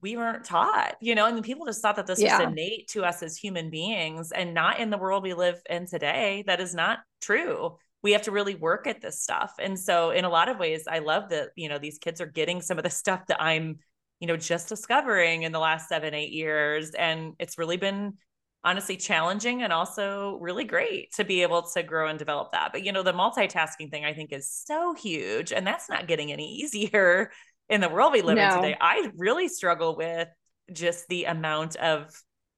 we 0.02 0.16
weren't 0.16 0.44
taught 0.44 0.94
you 1.00 1.14
know? 1.14 1.26
And 1.26 1.42
people 1.42 1.66
just 1.66 1.82
thought 1.82 1.96
that 1.96 2.06
this 2.06 2.20
yeah. 2.20 2.38
was 2.38 2.48
innate 2.48 2.88
to 2.88 3.04
us 3.04 3.22
as 3.22 3.36
human 3.36 3.70
beings 3.70 4.30
and 4.30 4.54
not 4.54 4.78
in 4.78 4.90
the 4.90 4.98
world 4.98 5.22
we 5.22 5.34
live 5.34 5.60
in 5.68 5.86
today. 5.86 6.44
That 6.46 6.60
is 6.60 6.74
not 6.74 7.00
true 7.20 7.76
we 8.06 8.12
have 8.12 8.22
to 8.22 8.30
really 8.30 8.54
work 8.54 8.86
at 8.86 9.00
this 9.00 9.20
stuff. 9.20 9.54
And 9.58 9.76
so 9.76 10.10
in 10.10 10.24
a 10.24 10.28
lot 10.28 10.48
of 10.48 10.60
ways, 10.60 10.84
I 10.88 11.00
love 11.00 11.30
that, 11.30 11.48
you 11.56 11.68
know, 11.68 11.76
these 11.76 11.98
kids 11.98 12.20
are 12.20 12.26
getting 12.26 12.62
some 12.62 12.78
of 12.78 12.84
the 12.84 12.90
stuff 12.90 13.26
that 13.26 13.42
I'm, 13.42 13.80
you 14.20 14.28
know, 14.28 14.36
just 14.36 14.68
discovering 14.68 15.42
in 15.42 15.50
the 15.50 15.58
last 15.58 15.88
seven, 15.88 16.14
eight 16.14 16.30
years. 16.30 16.90
And 16.90 17.32
it's 17.40 17.58
really 17.58 17.78
been 17.78 18.14
honestly 18.62 18.96
challenging 18.96 19.64
and 19.64 19.72
also 19.72 20.38
really 20.40 20.62
great 20.62 21.14
to 21.14 21.24
be 21.24 21.42
able 21.42 21.62
to 21.62 21.82
grow 21.82 22.06
and 22.06 22.16
develop 22.16 22.52
that. 22.52 22.70
But, 22.70 22.84
you 22.84 22.92
know, 22.92 23.02
the 23.02 23.12
multitasking 23.12 23.90
thing 23.90 24.04
I 24.04 24.14
think 24.14 24.32
is 24.32 24.48
so 24.48 24.94
huge. 24.94 25.52
And 25.52 25.66
that's 25.66 25.90
not 25.90 26.06
getting 26.06 26.30
any 26.30 26.58
easier 26.58 27.32
in 27.68 27.80
the 27.80 27.88
world 27.88 28.12
we 28.12 28.22
live 28.22 28.36
no. 28.36 28.46
in 28.46 28.54
today. 28.54 28.76
I 28.80 29.10
really 29.16 29.48
struggle 29.48 29.96
with 29.96 30.28
just 30.72 31.08
the 31.08 31.24
amount 31.24 31.74
of 31.74 32.08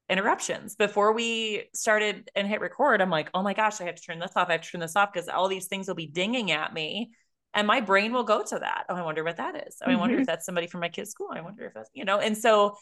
interruptions. 0.09 0.74
Before 0.74 1.12
we 1.12 1.64
started 1.74 2.30
and 2.34 2.48
hit 2.48 2.61
record 2.61 3.02
i'm 3.02 3.11
like 3.11 3.30
oh 3.34 3.42
my 3.42 3.52
gosh 3.52 3.80
i 3.80 3.84
have 3.84 3.96
to 3.96 4.02
turn 4.02 4.18
this 4.18 4.32
off. 4.36 4.48
I 4.48 4.52
have 4.52 4.62
to 4.62 4.70
turn 4.70 4.80
this 4.80 4.96
off 4.96 5.12
because 5.12 5.28
all 5.28 5.48
these 5.48 5.66
things 5.66 5.86
will 5.86 5.94
be 5.94 6.06
dinging 6.06 6.50
at 6.50 6.72
me 6.72 7.11
and 7.54 7.66
my 7.66 7.80
brain 7.80 8.12
will 8.12 8.24
go 8.24 8.42
to 8.42 8.59
that. 8.59 8.84
Oh 8.88 8.94
i 8.94 9.02
wonder 9.02 9.22
what 9.22 9.36
that 9.36 9.66
is. 9.66 9.76
Oh, 9.82 9.86
i 9.86 9.90
mm-hmm. 9.90 10.00
wonder 10.00 10.18
if 10.20 10.26
that's 10.26 10.46
somebody 10.46 10.66
from 10.66 10.80
my 10.80 10.88
kid's 10.88 11.11
school. 11.11 11.28
I 11.32 11.40
wonder 11.40 11.66
if 11.66 11.74
that's 11.74 11.90
you 11.92 12.04
know 12.04 12.18
and 12.18 12.36
so 12.36 12.76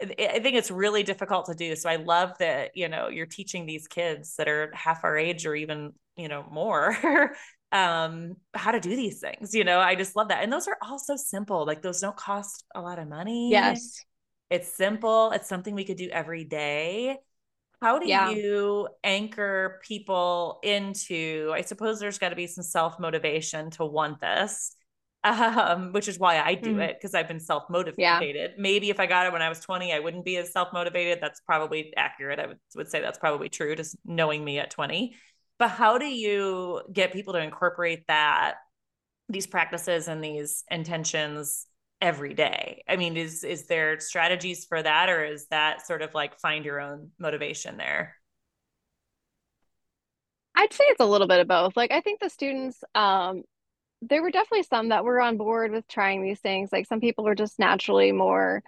i 0.00 0.38
think 0.38 0.54
it's 0.54 0.70
really 0.70 1.02
difficult 1.02 1.46
to 1.46 1.54
do. 1.54 1.74
So 1.74 1.88
i 1.88 1.96
love 1.96 2.36
that 2.38 2.72
you 2.74 2.88
know 2.88 3.08
you're 3.08 3.26
teaching 3.26 3.64
these 3.64 3.86
kids 3.86 4.36
that 4.36 4.48
are 4.48 4.70
half 4.74 5.04
our 5.04 5.16
age 5.16 5.46
or 5.46 5.54
even 5.54 5.92
you 6.16 6.28
know 6.28 6.44
more 6.50 6.96
um 7.72 8.34
how 8.54 8.70
to 8.70 8.80
do 8.80 8.94
these 8.94 9.20
things 9.20 9.54
you 9.54 9.64
know? 9.64 9.80
I 9.80 9.94
just 9.94 10.16
love 10.16 10.28
that. 10.28 10.42
And 10.42 10.52
those 10.52 10.68
are 10.68 10.76
all 10.82 10.98
so 10.98 11.16
simple. 11.16 11.64
Like 11.66 11.80
those 11.80 12.00
don't 12.00 12.16
cost 12.16 12.64
a 12.74 12.80
lot 12.82 12.98
of 12.98 13.08
money. 13.08 13.50
Yes 13.50 14.04
it's 14.50 14.74
simple. 14.74 15.30
It's 15.32 15.48
something 15.48 15.74
we 15.74 15.84
could 15.84 15.96
do 15.96 16.08
every 16.10 16.44
day. 16.44 17.18
How 17.80 17.98
do 17.98 18.08
yeah. 18.08 18.30
you 18.30 18.88
anchor 19.04 19.80
people 19.86 20.58
into? 20.62 21.52
I 21.54 21.60
suppose 21.60 22.00
there's 22.00 22.18
got 22.18 22.30
to 22.30 22.36
be 22.36 22.46
some 22.46 22.64
self 22.64 22.98
motivation 22.98 23.70
to 23.72 23.84
want 23.84 24.20
this, 24.20 24.74
um, 25.24 25.92
which 25.92 26.08
is 26.08 26.18
why 26.18 26.40
I 26.40 26.54
do 26.54 26.76
mm. 26.76 26.82
it 26.82 26.96
because 26.98 27.14
I've 27.14 27.28
been 27.28 27.38
self 27.38 27.70
motivated. 27.70 28.50
Yeah. 28.52 28.56
Maybe 28.62 28.90
if 28.90 28.98
I 28.98 29.06
got 29.06 29.26
it 29.26 29.32
when 29.32 29.42
I 29.42 29.48
was 29.48 29.60
20, 29.60 29.92
I 29.92 30.00
wouldn't 30.00 30.24
be 30.24 30.38
as 30.38 30.52
self 30.52 30.72
motivated. 30.72 31.18
That's 31.20 31.40
probably 31.40 31.92
accurate. 31.96 32.40
I 32.40 32.46
would, 32.46 32.58
would 32.74 32.90
say 32.90 33.00
that's 33.00 33.18
probably 33.18 33.48
true, 33.48 33.76
just 33.76 33.96
knowing 34.04 34.44
me 34.44 34.58
at 34.58 34.70
20. 34.70 35.14
But 35.58 35.70
how 35.70 35.98
do 35.98 36.06
you 36.06 36.82
get 36.92 37.12
people 37.12 37.34
to 37.34 37.40
incorporate 37.40 38.04
that, 38.08 38.54
these 39.28 39.46
practices 39.46 40.08
and 40.08 40.22
these 40.22 40.64
intentions 40.70 41.67
every 42.00 42.34
day. 42.34 42.82
I 42.88 42.96
mean 42.96 43.16
is 43.16 43.44
is 43.44 43.66
there 43.66 43.98
strategies 44.00 44.64
for 44.64 44.82
that 44.82 45.08
or 45.08 45.24
is 45.24 45.46
that 45.48 45.86
sort 45.86 46.02
of 46.02 46.14
like 46.14 46.38
find 46.40 46.64
your 46.64 46.80
own 46.80 47.10
motivation 47.18 47.76
there? 47.76 48.14
I'd 50.54 50.72
say 50.72 50.84
it's 50.88 51.00
a 51.00 51.06
little 51.06 51.28
bit 51.28 51.40
of 51.40 51.48
both. 51.48 51.76
Like 51.76 51.92
i 51.92 52.00
think 52.00 52.20
the 52.20 52.28
students 52.30 52.82
um 52.94 53.42
there 54.02 54.22
were 54.22 54.30
definitely 54.30 54.62
some 54.62 54.90
that 54.90 55.04
were 55.04 55.20
on 55.20 55.36
board 55.36 55.72
with 55.72 55.86
trying 55.88 56.22
these 56.22 56.40
things. 56.40 56.70
Like 56.72 56.86
some 56.86 57.00
people 57.00 57.24
were 57.24 57.34
just 57.34 57.58
naturally 57.58 58.12
more 58.12 58.62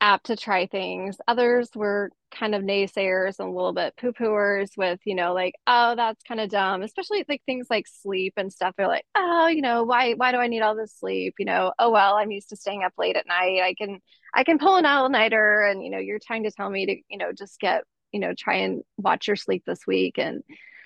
apt 0.00 0.26
to 0.26 0.36
try 0.36 0.66
things. 0.66 1.16
Others 1.26 1.70
were 1.74 2.10
kind 2.30 2.54
of 2.54 2.62
naysayers 2.62 3.38
and 3.38 3.48
a 3.48 3.52
little 3.52 3.72
bit 3.72 3.94
poo 3.96 4.12
pooers 4.12 4.76
with, 4.76 5.00
you 5.04 5.14
know, 5.14 5.32
like, 5.32 5.54
oh, 5.66 5.94
that's 5.96 6.22
kind 6.24 6.40
of 6.40 6.50
dumb, 6.50 6.82
especially 6.82 7.24
like 7.28 7.42
things 7.46 7.66
like 7.70 7.86
sleep 7.86 8.34
and 8.36 8.52
stuff. 8.52 8.74
They're 8.76 8.88
like, 8.88 9.06
oh, 9.14 9.48
you 9.48 9.62
know, 9.62 9.84
why 9.84 10.12
why 10.14 10.32
do 10.32 10.38
I 10.38 10.48
need 10.48 10.60
all 10.62 10.76
this 10.76 10.94
sleep? 10.98 11.34
You 11.38 11.46
know, 11.46 11.72
oh 11.78 11.90
well, 11.90 12.16
I'm 12.16 12.30
used 12.30 12.50
to 12.50 12.56
staying 12.56 12.84
up 12.84 12.92
late 12.98 13.16
at 13.16 13.26
night. 13.26 13.60
I 13.62 13.74
can 13.76 14.00
I 14.34 14.44
can 14.44 14.58
pull 14.58 14.76
an 14.76 14.86
all 14.86 15.08
nighter 15.08 15.62
and 15.62 15.82
you 15.82 15.90
know, 15.90 15.98
you're 15.98 16.18
trying 16.24 16.44
to 16.44 16.50
tell 16.50 16.68
me 16.70 16.86
to, 16.86 16.96
you 17.08 17.18
know, 17.18 17.32
just 17.32 17.58
get, 17.60 17.84
you 18.12 18.20
know, 18.20 18.34
try 18.38 18.56
and 18.56 18.82
watch 18.98 19.26
your 19.28 19.36
sleep 19.36 19.64
this 19.66 19.86
week 19.86 20.18
and 20.18 20.42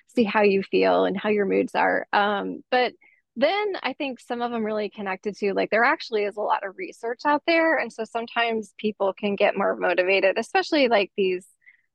see 0.09 0.25
how 0.25 0.43
you 0.43 0.63
feel 0.63 1.05
and 1.05 1.17
how 1.19 1.29
your 1.31 1.47
moods 1.47 1.75
are. 1.75 2.07
Um, 2.13 2.63
but 2.71 2.93
then 3.37 3.73
I 3.83 3.93
think 3.93 4.21
some 4.21 4.43
of 4.43 4.51
them 4.51 4.65
really 4.65 4.91
connected 4.91 5.37
to 5.39 5.55
like 5.55 5.71
there 5.71 5.85
actually 5.85 6.25
is 6.25 6.37
a 6.37 6.43
lot 6.43 6.67
of 6.67 6.77
research 6.77 7.21
out 7.25 7.43
there. 7.47 7.77
And 7.77 7.93
so 7.93 8.05
sometimes 8.05 8.75
people 8.79 9.13
can 9.13 9.37
get 9.37 9.57
more 9.57 9.77
motivated, 9.77 10.37
especially 10.39 10.89
like 10.89 11.13
these 11.17 11.47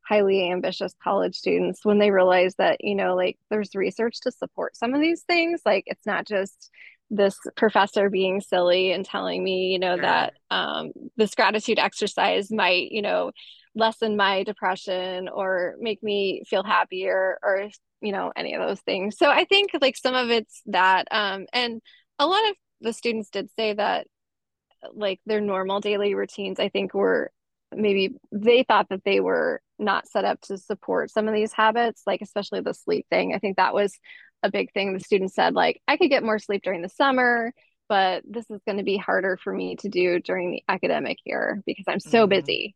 highly 0.08 0.50
ambitious 0.52 0.94
college 1.04 1.36
students 1.36 1.84
when 1.84 2.00
they 2.00 2.12
realize 2.12 2.56
that, 2.56 2.78
you 2.82 2.96
know, 2.96 3.16
like 3.16 3.38
there's 3.50 3.76
research 3.76 4.20
to 4.22 4.32
support 4.32 4.78
some 4.78 4.94
of 4.94 5.02
these 5.02 5.24
things. 5.24 5.62
Like 5.66 5.84
it's 5.88 6.06
not 6.06 6.26
just 6.26 6.70
this 7.10 7.38
professor 7.56 8.10
being 8.10 8.42
silly 8.42 8.92
and 8.92 9.06
telling 9.06 9.44
me, 9.44 9.72
you 9.72 9.80
know, 9.80 9.98
that 9.98 10.34
um, 10.50 10.92
this 11.18 11.36
gratitude 11.36 11.80
exercise 11.80 12.52
might, 12.52 12.92
you 12.92 13.02
know, 13.02 13.32
lessen 13.76 14.16
my 14.16 14.44
depression 14.44 15.28
or 15.28 15.76
make 15.80 16.02
me 16.02 16.44
feel 16.48 16.64
happier 16.64 17.38
or 17.44 17.70
you 18.06 18.12
know 18.12 18.32
any 18.36 18.54
of 18.54 18.66
those 18.66 18.80
things 18.82 19.18
so 19.18 19.30
i 19.30 19.46
think 19.46 19.72
like 19.82 19.98
some 19.98 20.16
of 20.16 20.30
it's 20.30 20.62
that 20.68 21.08
um 21.12 21.46
and 21.54 21.82
a 22.20 22.26
lot 22.26 22.50
of 22.50 22.56
the 22.82 22.94
students 22.94 23.30
did 23.30 23.50
say 23.58 23.74
that 23.74 24.08
like 24.94 25.20
their 25.26 25.42
normal 25.42 25.80
daily 25.80 26.14
routines 26.14 26.60
i 26.60 26.70
think 26.70 26.94
were 26.94 27.32
maybe 27.74 28.16
they 28.32 28.64
thought 28.64 28.88
that 28.90 29.04
they 29.04 29.20
were 29.20 29.60
not 29.80 30.08
set 30.08 30.24
up 30.24 30.40
to 30.40 30.58
support 30.58 31.10
some 31.10 31.28
of 31.28 31.34
these 31.34 31.52
habits 31.52 32.04
like 32.06 32.22
especially 32.22 32.62
the 32.62 32.74
sleep 32.74 33.06
thing 33.10 33.34
i 33.34 33.40
think 33.40 33.58
that 33.58 33.74
was 33.74 33.98
a 34.46 34.52
big 34.52 34.72
thing. 34.72 34.94
The 34.94 35.00
students 35.00 35.36
said, 35.36 35.54
like, 35.54 35.82
I 35.88 35.98
could 35.98 36.10
get 36.10 36.24
more 36.24 36.40
sleep 36.40 36.62
during 36.64 36.82
the 36.82 36.90
summer, 36.90 37.52
but 37.90 38.24
this 38.26 38.50
is 38.50 38.62
going 38.66 38.78
to 38.78 38.84
be 38.84 38.98
harder 38.98 39.38
for 39.44 39.54
me 39.54 39.76
to 39.78 39.90
do 39.90 40.20
during 40.20 40.52
the 40.52 40.64
academic 40.70 41.18
year 41.26 41.62
because 41.66 41.86
I'm 41.88 42.00
so 42.00 42.22
mm-hmm. 42.22 42.30
busy. 42.30 42.76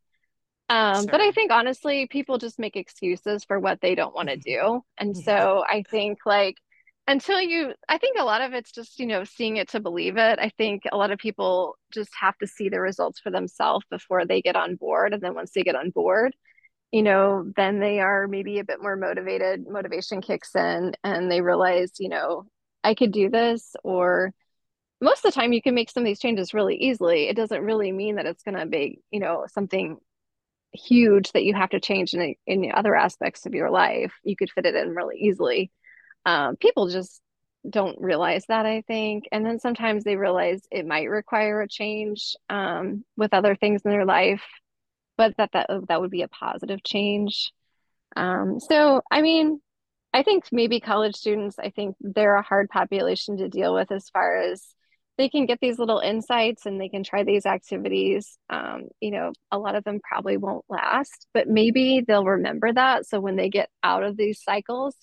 Um. 0.70 1.06
But 1.06 1.20
I 1.20 1.32
think 1.32 1.50
honestly, 1.50 2.06
people 2.06 2.38
just 2.38 2.58
make 2.58 2.76
excuses 2.76 3.44
for 3.44 3.58
what 3.58 3.80
they 3.80 3.96
don't 3.96 4.14
want 4.14 4.28
to 4.28 4.36
do. 4.36 4.82
And 4.96 5.16
yeah. 5.16 5.22
so 5.22 5.64
I 5.68 5.82
think 5.90 6.20
like 6.24 6.56
until 7.08 7.40
you, 7.40 7.74
I 7.88 7.98
think 7.98 8.18
a 8.18 8.24
lot 8.24 8.40
of 8.40 8.52
it's 8.52 8.70
just, 8.70 9.00
you 9.00 9.06
know, 9.06 9.24
seeing 9.24 9.56
it 9.56 9.70
to 9.70 9.80
believe 9.80 10.16
it. 10.16 10.38
I 10.38 10.50
think 10.56 10.84
a 10.90 10.96
lot 10.96 11.10
of 11.10 11.18
people 11.18 11.76
just 11.92 12.10
have 12.20 12.38
to 12.38 12.46
see 12.46 12.68
the 12.68 12.80
results 12.80 13.18
for 13.18 13.32
themselves 13.32 13.84
before 13.90 14.24
they 14.24 14.40
get 14.40 14.54
on 14.54 14.76
board. 14.76 15.12
And 15.12 15.20
then 15.20 15.34
once 15.34 15.50
they 15.52 15.64
get 15.64 15.74
on 15.74 15.90
board, 15.90 16.36
you 16.92 17.02
know, 17.02 17.50
then 17.56 17.80
they 17.80 17.98
are 17.98 18.28
maybe 18.28 18.60
a 18.60 18.64
bit 18.64 18.80
more 18.80 18.94
motivated, 18.94 19.66
motivation 19.68 20.20
kicks 20.20 20.54
in 20.54 20.92
and 21.02 21.30
they 21.30 21.40
realize, 21.40 21.90
you 21.98 22.10
know, 22.10 22.44
I 22.84 22.94
could 22.94 23.10
do 23.10 23.28
this 23.28 23.74
or 23.82 24.32
most 25.00 25.24
of 25.24 25.32
the 25.32 25.40
time 25.40 25.52
you 25.52 25.62
can 25.62 25.74
make 25.74 25.90
some 25.90 26.04
of 26.04 26.06
these 26.06 26.20
changes 26.20 26.54
really 26.54 26.76
easily. 26.76 27.28
It 27.28 27.34
doesn't 27.34 27.62
really 27.64 27.90
mean 27.90 28.16
that 28.16 28.26
it's 28.26 28.44
going 28.44 28.58
to 28.58 28.66
be, 28.66 29.00
you 29.10 29.18
know, 29.18 29.46
something 29.52 29.96
huge 30.72 31.32
that 31.32 31.44
you 31.44 31.54
have 31.54 31.70
to 31.70 31.80
change 31.80 32.14
in, 32.14 32.34
in 32.46 32.72
other 32.72 32.94
aspects 32.94 33.46
of 33.46 33.54
your 33.54 33.70
life. 33.70 34.12
You 34.22 34.36
could 34.36 34.50
fit 34.50 34.66
it 34.66 34.74
in 34.74 34.94
really 34.94 35.18
easily. 35.18 35.70
Um, 36.24 36.56
people 36.56 36.88
just 36.88 37.20
don't 37.68 38.00
realize 38.00 38.46
that, 38.48 38.66
I 38.66 38.82
think. 38.82 39.24
And 39.32 39.44
then 39.44 39.58
sometimes 39.58 40.04
they 40.04 40.16
realize 40.16 40.62
it 40.70 40.86
might 40.86 41.10
require 41.10 41.60
a 41.60 41.68
change 41.68 42.34
um, 42.48 43.04
with 43.16 43.34
other 43.34 43.54
things 43.54 43.82
in 43.84 43.90
their 43.90 44.06
life, 44.06 44.42
but 45.16 45.36
that, 45.36 45.50
that, 45.52 45.68
that 45.88 46.00
would 46.00 46.10
be 46.10 46.22
a 46.22 46.28
positive 46.28 46.82
change. 46.82 47.52
Um, 48.16 48.58
so, 48.60 49.02
I 49.10 49.22
mean, 49.22 49.60
I 50.12 50.22
think 50.22 50.46
maybe 50.50 50.80
college 50.80 51.14
students, 51.14 51.58
I 51.58 51.70
think 51.70 51.96
they're 52.00 52.36
a 52.36 52.42
hard 52.42 52.68
population 52.68 53.36
to 53.38 53.48
deal 53.48 53.74
with 53.74 53.92
as 53.92 54.08
far 54.08 54.38
as 54.38 54.66
they 55.20 55.28
can 55.28 55.44
get 55.44 55.58
these 55.60 55.78
little 55.78 55.98
insights 55.98 56.64
and 56.64 56.80
they 56.80 56.88
can 56.88 57.04
try 57.04 57.24
these 57.24 57.44
activities. 57.44 58.38
Um, 58.48 58.84
you 59.02 59.10
know, 59.10 59.32
a 59.52 59.58
lot 59.58 59.74
of 59.74 59.84
them 59.84 60.00
probably 60.02 60.38
won't 60.38 60.64
last, 60.70 61.26
but 61.34 61.46
maybe 61.46 62.00
they'll 62.00 62.24
remember 62.24 62.72
that. 62.72 63.04
So 63.04 63.20
when 63.20 63.36
they 63.36 63.50
get 63.50 63.68
out 63.82 64.02
of 64.02 64.16
these 64.16 64.42
cycles, 64.42 64.96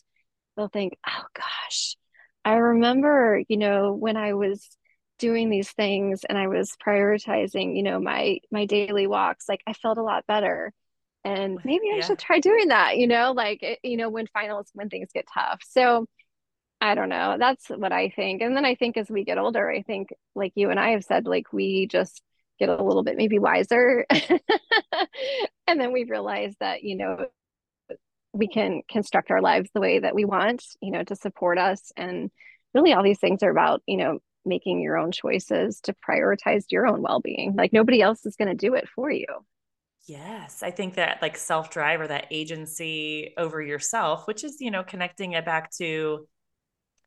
they'll 0.55 0.69
think, 0.69 0.97
oh 1.07 1.23
gosh, 1.35 1.97
I 2.43 2.55
remember, 2.55 3.43
you 3.47 3.57
know, 3.57 3.93
when 3.93 4.17
I 4.17 4.33
was 4.33 4.67
doing 5.19 5.51
these 5.51 5.71
things 5.73 6.21
and 6.27 6.35
I 6.35 6.47
was 6.47 6.71
prioritizing, 6.83 7.77
you 7.77 7.83
know, 7.83 7.99
my 7.99 8.39
my 8.51 8.65
daily 8.65 9.05
walks, 9.05 9.47
like 9.47 9.61
I 9.67 9.73
felt 9.73 9.99
a 9.99 10.03
lot 10.03 10.25
better. 10.25 10.73
And 11.25 11.59
maybe 11.63 11.91
I 11.93 11.97
yeah. 11.97 12.05
should 12.05 12.17
try 12.17 12.39
doing 12.39 12.69
that, 12.69 12.97
you 12.97 13.05
know, 13.05 13.33
like, 13.33 13.63
you 13.83 13.97
know, 13.97 14.09
when 14.09 14.25
finals, 14.25 14.71
when 14.73 14.89
things 14.89 15.09
get 15.13 15.25
tough. 15.31 15.61
So 15.63 16.07
I 16.79 16.95
don't 16.95 17.09
know. 17.09 17.37
That's 17.39 17.67
what 17.69 17.91
I 17.91 18.09
think. 18.09 18.41
And 18.41 18.55
then 18.55 18.65
I 18.65 18.75
think 18.75 18.97
as 18.97 19.09
we 19.09 19.23
get 19.23 19.37
older, 19.37 19.69
I 19.69 19.81
think 19.81 20.09
like 20.35 20.53
you 20.55 20.69
and 20.69 20.79
I 20.79 20.91
have 20.91 21.03
said, 21.03 21.25
like 21.25 21.51
we 21.51 21.87
just 21.87 22.21
get 22.59 22.69
a 22.69 22.83
little 22.83 23.03
bit 23.03 23.17
maybe 23.17 23.39
wiser. 23.39 24.05
and 25.67 25.79
then 25.79 25.91
we 25.91 26.03
realize 26.03 26.53
that, 26.59 26.83
you 26.83 26.95
know, 26.95 27.27
we 28.33 28.47
can 28.47 28.83
construct 28.89 29.31
our 29.31 29.41
lives 29.41 29.69
the 29.73 29.81
way 29.81 29.99
that 29.99 30.13
we 30.13 30.25
want, 30.25 30.63
you 30.81 30.91
know, 30.91 31.03
to 31.03 31.15
support 31.15 31.57
us. 31.57 31.91
And 31.97 32.29
really 32.73 32.93
all 32.93 33.03
these 33.03 33.19
things 33.19 33.41
are 33.41 33.49
about, 33.51 33.81
you 33.87 33.97
know, 33.97 34.19
making 34.45 34.79
your 34.79 34.97
own 34.97 35.11
choices 35.11 35.81
to 35.81 35.95
prioritize 36.07 36.65
your 36.69 36.87
own 36.87 37.01
well-being. 37.01 37.55
Like 37.55 37.73
nobody 37.73 38.01
else 38.01 38.25
is 38.25 38.35
going 38.35 38.49
to 38.49 38.55
do 38.55 38.75
it 38.75 38.87
for 38.87 39.09
you. 39.09 39.25
Yes, 40.07 40.63
I 40.63 40.71
think 40.71 40.93
that 40.93 41.21
like 41.21 41.35
self 41.35 41.69
drive 41.69 41.99
or 41.99 42.07
that 42.07 42.27
agency 42.31 43.33
over 43.37 43.61
yourself, 43.61 44.25
which 44.25 44.45
is, 44.45 44.61
you 44.61 44.71
know, 44.71 44.83
connecting 44.83 45.33
it 45.33 45.43
back 45.43 45.69
to 45.79 46.25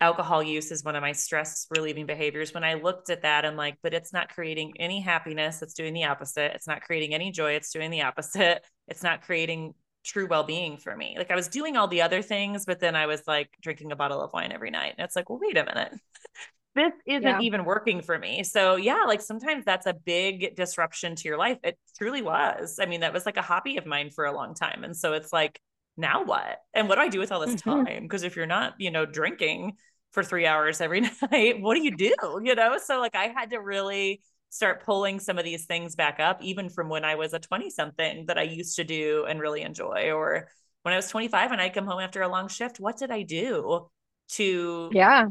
alcohol 0.01 0.43
use 0.43 0.71
is 0.71 0.83
one 0.83 0.97
of 0.97 1.03
my 1.03 1.13
stress 1.13 1.67
relieving 1.71 2.07
behaviors. 2.07 2.55
When 2.55 2.65
I 2.65 2.75
looked 2.75 3.11
at 3.11 3.23
that, 3.23 3.45
I'm 3.45 3.57
like, 3.57 3.77
but 3.83 3.95
it's 3.95 4.13
not 4.13 4.35
creating 4.35 4.73
any 4.79 5.01
happiness. 5.01 5.63
It's 5.63 5.75
doing 5.75 5.93
the 5.93 6.05
opposite. 6.05 6.53
It's 6.55 6.67
not 6.67 6.83
creating 6.83 7.15
any 7.15 7.31
joy. 7.31 7.53
It's 7.53 7.73
doing 7.73 7.91
the 7.91 8.03
opposite. 8.03 8.65
It's 8.89 9.05
not 9.05 9.23
creating 9.23 9.75
true 10.05 10.27
well 10.27 10.43
being 10.43 10.77
for 10.77 10.97
me. 10.97 11.15
Like 11.17 11.31
I 11.31 11.37
was 11.37 11.47
doing 11.47 11.77
all 11.77 11.87
the 11.87 12.03
other 12.03 12.23
things, 12.23 12.65
but 12.67 12.81
then 12.81 12.97
I 12.97 13.07
was 13.07 13.23
like 13.29 13.51
drinking 13.63 13.93
a 13.93 13.97
bottle 13.97 14.21
of 14.21 14.33
wine 14.33 14.51
every 14.51 14.73
night. 14.73 14.95
And 14.99 15.05
it's 15.05 15.15
like, 15.15 15.31
well, 15.31 15.39
wait 15.41 15.57
a 15.57 15.65
minute. 15.65 15.93
this 16.75 16.93
isn't 17.07 17.23
yeah. 17.23 17.41
even 17.41 17.65
working 17.65 18.03
for 18.03 18.19
me. 18.19 18.43
So, 18.43 18.75
yeah, 18.75 19.05
like 19.07 19.21
sometimes 19.21 19.65
that's 19.65 19.87
a 19.87 19.95
big 19.95 20.57
disruption 20.57 21.15
to 21.15 21.29
your 21.29 21.39
life. 21.39 21.59
It 21.63 21.79
truly 21.99 22.21
was. 22.21 22.81
I 22.81 22.87
mean, 22.87 23.03
that 23.03 23.13
was 23.13 23.27
like 23.27 23.37
a 23.37 23.43
hobby 23.43 23.77
of 23.77 23.87
mine 23.87 24.11
for 24.11 24.25
a 24.25 24.33
long 24.33 24.57
time. 24.57 24.83
And 24.83 24.97
so 24.97 25.13
it's 25.13 25.33
like, 25.33 25.61
now 25.97 26.25
what? 26.25 26.59
And 26.75 26.89
what 26.89 26.97
do 26.97 27.03
I 27.03 27.09
do 27.09 27.19
with 27.19 27.31
all 27.31 27.41
this 27.41 27.55
mm-hmm. 27.55 27.85
time? 27.85 28.03
Because 28.03 28.23
if 28.23 28.35
you're 28.35 28.47
not, 28.47 28.75
you 28.79 28.91
know, 28.91 29.07
drinking 29.07 29.77
for 30.13 30.23
three 30.23 30.47
hours 30.47 30.81
every 30.81 31.01
night, 31.33 31.61
what 31.61 31.75
do 31.75 31.83
you 31.83 31.97
do? 31.97 32.15
You 32.43 32.55
know? 32.55 32.79
So 32.79 33.01
like 33.01 33.15
I 33.15 33.29
had 33.29 33.51
to 33.51 33.59
really 33.59 34.23
start 34.51 34.85
pulling 34.85 35.21
some 35.21 35.39
of 35.39 35.45
these 35.45 35.67
things 35.67 35.95
back 35.95 36.19
up, 36.19 36.43
even 36.43 36.69
from 36.69 36.89
when 36.89 37.05
I 37.05 37.15
was 37.15 37.33
a 37.33 37.39
20 37.39 37.71
something 37.71 38.27
that 38.27 38.37
I 38.39 38.43
used 38.43 38.77
to 38.77 38.85
do 38.85 39.25
and 39.29 39.41
really 39.41 39.63
enjoy. 39.63 40.11
Or 40.11 40.49
when 40.83 40.93
I 40.93 40.97
was 40.97 41.09
25 41.09 41.53
and 41.53 41.61
I 41.61 41.69
come 41.69 41.87
home 41.87 42.01
after 42.01 42.23
a 42.23 42.29
long 42.29 42.49
shift, 42.49 42.81
what 42.81 42.97
did 42.99 43.11
I 43.11 43.23
do 43.23 43.89
to 44.33 44.91
yeah 44.93 45.27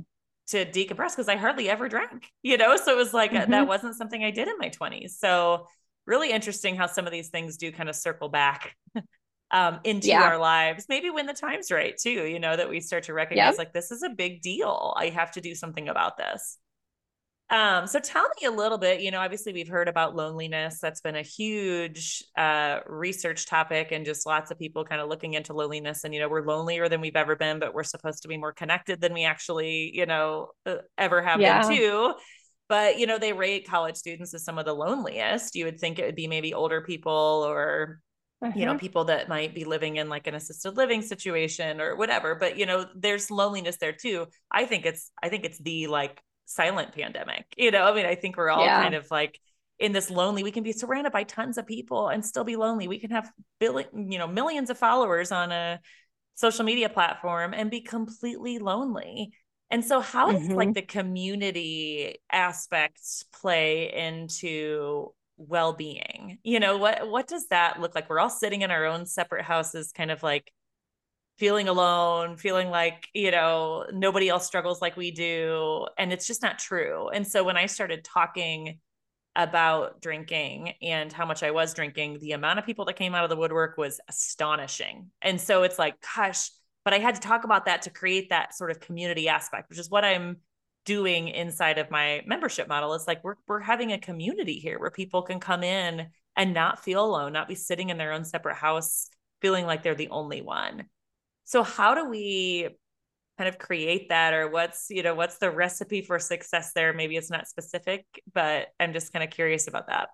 to 0.48 0.66
decompress? 0.66 1.12
Because 1.12 1.30
I 1.30 1.36
hardly 1.36 1.70
ever 1.70 1.90
drank, 1.90 2.28
you 2.42 2.58
know? 2.58 2.78
So 2.78 2.94
it 2.94 2.98
was 2.98 3.14
like 3.14 3.32
mm-hmm. 3.32 3.52
that 3.52 3.68
wasn't 3.68 3.96
something 3.96 4.24
I 4.24 4.32
did 4.32 4.48
in 4.48 4.58
my 4.58 4.70
20s. 4.70 5.12
So 5.12 5.68
really 6.06 6.32
interesting 6.32 6.76
how 6.76 6.88
some 6.88 7.06
of 7.06 7.12
these 7.12 7.30
things 7.30 7.58
do 7.58 7.72
kind 7.72 7.90
of 7.90 7.96
circle 7.96 8.30
back 8.30 8.76
um, 9.52 9.80
into 9.84 10.08
yeah. 10.08 10.24
our 10.24 10.38
lives, 10.38 10.86
maybe 10.90 11.10
when 11.10 11.26
the 11.26 11.34
time's 11.34 11.72
right 11.72 11.96
too, 11.98 12.26
you 12.26 12.40
know, 12.40 12.56
that 12.56 12.70
we 12.70 12.80
start 12.80 13.04
to 13.04 13.14
recognize 13.14 13.54
yep. 13.54 13.58
like 13.58 13.74
this 13.74 13.92
is 13.92 14.04
a 14.04 14.10
big 14.10 14.42
deal. 14.42 14.94
I 14.98 15.10
have 15.10 15.32
to 15.32 15.42
do 15.42 15.56
something 15.56 15.90
about 15.90 16.18
this. 16.18 16.58
Um, 17.52 17.88
so 17.88 18.00
tell 18.00 18.28
me 18.40 18.48
a 18.48 18.52
little 18.52 18.78
bit, 18.78 19.02
you 19.02 19.10
know, 19.10 19.20
obviously 19.20 19.54
we've 19.54 19.68
heard 19.68 19.88
about 19.88 20.16
loneliness. 20.16 20.80
That's 20.80 21.02
been 21.02 21.16
a 21.16 21.24
huge 21.24 22.24
uh, 22.38 22.82
research 22.86 23.48
topic 23.48 23.92
and 23.92 24.06
just 24.06 24.28
lots 24.28 24.52
of 24.52 24.60
people 24.60 24.86
kind 24.86 25.02
of 25.02 25.10
looking 25.10 25.34
into 25.34 25.54
loneliness 25.54 26.04
and, 26.04 26.14
you 26.14 26.20
know, 26.20 26.30
we're 26.30 26.46
lonelier 26.46 26.88
than 26.90 27.02
we've 27.02 27.16
ever 27.16 27.36
been, 27.36 27.58
but 27.58 27.74
we're 27.74 27.84
supposed 27.84 28.22
to 28.22 28.28
be 28.28 28.38
more 28.38 28.54
connected 28.54 29.02
than 29.02 29.16
we 29.16 29.26
actually, 29.26 29.90
you 29.96 30.06
know, 30.06 30.50
uh, 30.68 30.76
ever 30.96 31.24
have 31.24 31.42
yeah. 31.42 31.68
been 31.68 31.76
too. 31.76 32.14
But, 32.68 33.00
you 33.00 33.08
know, 33.08 33.18
they 33.18 33.34
rate 33.34 33.68
college 33.68 33.96
students 33.96 34.32
as 34.36 34.44
some 34.44 34.60
of 34.60 34.66
the 34.66 34.74
loneliest. 34.74 35.56
You 35.56 35.66
would 35.66 35.80
think 35.80 35.98
it 35.98 36.06
would 36.06 36.16
be 36.16 36.28
maybe 36.28 36.54
older 36.54 36.82
people 36.82 37.44
or 37.48 38.00
uh-huh. 38.42 38.54
you 38.56 38.66
know 38.66 38.72
mm-hmm. 38.72 38.80
people 38.80 39.06
that 39.06 39.30
might 39.30 39.54
be 39.54 39.66
living 39.66 39.98
in 39.98 40.10
like 40.10 40.28
an 40.28 40.36
assisted 40.36 40.78
living 40.78 41.02
situation 41.02 41.82
or 41.82 41.96
whatever 41.96 42.36
but 42.36 42.58
you 42.58 42.66
know 42.66 42.86
there's 42.96 43.30
loneliness 43.32 43.78
there 43.80 43.94
too 43.94 44.26
i 44.52 44.66
think 44.66 44.86
it's 44.86 45.12
i 45.22 45.30
think 45.30 45.46
it's 45.46 45.60
the 45.60 45.88
like 45.88 46.22
silent 46.46 46.94
pandemic 46.94 47.46
you 47.58 47.72
know 47.72 47.84
i 47.84 47.94
mean 47.94 48.06
i 48.06 48.16
think 48.16 48.38
we're 48.38 48.50
all 48.50 48.66
yeah. 48.66 48.82
kind 48.82 48.96
of 48.96 49.10
like 49.12 49.40
in 49.78 49.92
this 49.92 50.10
lonely 50.10 50.44
we 50.44 50.52
can 50.52 50.64
be 50.64 50.72
surrounded 50.72 51.12
by 51.12 51.24
tons 51.24 51.58
of 51.58 51.66
people 51.66 52.10
and 52.10 52.26
still 52.26 52.44
be 52.44 52.56
lonely 52.56 52.88
we 52.88 53.00
can 53.00 53.12
have 53.12 53.32
billion 53.60 54.12
you 54.12 54.18
know 54.18 54.28
millions 54.28 54.70
of 54.70 54.78
followers 54.78 55.32
on 55.32 55.52
a 55.52 55.80
social 56.36 56.66
media 56.66 56.90
platform 56.90 57.54
and 57.54 57.70
be 57.70 57.82
completely 57.82 58.60
lonely 58.60 59.32
and 59.72 59.86
so 59.86 60.00
how 60.00 60.32
does 60.32 60.44
mm-hmm. 60.44 60.56
like 60.56 60.74
the 60.74 60.82
community 60.82 62.16
aspects 62.32 63.24
play 63.40 63.94
into 63.94 65.14
well-being 65.40 66.38
you 66.44 66.60
know 66.60 66.78
what 66.78 67.10
what 67.10 67.28
does 67.28 67.48
that 67.48 67.80
look 67.80 67.96
like? 67.96 68.10
We're 68.10 68.20
all 68.20 68.30
sitting 68.30 68.62
in 68.62 68.72
our 68.72 68.86
own 68.86 69.06
separate 69.06 69.46
houses 69.46 69.92
kind 69.92 70.12
of 70.12 70.22
like 70.22 70.52
feeling 71.38 71.70
alone 71.70 72.36
feeling 72.36 72.70
like 72.70 73.08
you 73.14 73.32
know 73.32 73.86
nobody 73.94 74.28
else 74.28 74.46
struggles 74.46 74.82
like 74.82 74.98
we 74.98 75.12
do 75.12 75.88
and 75.98 76.12
it's 76.12 76.28
just 76.28 76.42
not 76.42 76.60
true. 76.60 77.10
And 77.10 77.26
so 77.26 77.44
when 77.44 77.58
i 77.58 77.66
started 77.66 78.04
talking 78.04 78.80
about 79.36 80.02
drinking 80.02 80.74
and 80.82 81.14
how 81.14 81.26
much 81.26 81.44
i 81.44 81.52
was 81.52 81.74
drinking 81.74 82.20
the 82.20 82.34
amount 82.34 82.60
of 82.60 82.66
people 82.66 82.84
that 82.86 82.98
came 82.98 83.16
out 83.16 83.24
of 83.24 83.30
the 83.30 83.38
woodwork 83.38 83.78
was 83.78 84.02
astonishing. 84.10 85.12
And 85.22 85.40
so 85.40 85.64
it's 85.64 85.80
like 85.80 85.96
gosh 86.16 86.52
but 86.84 86.94
i 86.94 87.00
had 87.00 87.16
to 87.16 87.22
talk 87.22 87.44
about 87.46 87.66
that 87.66 87.84
to 87.84 87.90
create 87.90 88.30
that 88.30 88.54
sort 88.54 88.72
of 88.72 88.80
community 88.80 89.30
aspect 89.30 89.70
which 89.70 89.80
is 89.80 89.90
what 89.90 90.04
i'm 90.04 90.38
doing 90.90 91.28
inside 91.28 91.78
of 91.78 91.92
my 91.92 92.24
membership 92.26 92.68
model 92.68 92.96
is 92.96 93.06
like 93.06 93.24
we're 93.24 93.36
we're 93.48 93.60
having 93.60 93.92
a 93.92 94.00
community 94.00 94.56
here 94.56 94.80
where 94.80 94.90
people 94.90 95.22
can 95.22 95.40
come 95.40 95.62
in 95.64 96.08
and 96.36 96.52
not 96.52 96.84
feel 96.84 97.06
alone, 97.06 97.32
not 97.32 97.48
be 97.48 97.54
sitting 97.54 97.90
in 97.92 98.00
their 98.00 98.12
own 98.12 98.26
separate 98.26 98.56
house 98.56 99.08
feeling 99.40 99.68
like 99.68 99.84
they're 99.84 99.94
the 99.94 100.10
only 100.10 100.42
one. 100.42 100.86
So 101.44 101.62
how 101.62 101.94
do 101.94 102.10
we 102.10 102.70
kind 103.38 103.48
of 103.48 103.60
create 103.60 104.10
that 104.10 104.34
or 104.34 104.50
what's, 104.50 104.88
you 104.90 105.04
know, 105.04 105.14
what's 105.14 105.38
the 105.38 105.52
recipe 105.52 106.02
for 106.02 106.18
success 106.18 106.74
there? 106.74 106.92
Maybe 106.92 107.18
it's 107.18 107.30
not 107.30 107.48
specific, 107.48 108.04
but 108.34 108.70
I'm 108.80 108.92
just 108.92 109.14
kind 109.14 109.24
of 109.24 109.30
curious 109.30 109.68
about 109.68 109.90
that. 109.90 110.10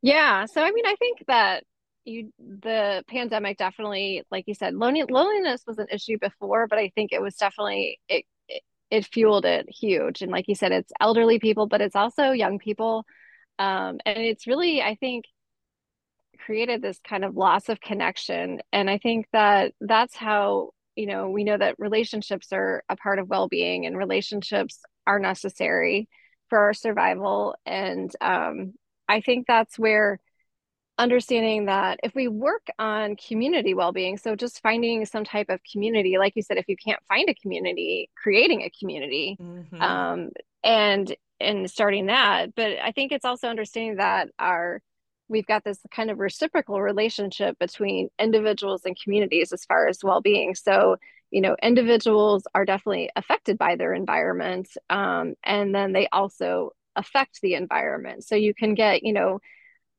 Yeah, 0.00 0.44
so 0.44 0.62
I 0.62 0.70
mean, 0.70 0.86
I 0.86 0.94
think 0.94 1.24
that 1.26 1.64
you 2.04 2.32
the 2.38 3.02
pandemic 3.08 3.58
definitely 3.58 4.22
like 4.30 4.44
you 4.46 4.54
said 4.54 4.74
lonely, 4.74 5.02
loneliness 5.02 5.64
was 5.66 5.78
an 5.78 5.86
issue 5.92 6.16
before 6.18 6.66
but 6.66 6.78
i 6.78 6.90
think 6.94 7.12
it 7.12 7.20
was 7.20 7.34
definitely 7.34 8.00
it 8.08 8.24
it 8.90 9.06
fueled 9.06 9.44
it 9.44 9.68
huge. 9.68 10.22
And 10.22 10.32
like 10.32 10.48
you 10.48 10.54
said, 10.54 10.72
it's 10.72 10.92
elderly 11.00 11.38
people, 11.38 11.66
but 11.66 11.80
it's 11.80 11.96
also 11.96 12.30
young 12.30 12.58
people. 12.58 13.04
Um, 13.58 13.98
and 14.06 14.18
it's 14.18 14.46
really, 14.46 14.80
I 14.80 14.94
think, 14.94 15.24
created 16.44 16.80
this 16.80 16.98
kind 17.06 17.24
of 17.24 17.36
loss 17.36 17.68
of 17.68 17.80
connection. 17.80 18.60
And 18.72 18.88
I 18.88 18.98
think 18.98 19.26
that 19.32 19.74
that's 19.80 20.16
how, 20.16 20.70
you 20.96 21.06
know, 21.06 21.30
we 21.30 21.44
know 21.44 21.58
that 21.58 21.74
relationships 21.78 22.48
are 22.52 22.82
a 22.88 22.96
part 22.96 23.18
of 23.18 23.28
well-being 23.28 23.84
and 23.84 23.96
relationships 23.96 24.80
are 25.06 25.18
necessary 25.18 26.08
for 26.48 26.58
our 26.58 26.72
survival. 26.72 27.56
And 27.66 28.10
um, 28.20 28.74
I 29.08 29.20
think 29.20 29.46
that's 29.46 29.78
where 29.78 30.20
understanding 30.98 31.66
that 31.66 32.00
if 32.02 32.14
we 32.14 32.26
work 32.28 32.66
on 32.78 33.16
community 33.16 33.72
well-being 33.72 34.18
so 34.18 34.34
just 34.34 34.60
finding 34.60 35.06
some 35.06 35.24
type 35.24 35.48
of 35.48 35.60
community 35.70 36.18
like 36.18 36.34
you 36.34 36.42
said 36.42 36.56
if 36.56 36.68
you 36.68 36.76
can't 36.76 37.00
find 37.06 37.28
a 37.28 37.34
community 37.34 38.10
creating 38.20 38.62
a 38.62 38.70
community 38.70 39.36
mm-hmm. 39.40 39.80
um, 39.80 40.30
and 40.64 41.14
and 41.40 41.70
starting 41.70 42.06
that. 42.06 42.54
But 42.54 42.78
i 42.82 42.92
think 42.92 43.12
it's 43.12 43.24
also 43.24 43.48
understanding 43.48 43.96
that 43.96 44.28
our 44.38 44.80
we've 45.30 45.46
got 45.46 45.62
this 45.62 45.78
kind 45.90 46.10
of 46.10 46.18
reciprocal 46.18 46.80
relationship 46.80 47.58
between 47.58 48.08
individuals 48.18 48.82
and 48.86 48.98
communities 48.98 49.52
as 49.52 49.62
far 49.66 49.86
as 49.86 50.02
well-being. 50.02 50.54
So 50.54 50.96
you 51.30 51.40
know 51.40 51.56
individuals 51.62 52.44
are 52.54 52.64
definitely 52.64 53.10
affected 53.16 53.58
by 53.58 53.76
their 53.76 53.92
environment 53.94 54.68
um, 54.90 55.34
and 55.44 55.74
then 55.74 55.92
they 55.92 56.08
also 56.12 56.72
affect 56.96 57.40
the 57.40 57.54
environment. 57.54 58.24
So 58.24 58.34
you 58.34 58.54
can 58.54 58.74
get 58.74 59.02
you 59.02 59.12
know 59.12 59.40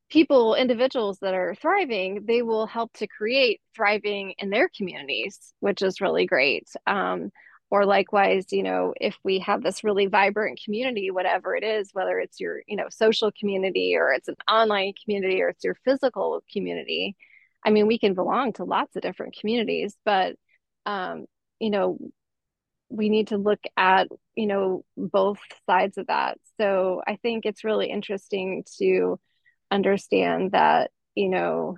people, 0.10 0.56
individuals 0.56 1.20
that 1.20 1.34
are 1.34 1.56
thriving, 1.56 2.26
they 2.26 2.42
will 2.42 2.66
help 2.66 2.92
to 2.94 3.08
create 3.08 3.62
thriving 3.76 4.34
in 4.38 4.50
their 4.50 4.70
communities, 4.76 5.54
which 5.60 5.82
is 5.82 6.02
really 6.02 6.26
great. 6.26 6.68
Um, 6.88 7.32
or 7.72 7.86
likewise, 7.86 8.48
you 8.52 8.64
know, 8.64 8.94
if 9.00 9.16
we 9.24 9.40
have 9.40 9.62
this 9.62 9.84
really 9.84 10.08
vibrant 10.08 10.60
community, 10.64 11.12
whatever 11.12 11.56
it 11.56 11.64
is, 11.64 11.92
whether 11.94 12.18
it's 12.18 12.40
your, 12.40 12.62
you 12.68 12.76
know, 12.76 12.88
social 12.90 13.32
community 13.32 13.96
or 13.96 14.12
it's 14.12 14.28
an 14.28 14.36
online 14.50 14.94
community 15.04 15.42
or 15.42 15.50
it's 15.50 15.64
your 15.64 15.78
physical 15.86 16.42
community, 16.52 17.16
I 17.64 17.70
mean, 17.70 17.86
we 17.86 18.00
can 18.00 18.16
belong 18.16 18.54
to 18.54 18.64
lots 18.64 18.96
of 18.96 19.04
different 19.04 19.38
communities, 19.40 19.96
but, 20.04 20.36
um, 20.88 21.26
you 21.60 21.70
know, 21.70 22.00
we 22.90 23.10
need 23.10 23.28
to 23.28 23.38
look 23.38 23.60
at, 23.78 24.08
you 24.36 24.48
know, 24.48 24.84
both 24.98 25.38
sides 25.68 26.00
of 26.00 26.08
that. 26.08 26.40
So 26.60 27.04
I 27.06 27.18
think 27.18 27.46
it's 27.46 27.64
really 27.64 27.92
interesting 27.92 28.64
to 28.80 29.20
understand 29.72 30.52
that 30.52 30.92
you 31.16 31.30
know 31.30 31.78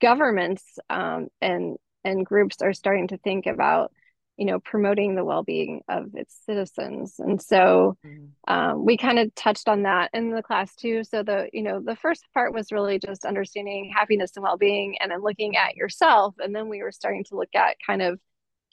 governments 0.00 0.78
um, 0.90 1.28
and 1.40 1.76
and 2.04 2.26
groups 2.26 2.56
are 2.62 2.72
starting 2.72 3.08
to 3.08 3.18
think 3.18 3.46
about 3.46 3.92
you 4.36 4.46
know 4.46 4.58
promoting 4.58 5.14
the 5.14 5.24
well-being 5.24 5.82
of 5.88 6.14
its 6.14 6.36
citizens. 6.46 7.14
And 7.18 7.40
so 7.40 7.96
mm-hmm. 8.04 8.52
um, 8.52 8.84
we 8.84 8.96
kind 8.96 9.18
of 9.18 9.34
touched 9.34 9.68
on 9.68 9.82
that 9.82 10.10
in 10.12 10.30
the 10.30 10.42
class 10.42 10.74
too. 10.74 11.04
So 11.04 11.22
the 11.22 11.48
you 11.52 11.62
know 11.62 11.80
the 11.80 11.96
first 11.96 12.24
part 12.34 12.52
was 12.52 12.72
really 12.72 12.98
just 12.98 13.24
understanding 13.24 13.92
happiness 13.94 14.32
and 14.36 14.42
well-being 14.42 14.96
and 15.00 15.10
then 15.10 15.22
looking 15.22 15.56
at 15.56 15.76
yourself. 15.76 16.34
And 16.38 16.54
then 16.54 16.68
we 16.68 16.82
were 16.82 16.92
starting 16.92 17.24
to 17.24 17.36
look 17.36 17.54
at 17.54 17.76
kind 17.86 18.02
of 18.02 18.18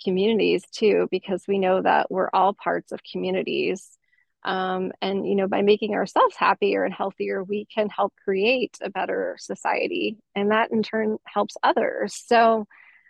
communities 0.04 0.64
too 0.72 1.08
because 1.12 1.44
we 1.48 1.60
know 1.60 1.82
that 1.82 2.10
we're 2.10 2.30
all 2.34 2.54
parts 2.54 2.92
of 2.92 3.02
communities 3.04 3.99
um, 4.44 4.92
and 5.02 5.28
you 5.28 5.36
know 5.36 5.48
by 5.48 5.62
making 5.62 5.94
ourselves 5.94 6.36
happier 6.36 6.84
and 6.84 6.94
healthier 6.94 7.44
we 7.44 7.66
can 7.74 7.90
help 7.90 8.14
create 8.24 8.78
a 8.82 8.90
better 8.90 9.36
society 9.40 10.18
and 10.36 10.52
that 10.52 10.72
in 10.72 10.84
turn 10.84 11.18
helps 11.26 11.56
others. 11.64 12.14
So 12.14 12.66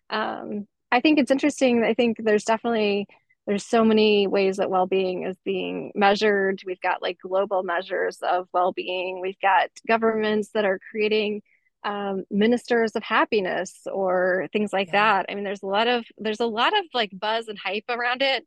um, 0.09 0.67
i 0.91 1.01
think 1.01 1.19
it's 1.19 1.29
interesting 1.29 1.83
i 1.83 1.93
think 1.93 2.17
there's 2.19 2.45
definitely 2.45 3.07
there's 3.49 3.65
so 3.65 3.83
many 3.83 4.27
ways 4.27 4.57
that 4.57 4.69
well-being 4.69 5.23
is 5.23 5.35
being 5.43 5.91
measured. 5.95 6.61
We've 6.67 6.79
got 6.81 7.01
like 7.01 7.17
global 7.17 7.63
measures 7.63 8.19
of 8.21 8.47
well-being. 8.53 9.21
We've 9.21 9.39
got 9.41 9.71
governments 9.87 10.49
that 10.53 10.65
are 10.65 10.79
creating 10.91 11.41
um, 11.83 12.25
ministers 12.29 12.95
of 12.95 13.01
happiness 13.01 13.87
or 13.91 14.47
things 14.53 14.71
like 14.71 14.89
yeah. 14.89 15.23
that. 15.23 15.25
I 15.29 15.33
mean 15.33 15.43
there's 15.43 15.63
a 15.63 15.67
lot 15.67 15.87
of 15.87 16.05
there's 16.19 16.41
a 16.41 16.45
lot 16.45 16.77
of 16.77 16.85
like 16.93 17.09
buzz 17.11 17.47
and 17.47 17.57
hype 17.57 17.85
around 17.89 18.21
it 18.21 18.45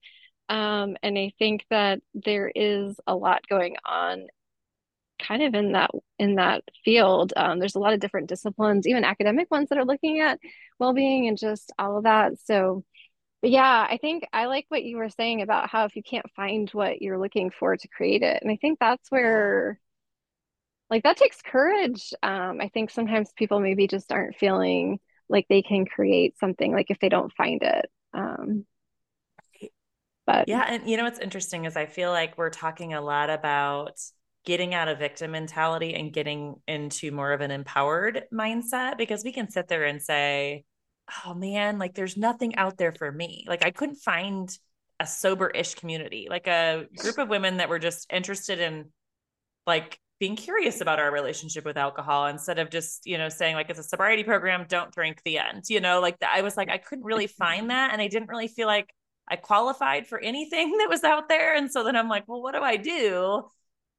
um, 0.53 0.99
and 1.03 1.19
I 1.19 1.33
think 1.39 1.65
that 1.71 2.01
there 2.13 2.53
is 2.55 3.01
a 3.07 3.17
lot 3.17 3.49
going 3.49 3.77
on 3.87 4.27
kind 5.19 5.43
of 5.43 5.55
in 5.55 5.73
that 5.73 5.91
in 6.19 6.35
that 6.35 6.63
field. 6.85 7.33
Um, 7.37 7.59
there's 7.59 7.75
a 7.75 7.79
lot 7.79 7.95
of 7.95 8.01
different 8.01 8.29
disciplines, 8.29 8.87
even 8.87 9.03
academic 9.03 9.51
ones 9.51 9.71
that 9.71 9.79
are 9.79 9.87
looking 9.87 10.21
at 10.21 10.39
well-being 10.79 11.27
and 11.27 11.39
just 11.39 11.73
all 11.79 11.97
of 11.97 12.05
that. 12.05 12.33
So 12.45 12.85
yeah, 13.43 13.87
I 13.89 13.97
think 13.97 14.25
I 14.33 14.45
like 14.47 14.67
what 14.69 14.85
you 14.85 14.99
were 14.99 15.09
saying 15.09 15.41
about 15.41 15.71
how 15.71 15.87
if 15.87 15.97
you 15.97 16.03
can't 16.03 16.31
find 16.37 16.69
what 16.71 17.01
you're 17.01 17.19
looking 17.19 17.51
for 17.51 17.75
to 17.77 17.89
create 17.89 18.23
it. 18.23 18.43
And 18.43 18.51
I 18.53 18.57
think 18.61 18.79
that's 18.79 19.11
where 19.11 19.81
like 20.91 21.05
that 21.05 21.17
takes 21.17 21.41
courage. 21.41 22.13
Um, 22.23 22.61
I 22.61 22.69
think 22.69 22.91
sometimes 22.91 23.33
people 23.37 23.59
maybe 23.59 23.87
just 23.87 24.13
aren't 24.13 24.37
feeling 24.37 25.01
like 25.31 25.47
they 25.49 25.63
can 25.63 25.87
create 25.87 26.39
something 26.39 26.73
like 26.73 26.91
if 26.91 26.99
they 27.01 27.09
don't 27.09 27.33
find 27.33 27.63
it. 27.63 27.87
Um, 28.13 28.67
but 30.27 30.49
yeah, 30.49 30.65
and 30.69 30.89
you 30.89 30.97
know 30.97 31.05
what's 31.05 31.19
interesting 31.19 31.65
is 31.65 31.77
I 31.77 31.87
feel 31.87 32.11
like 32.11 32.39
we're 32.39 32.51
talking 32.51 32.95
a 32.95 33.01
lot 33.01 33.31
about 33.31 33.99
getting 34.45 34.75
out 34.75 34.89
of 34.89 34.99
victim 34.99 35.33
mentality 35.33 35.95
and 35.95 36.13
getting 36.13 36.57
into 36.67 37.13
more 37.13 37.33
of 37.33 37.41
an 37.41 37.51
empowered 37.51 38.25
mindset 38.33 38.99
because 38.99 39.23
we 39.25 39.33
can 39.33 39.51
sit 39.51 39.69
there 39.69 39.85
and 39.85 40.03
say, 40.03 40.65
oh 41.25 41.35
man, 41.35 41.79
like 41.79 41.95
there's 41.95 42.17
nothing 42.17 42.57
out 42.57 42.77
there 42.77 42.93
for 42.93 43.11
me. 43.11 43.45
Like 43.49 43.65
I 43.65 43.71
couldn't 43.71 43.97
find 43.97 44.57
a 44.99 45.07
sober 45.07 45.49
ish 45.49 45.75
community, 45.75 46.27
like 46.29 46.47
a 46.47 46.87
group 46.97 47.19
of 47.19 47.29
women 47.29 47.59
that 47.59 47.69
were 47.69 47.79
just 47.79 48.13
interested 48.13 48.61
in 48.61 48.87
like 49.67 49.99
being 50.19 50.37
curious 50.37 50.81
about 50.81 51.01
our 51.01 51.11
relationship 51.13 51.65
with 51.65 51.77
alcohol 51.77 52.27
instead 52.27 52.59
of 52.59 52.71
just, 52.71 53.07
you 53.07 53.19
know, 53.19 53.29
saying 53.29 53.55
like 53.55 53.71
it's 53.71 53.81
a 53.81 53.85
sobriety 53.85 54.23
program, 54.23 54.67
don't 54.69 54.93
drink 54.93 55.21
the 55.25 55.39
end, 55.39 55.65
you 55.69 55.81
know, 55.81 56.01
like 56.01 56.17
I 56.23 56.43
was 56.43 56.57
like, 56.57 56.69
I 56.69 56.79
couldn't 56.79 57.05
really 57.05 57.27
find 57.39 57.71
that. 57.71 57.93
And 57.93 58.01
I 58.01 58.09
didn't 58.09 58.29
really 58.29 58.49
feel 58.49 58.67
like 58.67 58.93
I 59.29 59.37
qualified 59.37 60.07
for 60.07 60.19
anything 60.19 60.71
that 60.79 60.89
was 60.89 61.05
out 61.05 61.29
there. 61.29 61.55
And 61.55 61.71
so 61.71 61.85
then 61.85 61.97
I'm 61.97 62.09
like, 62.09 62.29
well, 62.29 62.43
what 62.43 62.55
do 62.55 62.61
I 62.61 62.77
do? 62.77 63.45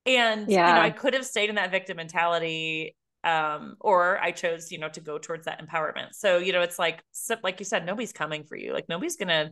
And 0.05 0.49
yeah. 0.49 0.67
you 0.67 0.73
know, 0.75 0.81
I 0.81 0.89
could 0.89 1.13
have 1.13 1.25
stayed 1.25 1.49
in 1.49 1.55
that 1.55 1.71
victim 1.71 1.97
mentality 1.97 2.95
um 3.23 3.77
or 3.79 4.19
I 4.19 4.31
chose, 4.31 4.69
you 4.69 4.79
know, 4.79 4.89
to 4.89 4.99
go 4.99 5.17
towards 5.17 5.45
that 5.45 5.65
empowerment. 5.65 6.09
So, 6.11 6.39
you 6.39 6.51
know, 6.51 6.61
it's 6.61 6.77
like 6.77 7.01
like 7.41 7.59
you 7.59 7.65
said 7.65 7.85
nobody's 7.85 8.11
coming 8.11 8.43
for 8.43 8.57
you. 8.57 8.73
Like 8.73 8.89
nobody's 8.89 9.15
going 9.15 9.29
to 9.29 9.51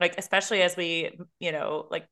like 0.00 0.16
especially 0.18 0.62
as 0.62 0.76
we, 0.76 1.16
you 1.38 1.52
know, 1.52 1.86
like 1.90 2.08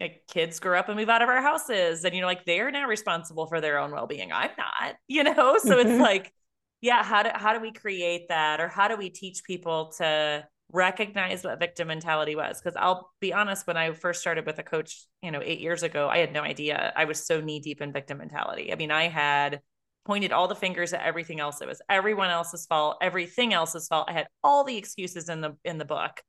like 0.00 0.22
kids 0.28 0.58
grow 0.60 0.78
up 0.78 0.88
and 0.88 0.96
move 0.96 1.08
out 1.08 1.22
of 1.22 1.28
our 1.28 1.42
houses 1.42 2.04
and 2.04 2.14
you 2.14 2.20
know 2.20 2.28
like 2.28 2.44
they're 2.44 2.70
now 2.70 2.86
responsible 2.86 3.46
for 3.46 3.60
their 3.60 3.78
own 3.78 3.90
well-being. 3.92 4.32
I'm 4.32 4.50
not, 4.56 4.96
you 5.08 5.22
know? 5.22 5.58
So 5.58 5.76
mm-hmm. 5.76 5.88
it's 5.88 6.00
like 6.00 6.32
yeah, 6.80 7.02
how 7.02 7.22
do 7.22 7.30
how 7.34 7.52
do 7.52 7.60
we 7.60 7.72
create 7.72 8.28
that 8.28 8.60
or 8.60 8.68
how 8.68 8.88
do 8.88 8.96
we 8.96 9.10
teach 9.10 9.42
people 9.44 9.92
to 9.98 10.46
recognize 10.72 11.44
what 11.44 11.58
victim 11.58 11.88
mentality 11.88 12.36
was. 12.36 12.60
Because 12.60 12.76
i'll 12.76 13.10
be 13.20 13.32
honest 13.32 13.66
when 13.66 13.76
i 13.76 13.92
first 13.92 14.20
started 14.20 14.46
with 14.46 14.58
a 14.58 14.62
coach 14.62 15.06
you 15.22 15.30
know 15.30 15.40
eight 15.42 15.60
years 15.60 15.82
ago 15.82 16.08
i 16.08 16.18
had 16.18 16.32
no 16.32 16.42
idea. 16.42 16.92
I 16.96 17.04
was 17.04 17.24
so 17.24 17.40
knee 17.40 17.60
deep 17.60 17.80
in 17.80 17.92
victim 17.92 18.18
mentality. 18.18 18.72
I 18.72 18.76
mean 18.76 18.90
i 18.90 19.08
had 19.08 19.60
pointed 20.04 20.32
all 20.32 20.48
the 20.48 20.54
fingers 20.54 20.92
at 20.92 21.02
everything 21.02 21.40
else. 21.40 21.60
It 21.60 21.68
was 21.68 21.82
everyone 21.88 22.30
else's 22.30 22.66
fault 22.66 22.98
everything 23.00 23.52
else's 23.52 23.88
fault. 23.88 24.08
I 24.08 24.12
had 24.12 24.28
all 24.42 24.64
the 24.64 24.76
excuses 24.76 25.28
in 25.28 25.40
the 25.40 25.56
in 25.64 25.78
the 25.78 25.84
book 25.84 26.22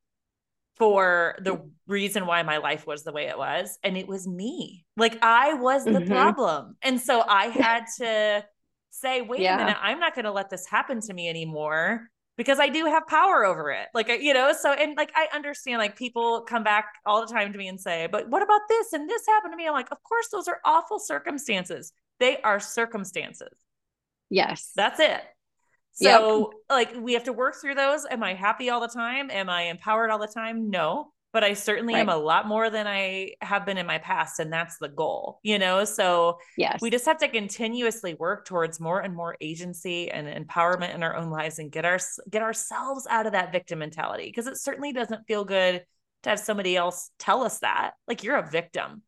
for 0.77 1.35
the 1.41 1.61
reason 1.87 2.25
why 2.25 2.41
my 2.43 2.57
life 2.57 2.87
was 2.87 3.03
the 3.03 3.11
way 3.11 3.27
it 3.27 3.37
was 3.37 3.77
and 3.83 3.97
it 3.97 4.07
was 4.07 4.27
me. 4.27 4.85
Like 4.95 5.17
i 5.21 5.53
was 5.53 5.83
the 5.83 5.91
mm-hmm. 5.91 6.11
problem. 6.11 6.77
And 6.81 6.99
so 6.99 7.21
i 7.27 7.47
had 7.47 7.85
to 7.97 8.45
say 8.91 9.21
wait 9.21 9.41
yeah. 9.41 9.55
a 9.55 9.57
minute 9.59 9.77
i'm 9.81 9.99
not 9.99 10.15
going 10.15 10.25
to 10.25 10.31
let 10.31 10.49
this 10.49 10.65
happen 10.65 10.99
to 10.99 11.13
me 11.13 11.29
anymore 11.29 12.09
because 12.39 12.57
I 12.57 12.69
do 12.69 12.85
have 12.85 13.05
power 13.05 13.43
over 13.43 13.69
it. 13.69 13.89
Like, 13.93 14.07
you 14.07 14.33
know, 14.33 14.53
so, 14.53 14.71
and 14.71 14.95
like, 14.95 15.11
I 15.13 15.27
understand 15.35 15.77
like 15.79 15.97
people 15.97 16.45
come 16.47 16.63
back 16.63 16.85
all 17.05 17.19
the 17.19 17.33
time 17.33 17.51
to 17.51 17.57
me 17.57 17.67
and 17.67 17.77
say, 17.77 18.07
but 18.09 18.29
what 18.29 18.41
about 18.41 18.61
this? 18.69 18.93
And 18.93 19.09
this 19.09 19.27
happened 19.27 19.51
to 19.51 19.57
me. 19.57 19.67
I'm 19.67 19.73
like, 19.73 19.91
of 19.91 20.01
course, 20.03 20.29
those 20.31 20.47
are 20.47 20.61
awful 20.63 20.99
circumstances. 20.99 21.91
They 22.21 22.37
are 22.41 22.61
circumstances. 22.61 23.49
Yes. 24.29 24.71
That's 24.73 25.01
it. 25.01 25.21
So, 25.91 26.37
yep. 26.39 26.47
like, 26.69 26.95
we 26.97 27.11
have 27.15 27.25
to 27.25 27.33
work 27.33 27.55
through 27.59 27.75
those. 27.75 28.05
Am 28.09 28.23
I 28.23 28.35
happy 28.35 28.69
all 28.69 28.79
the 28.79 28.87
time? 28.87 29.29
Am 29.29 29.49
I 29.49 29.63
empowered 29.63 30.09
all 30.09 30.19
the 30.19 30.27
time? 30.27 30.69
No 30.69 31.11
but 31.31 31.43
I 31.43 31.53
certainly 31.53 31.93
right. 31.93 32.01
am 32.01 32.09
a 32.09 32.17
lot 32.17 32.47
more 32.47 32.69
than 32.69 32.87
I 32.87 33.33
have 33.41 33.65
been 33.65 33.77
in 33.77 33.85
my 33.85 33.99
past. 33.99 34.39
And 34.39 34.51
that's 34.51 34.77
the 34.79 34.89
goal, 34.89 35.39
you 35.43 35.59
know? 35.59 35.83
So 35.85 36.39
yes. 36.57 36.79
we 36.81 36.89
just 36.89 37.05
have 37.05 37.19
to 37.19 37.27
continuously 37.27 38.15
work 38.15 38.45
towards 38.45 38.79
more 38.79 38.99
and 38.99 39.15
more 39.15 39.37
agency 39.39 40.09
and 40.09 40.27
empowerment 40.27 40.95
in 40.95 41.03
our 41.03 41.15
own 41.15 41.29
lives 41.29 41.59
and 41.59 41.71
get 41.71 41.85
our, 41.85 41.99
get 42.29 42.41
ourselves 42.41 43.05
out 43.09 43.27
of 43.27 43.33
that 43.33 43.51
victim 43.51 43.79
mentality. 43.79 44.25
Because 44.25 44.47
it 44.47 44.57
certainly 44.57 44.91
doesn't 44.91 45.27
feel 45.27 45.45
good 45.45 45.83
to 46.23 46.29
have 46.29 46.39
somebody 46.39 46.75
else 46.75 47.11
tell 47.19 47.43
us 47.43 47.59
that 47.59 47.91
like 48.07 48.23
you're 48.23 48.37
a 48.37 48.49
victim. 48.49 49.03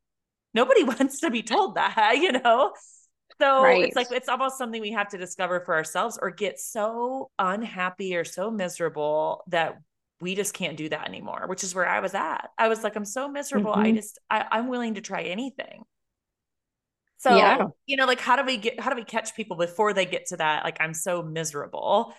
Nobody 0.53 0.83
wants 0.83 1.21
to 1.21 1.31
be 1.31 1.41
told 1.41 1.75
that, 1.75 2.17
you 2.17 2.33
know? 2.33 2.71
So 3.39 3.63
right. 3.63 3.83
it's 3.83 3.95
like 3.95 4.11
it's 4.11 4.29
almost 4.29 4.59
something 4.59 4.79
we 4.79 4.91
have 4.91 5.09
to 5.09 5.17
discover 5.17 5.63
for 5.65 5.73
ourselves 5.73 6.19
or 6.21 6.29
get 6.29 6.59
so 6.59 7.31
unhappy 7.39 8.15
or 8.15 8.23
so 8.23 8.51
miserable 8.51 9.43
that 9.47 9.79
we 10.21 10.35
just 10.35 10.53
can't 10.53 10.77
do 10.77 10.87
that 10.89 11.07
anymore, 11.07 11.45
which 11.47 11.63
is 11.63 11.73
where 11.73 11.87
I 11.87 11.99
was 11.99 12.13
at. 12.13 12.49
I 12.57 12.67
was 12.67 12.83
like, 12.83 12.95
I'm 12.95 13.05
so 13.05 13.27
miserable. 13.27 13.71
Mm-hmm. 13.71 13.81
I 13.81 13.91
just, 13.91 14.19
I, 14.29 14.45
I'm 14.51 14.67
willing 14.67 14.93
to 14.93 15.01
try 15.01 15.23
anything. 15.23 15.83
So, 17.17 17.35
yeah. 17.35 17.67
you 17.85 17.97
know, 17.97 18.05
like 18.05 18.19
how 18.19 18.35
do 18.35 18.43
we 18.43 18.57
get, 18.57 18.79
how 18.79 18.89
do 18.89 18.95
we 18.95 19.03
catch 19.03 19.35
people 19.35 19.57
before 19.57 19.93
they 19.93 20.05
get 20.05 20.27
to 20.27 20.37
that? 20.37 20.63
Like, 20.63 20.77
I'm 20.79 20.93
so 20.93 21.21
miserable. 21.21 22.13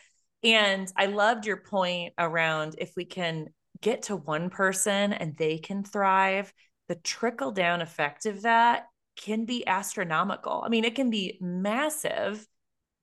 And 0.44 0.92
I 0.96 1.06
loved 1.06 1.46
your 1.46 1.56
point 1.56 2.14
around 2.18 2.76
if 2.78 2.92
we 2.96 3.04
can 3.04 3.48
get 3.80 4.02
to 4.02 4.16
one 4.16 4.50
person 4.50 5.12
and 5.12 5.36
they 5.36 5.58
can 5.58 5.84
thrive, 5.84 6.52
the 6.88 6.94
trickle 6.96 7.52
down 7.52 7.80
effect 7.80 8.26
of 8.26 8.42
that 8.42 8.86
can 9.16 9.44
be 9.44 9.66
astronomical. 9.66 10.62
I 10.64 10.68
mean, 10.68 10.84
it 10.84 10.94
can 10.94 11.10
be 11.10 11.38
massive. 11.40 12.46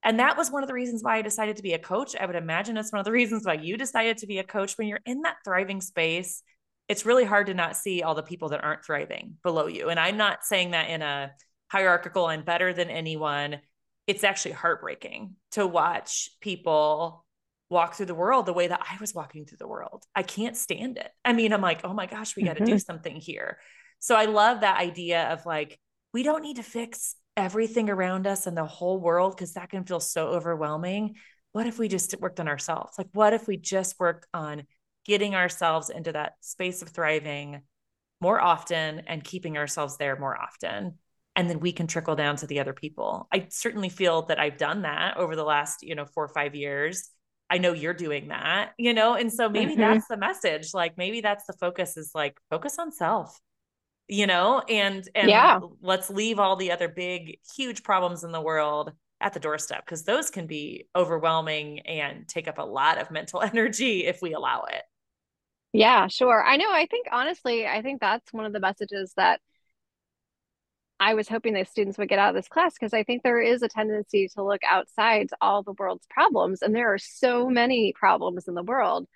And 0.04 0.20
that 0.20 0.38
was 0.38 0.50
one 0.50 0.64
of 0.64 0.68
the 0.68 0.74
reasons 0.74 1.04
why 1.04 1.18
I 1.18 1.22
decided 1.22 1.58
to 1.58 1.64
be 1.64 1.74
a 1.74 1.80
coach. 1.80 2.16
I 2.16 2.26
would 2.26 2.36
imagine 2.36 2.78
it's 2.78 2.92
one 2.92 3.00
of 3.00 3.06
the 3.06 3.12
reasons 3.22 3.46
why 3.46 3.54
you 3.54 3.78
decided 3.78 4.20
to 4.20 4.28
be 4.28 4.40
a 4.40 4.44
coach. 4.44 4.78
When 4.78 4.88
you're 4.88 5.02
in 5.06 5.22
that 5.22 5.38
thriving 5.44 5.82
space, 5.82 6.44
it's 6.88 7.06
really 7.06 7.26
hard 7.26 7.48
to 7.48 7.54
not 7.54 7.78
see 7.78 8.02
all 8.02 8.16
the 8.16 8.24
people 8.24 8.50
that 8.50 8.64
aren't 8.64 8.84
thriving 8.84 9.36
below 9.44 9.68
you. 9.68 9.90
And 9.90 10.00
I'm 10.00 10.18
not 10.18 10.44
saying 10.44 10.72
that 10.72 10.90
in 10.90 11.02
a 11.02 11.32
hierarchical, 11.68 12.26
I'm 12.26 12.44
better 12.44 12.74
than 12.74 12.90
anyone. 12.90 13.60
It's 14.08 14.24
actually 14.24 14.54
heartbreaking 14.54 15.36
to 15.52 15.68
watch 15.68 16.32
people 16.42 17.26
walk 17.70 17.94
through 17.94 18.08
the 18.08 18.16
world 18.16 18.48
the 18.48 18.54
way 18.54 18.68
that 18.68 18.82
I 18.90 18.98
was 19.00 19.14
walking 19.14 19.46
through 19.46 19.60
the 19.60 19.68
world. 19.68 20.04
I 20.16 20.24
can't 20.24 20.58
stand 20.58 20.98
it. 20.98 21.12
I 21.24 21.34
mean, 21.34 21.54
I'm 21.54 21.62
like, 21.62 21.82
oh 21.84 21.94
my 21.94 22.08
gosh, 22.08 22.36
we 22.36 22.44
got 22.44 22.58
to 22.58 22.64
mm-hmm. 22.64 22.74
do 22.74 22.80
something 22.80 23.16
here. 23.16 23.60
So 24.00 24.16
I 24.16 24.26
love 24.26 24.62
that 24.62 24.80
idea 24.80 25.32
of 25.32 25.46
like, 25.46 25.80
we 26.12 26.24
don't 26.24 26.42
need 26.42 26.56
to 26.56 26.64
fix 26.64 27.16
everything 27.40 27.90
around 27.90 28.28
us 28.28 28.46
and 28.46 28.56
the 28.56 28.66
whole 28.66 29.00
world 29.00 29.36
because 29.36 29.54
that 29.54 29.70
can 29.70 29.84
feel 29.84 30.00
so 30.00 30.28
overwhelming. 30.28 31.16
What 31.52 31.66
if 31.66 31.80
we 31.80 31.88
just 31.88 32.14
worked 32.20 32.40
on 32.40 32.48
ourselves? 32.48 32.98
Like, 32.98 33.08
what 33.14 33.34
if 33.34 33.48
we 33.48 33.58
just 33.58 34.00
worked 34.00 34.28
on 34.34 34.64
getting 35.06 35.34
ourselves 35.34 35.90
into 35.90 36.12
that 36.12 36.34
space 36.42 36.82
of 36.82 36.90
thriving 36.90 37.62
more 38.22 38.40
often 38.40 39.00
and 39.08 39.24
keeping 39.24 39.58
ourselves 39.58 39.98
there 39.98 40.20
more 40.20 40.40
often? 40.40 41.00
And 41.36 41.50
then 41.50 41.60
we 41.60 41.72
can 41.72 41.88
trickle 41.88 42.16
down 42.16 42.36
to 42.38 42.48
the 42.48 42.60
other 42.60 42.74
people. 42.74 43.28
I 43.32 43.48
certainly 43.50 43.90
feel 43.90 44.24
that 44.24 44.40
I've 44.40 44.58
done 44.58 44.84
that 44.84 45.18
over 45.18 45.36
the 45.36 45.44
last, 45.44 45.84
you 45.84 45.96
know, 45.96 46.06
four 46.06 46.26
or 46.26 46.34
five 46.34 46.54
years. 46.54 47.10
I 47.50 47.58
know 47.58 47.74
you're 47.74 47.94
doing 47.94 48.28
that, 48.28 48.74
you 48.78 48.94
know, 48.94 49.16
and 49.16 49.34
so 49.34 49.50
maybe 49.50 49.72
mm-hmm. 49.72 49.82
that's 49.82 50.08
the 50.08 50.18
message. 50.18 50.74
Like 50.74 50.98
maybe 50.98 51.22
that's 51.22 51.46
the 51.46 51.54
focus 51.54 51.98
is 51.98 52.12
like 52.14 52.38
focus 52.52 52.78
on 52.78 52.92
self 52.92 53.40
you 54.10 54.26
know 54.26 54.62
and 54.68 55.08
and 55.16 55.30
yeah. 55.30 55.60
let's 55.82 56.10
leave 56.10 56.40
all 56.40 56.56
the 56.56 56.72
other 56.72 56.90
big 56.90 57.38
huge 57.56 57.84
problems 57.84 58.24
in 58.24 58.32
the 58.32 58.42
world 58.42 58.92
at 59.22 59.34
the 59.34 59.40
doorstep 59.40 59.86
because 59.86 60.04
those 60.04 60.30
can 60.30 60.48
be 60.48 60.88
overwhelming 60.96 61.80
and 61.82 62.28
take 62.28 62.48
up 62.48 62.58
a 62.58 62.64
lot 62.64 63.00
of 63.00 63.12
mental 63.12 63.42
energy 63.44 64.06
if 64.06 64.22
we 64.22 64.34
allow 64.34 64.64
it 64.64 64.82
yeah 65.72 66.08
sure 66.08 66.44
i 66.44 66.58
know 66.58 66.72
i 66.72 66.88
think 66.90 67.08
honestly 67.12 67.68
i 67.68 67.82
think 67.82 68.02
that's 68.02 68.34
one 68.34 68.46
of 68.46 68.52
the 68.52 68.60
messages 68.60 69.14
that 69.16 69.40
i 71.00 71.14
was 71.14 71.30
hoping 71.30 71.54
that 71.54 71.70
students 71.70 71.98
would 72.00 72.10
get 72.10 72.18
out 72.18 72.30
of 72.30 72.36
this 72.36 72.48
class 72.48 72.74
because 72.74 72.96
i 72.96 73.04
think 73.04 73.22
there 73.22 73.40
is 73.40 73.62
a 73.62 73.68
tendency 73.68 74.28
to 74.28 74.44
look 74.44 74.62
outside 74.68 75.30
all 75.40 75.62
the 75.62 75.74
world's 75.74 76.08
problems 76.10 76.64
and 76.64 76.76
there 76.76 76.92
are 76.92 76.98
so 76.98 77.48
many 77.48 77.94
problems 77.94 78.48
in 78.48 78.56
the 78.56 78.64
world 78.64 79.08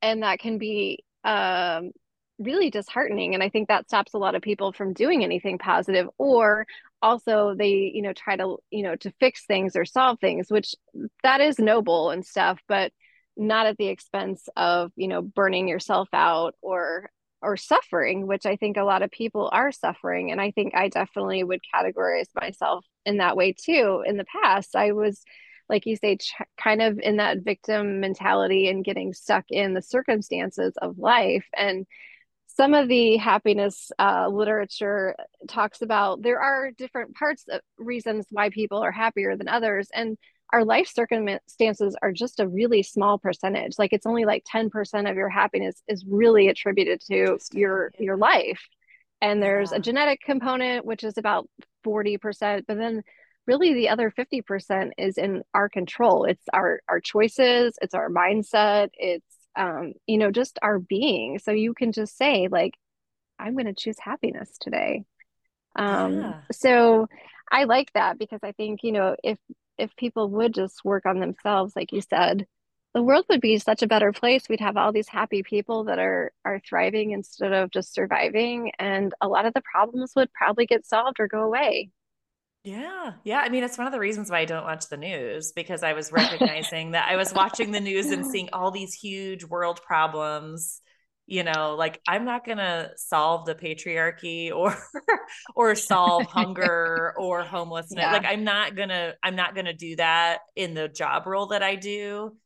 and 0.00 0.22
that 0.22 0.38
can 0.38 0.56
be 0.56 1.04
um 1.24 1.90
really 2.38 2.70
disheartening 2.70 3.34
and 3.34 3.42
i 3.42 3.48
think 3.48 3.68
that 3.68 3.88
stops 3.88 4.14
a 4.14 4.18
lot 4.18 4.34
of 4.34 4.42
people 4.42 4.72
from 4.72 4.92
doing 4.92 5.24
anything 5.24 5.58
positive 5.58 6.08
or 6.18 6.66
also 7.02 7.54
they 7.56 7.90
you 7.94 8.02
know 8.02 8.12
try 8.12 8.36
to 8.36 8.56
you 8.70 8.82
know 8.82 8.96
to 8.96 9.12
fix 9.20 9.44
things 9.46 9.76
or 9.76 9.84
solve 9.84 10.18
things 10.20 10.50
which 10.50 10.74
that 11.22 11.40
is 11.40 11.58
noble 11.58 12.10
and 12.10 12.24
stuff 12.24 12.60
but 12.68 12.92
not 13.36 13.66
at 13.66 13.76
the 13.76 13.88
expense 13.88 14.48
of 14.56 14.90
you 14.96 15.08
know 15.08 15.22
burning 15.22 15.68
yourself 15.68 16.08
out 16.12 16.54
or 16.60 17.10
or 17.40 17.56
suffering 17.56 18.26
which 18.26 18.46
i 18.46 18.56
think 18.56 18.76
a 18.76 18.84
lot 18.84 19.02
of 19.02 19.10
people 19.10 19.48
are 19.52 19.70
suffering 19.70 20.30
and 20.30 20.40
i 20.40 20.50
think 20.50 20.74
i 20.74 20.88
definitely 20.88 21.42
would 21.44 21.60
categorize 21.74 22.28
myself 22.34 22.84
in 23.06 23.18
that 23.18 23.36
way 23.36 23.52
too. 23.52 24.02
In 24.06 24.16
the 24.16 24.26
past 24.42 24.74
i 24.74 24.92
was 24.92 25.22
like 25.68 25.86
you 25.86 25.96
say 25.96 26.16
ch- 26.16 26.34
kind 26.56 26.82
of 26.82 26.98
in 26.98 27.16
that 27.18 27.38
victim 27.38 28.00
mentality 28.00 28.68
and 28.68 28.84
getting 28.84 29.12
stuck 29.12 29.44
in 29.50 29.74
the 29.74 29.82
circumstances 29.82 30.74
of 30.80 30.98
life 30.98 31.46
and 31.56 31.86
some 32.58 32.74
of 32.74 32.88
the 32.88 33.16
happiness 33.18 33.92
uh, 34.00 34.26
literature 34.28 35.14
talks 35.46 35.80
about 35.80 36.22
there 36.22 36.40
are 36.40 36.72
different 36.72 37.14
parts 37.14 37.44
of 37.48 37.60
reasons 37.78 38.26
why 38.30 38.50
people 38.50 38.78
are 38.78 38.90
happier 38.90 39.36
than 39.36 39.48
others 39.48 39.88
and 39.94 40.18
our 40.52 40.64
life 40.64 40.88
circumstances 40.88 41.96
are 42.02 42.10
just 42.10 42.40
a 42.40 42.48
really 42.48 42.82
small 42.82 43.18
percentage. 43.18 43.74
Like 43.78 43.92
it's 43.92 44.06
only 44.06 44.24
like 44.24 44.44
10% 44.52 45.08
of 45.08 45.14
your 45.14 45.28
happiness 45.28 45.82
is 45.86 46.04
really 46.08 46.48
attributed 46.48 47.00
to 47.02 47.38
your 47.52 47.92
your 47.98 48.16
life. 48.16 48.60
And 49.20 49.42
there's 49.42 49.70
yeah. 49.70 49.76
a 49.76 49.80
genetic 49.80 50.20
component 50.24 50.84
which 50.84 51.04
is 51.04 51.16
about 51.16 51.48
40% 51.86 52.64
but 52.66 52.76
then 52.76 53.02
really 53.46 53.72
the 53.72 53.88
other 53.88 54.10
50% 54.10 54.90
is 54.98 55.16
in 55.16 55.42
our 55.54 55.68
control. 55.68 56.24
It's 56.24 56.44
our 56.52 56.80
our 56.88 57.00
choices 57.00 57.78
it's 57.80 57.94
our 57.94 58.08
mindset 58.08 58.88
it's 58.94 59.37
um, 59.58 59.92
you 60.06 60.16
know, 60.16 60.30
just 60.30 60.58
our 60.62 60.78
being. 60.78 61.38
So 61.38 61.50
you 61.50 61.74
can 61.74 61.92
just 61.92 62.16
say, 62.16 62.48
like, 62.50 62.74
I'm 63.38 63.54
going 63.54 63.66
to 63.66 63.74
choose 63.74 63.98
happiness 63.98 64.50
today. 64.58 65.04
Um, 65.76 66.16
yeah. 66.16 66.40
So 66.52 67.08
I 67.50 67.64
like 67.64 67.92
that 67.92 68.18
because 68.18 68.40
I 68.42 68.52
think, 68.52 68.82
you 68.82 68.92
know, 68.92 69.16
if 69.22 69.38
if 69.76 69.94
people 69.96 70.28
would 70.30 70.54
just 70.54 70.84
work 70.84 71.06
on 71.06 71.20
themselves, 71.20 71.76
like 71.76 71.92
you 71.92 72.00
said, 72.00 72.46
the 72.94 73.02
world 73.02 73.26
would 73.28 73.40
be 73.40 73.58
such 73.58 73.82
a 73.82 73.86
better 73.86 74.12
place. 74.12 74.48
We'd 74.48 74.60
have 74.60 74.76
all 74.76 74.92
these 74.92 75.08
happy 75.08 75.42
people 75.42 75.84
that 75.84 75.98
are 75.98 76.32
are 76.44 76.60
thriving 76.60 77.10
instead 77.10 77.52
of 77.52 77.70
just 77.70 77.94
surviving, 77.94 78.72
and 78.78 79.12
a 79.20 79.28
lot 79.28 79.46
of 79.46 79.54
the 79.54 79.62
problems 79.62 80.12
would 80.16 80.32
probably 80.32 80.66
get 80.66 80.86
solved 80.86 81.20
or 81.20 81.28
go 81.28 81.42
away. 81.42 81.90
Yeah. 82.68 83.12
Yeah. 83.24 83.38
I 83.38 83.48
mean, 83.48 83.64
it's 83.64 83.78
one 83.78 83.86
of 83.86 83.92
the 83.92 83.98
reasons 83.98 84.30
why 84.30 84.40
I 84.40 84.44
don't 84.44 84.64
watch 84.64 84.88
the 84.88 84.98
news 84.98 85.52
because 85.52 85.82
I 85.82 85.94
was 85.94 86.12
recognizing 86.12 86.90
that 86.90 87.08
I 87.08 87.16
was 87.16 87.32
watching 87.32 87.70
the 87.70 87.80
news 87.80 88.10
and 88.10 88.26
seeing 88.26 88.50
all 88.52 88.70
these 88.70 88.92
huge 88.92 89.44
world 89.44 89.80
problems. 89.82 90.82
You 91.26 91.44
know, 91.44 91.76
like 91.76 92.00
I'm 92.06 92.24
not 92.24 92.44
going 92.44 92.58
to 92.58 92.90
solve 92.96 93.46
the 93.46 93.54
patriarchy 93.54 94.50
or 94.50 94.76
or 95.54 95.74
solve 95.74 96.26
hunger 96.30 97.14
or 97.18 97.42
homelessness. 97.42 98.00
Yeah. 98.00 98.12
Like 98.12 98.26
I'm 98.26 98.44
not 98.44 98.76
going 98.76 98.90
to 98.90 99.14
I'm 99.22 99.36
not 99.36 99.54
going 99.54 99.66
to 99.66 99.74
do 99.74 99.96
that 99.96 100.40
in 100.54 100.74
the 100.74 100.88
job 100.88 101.26
role 101.26 101.46
that 101.48 101.62
I 101.62 101.74
do. 101.74 102.36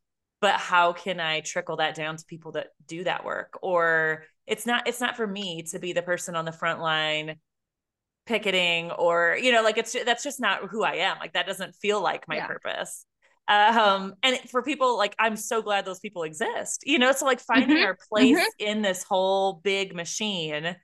But 0.41 0.55
how 0.55 0.93
can 0.93 1.20
I 1.20 1.41
trickle 1.41 1.77
that 1.77 1.95
down 1.95 2.16
to 2.16 2.25
people 2.27 2.53
that 2.53 2.68
do 2.87 3.05
that 3.05 3.25
work? 3.25 3.59
Or 3.62 4.25
it's 4.47 4.66
not 4.66 4.87
it's 4.87 5.01
not 5.01 5.16
for 5.16 5.27
me 5.27 5.62
to 5.70 5.79
be 5.79 5.93
the 5.93 6.03
person 6.03 6.37
on 6.37 6.45
the 6.45 6.53
front 6.53 6.81
line 6.81 7.37
picketing 8.27 8.91
or 8.93 9.37
you 9.41 9.51
know 9.51 9.62
like 9.62 9.79
it's 9.79 9.97
that's 10.05 10.23
just 10.23 10.41
not 10.41 10.68
who 10.68 10.85
i 10.85 10.95
am 10.95 11.18
like 11.18 11.33
that 11.33 11.47
doesn't 11.47 11.75
feel 11.75 12.01
like 12.01 12.27
my 12.29 12.37
yeah. 12.37 12.47
purpose 12.47 13.05
um 13.49 14.14
and 14.23 14.39
for 14.49 14.62
people 14.62 14.97
like 14.97 15.16
i'm 15.18 15.37
so 15.37 15.61
glad 15.61 15.85
those 15.85 15.99
people 15.99 16.23
exist 16.23 16.85
you 16.87 16.99
know 16.99 17.11
so 17.11 17.27
like 17.27 17.41
finding 17.41 17.77
mm-hmm. 17.77 17.87
our 17.87 17.99
place 18.09 18.39
mm-hmm. 18.39 18.64
in 18.66 18.83
this 18.83 19.03
whole 19.03 19.55
big 19.64 19.95
machine 19.95 20.77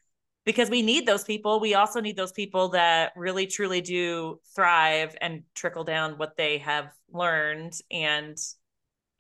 because 0.45 0.69
we 0.69 0.83
need 0.83 1.07
those 1.07 1.23
people 1.23 1.61
we 1.61 1.75
also 1.75 2.01
need 2.01 2.17
those 2.17 2.33
people 2.33 2.71
that 2.71 3.13
really 3.15 3.47
truly 3.47 3.81
do 3.81 4.41
thrive 4.57 5.15
and 5.21 5.45
trickle 5.55 5.85
down 5.85 6.19
what 6.19 6.37
they 6.37 6.59
have 6.59 6.91
learned 7.13 7.75
and 7.93 8.37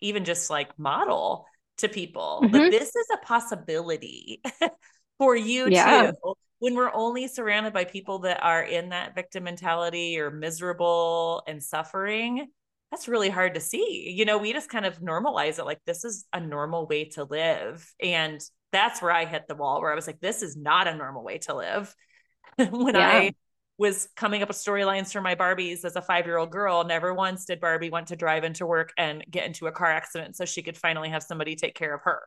even 0.00 0.24
just 0.24 0.50
like 0.50 0.76
model 0.76 1.46
to 1.76 1.88
people 1.88 2.40
mm-hmm. 2.42 2.70
this 2.70 2.96
is 2.96 3.06
a 3.14 3.24
possibility 3.24 4.42
for 5.18 5.36
you 5.36 5.68
yeah. 5.68 6.10
too 6.10 6.34
when 6.58 6.74
we're 6.74 6.92
only 6.92 7.28
surrounded 7.28 7.72
by 7.72 7.84
people 7.84 8.20
that 8.20 8.42
are 8.42 8.62
in 8.62 8.88
that 8.90 9.14
victim 9.14 9.44
mentality 9.44 10.18
or 10.18 10.30
miserable 10.30 11.42
and 11.46 11.62
suffering, 11.62 12.48
that's 12.90 13.08
really 13.08 13.28
hard 13.28 13.54
to 13.54 13.60
see. 13.60 14.12
You 14.16 14.24
know, 14.24 14.38
we 14.38 14.52
just 14.52 14.70
kind 14.70 14.86
of 14.86 15.00
normalize 15.00 15.58
it 15.58 15.64
like 15.64 15.80
this 15.86 16.04
is 16.04 16.26
a 16.32 16.40
normal 16.40 16.86
way 16.86 17.04
to 17.10 17.24
live. 17.24 17.92
And 18.02 18.40
that's 18.72 19.00
where 19.00 19.12
I 19.12 19.24
hit 19.24 19.46
the 19.46 19.54
wall 19.54 19.80
where 19.80 19.92
I 19.92 19.94
was 19.94 20.06
like, 20.06 20.20
this 20.20 20.42
is 20.42 20.56
not 20.56 20.88
a 20.88 20.96
normal 20.96 21.22
way 21.22 21.38
to 21.38 21.54
live. 21.54 21.94
when 22.56 22.94
yeah. 22.94 23.08
I 23.08 23.34
was 23.76 24.08
coming 24.16 24.42
up 24.42 24.48
with 24.48 24.56
storylines 24.56 25.12
for 25.12 25.20
my 25.20 25.36
Barbies 25.36 25.84
as 25.84 25.94
a 25.94 26.02
five 26.02 26.26
year 26.26 26.38
old 26.38 26.50
girl, 26.50 26.84
never 26.84 27.14
once 27.14 27.44
did 27.44 27.60
Barbie 27.60 27.90
want 27.90 28.08
to 28.08 28.16
drive 28.16 28.42
into 28.42 28.66
work 28.66 28.92
and 28.98 29.24
get 29.30 29.46
into 29.46 29.66
a 29.66 29.72
car 29.72 29.90
accident 29.90 30.34
so 30.34 30.44
she 30.44 30.62
could 30.62 30.76
finally 30.76 31.10
have 31.10 31.22
somebody 31.22 31.54
take 31.54 31.74
care 31.74 31.94
of 31.94 32.02
her. 32.02 32.22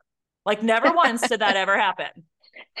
Like, 0.46 0.62
never 0.62 0.92
once 0.92 1.28
did 1.28 1.40
that 1.40 1.56
ever 1.56 1.78
happen. 1.78 2.24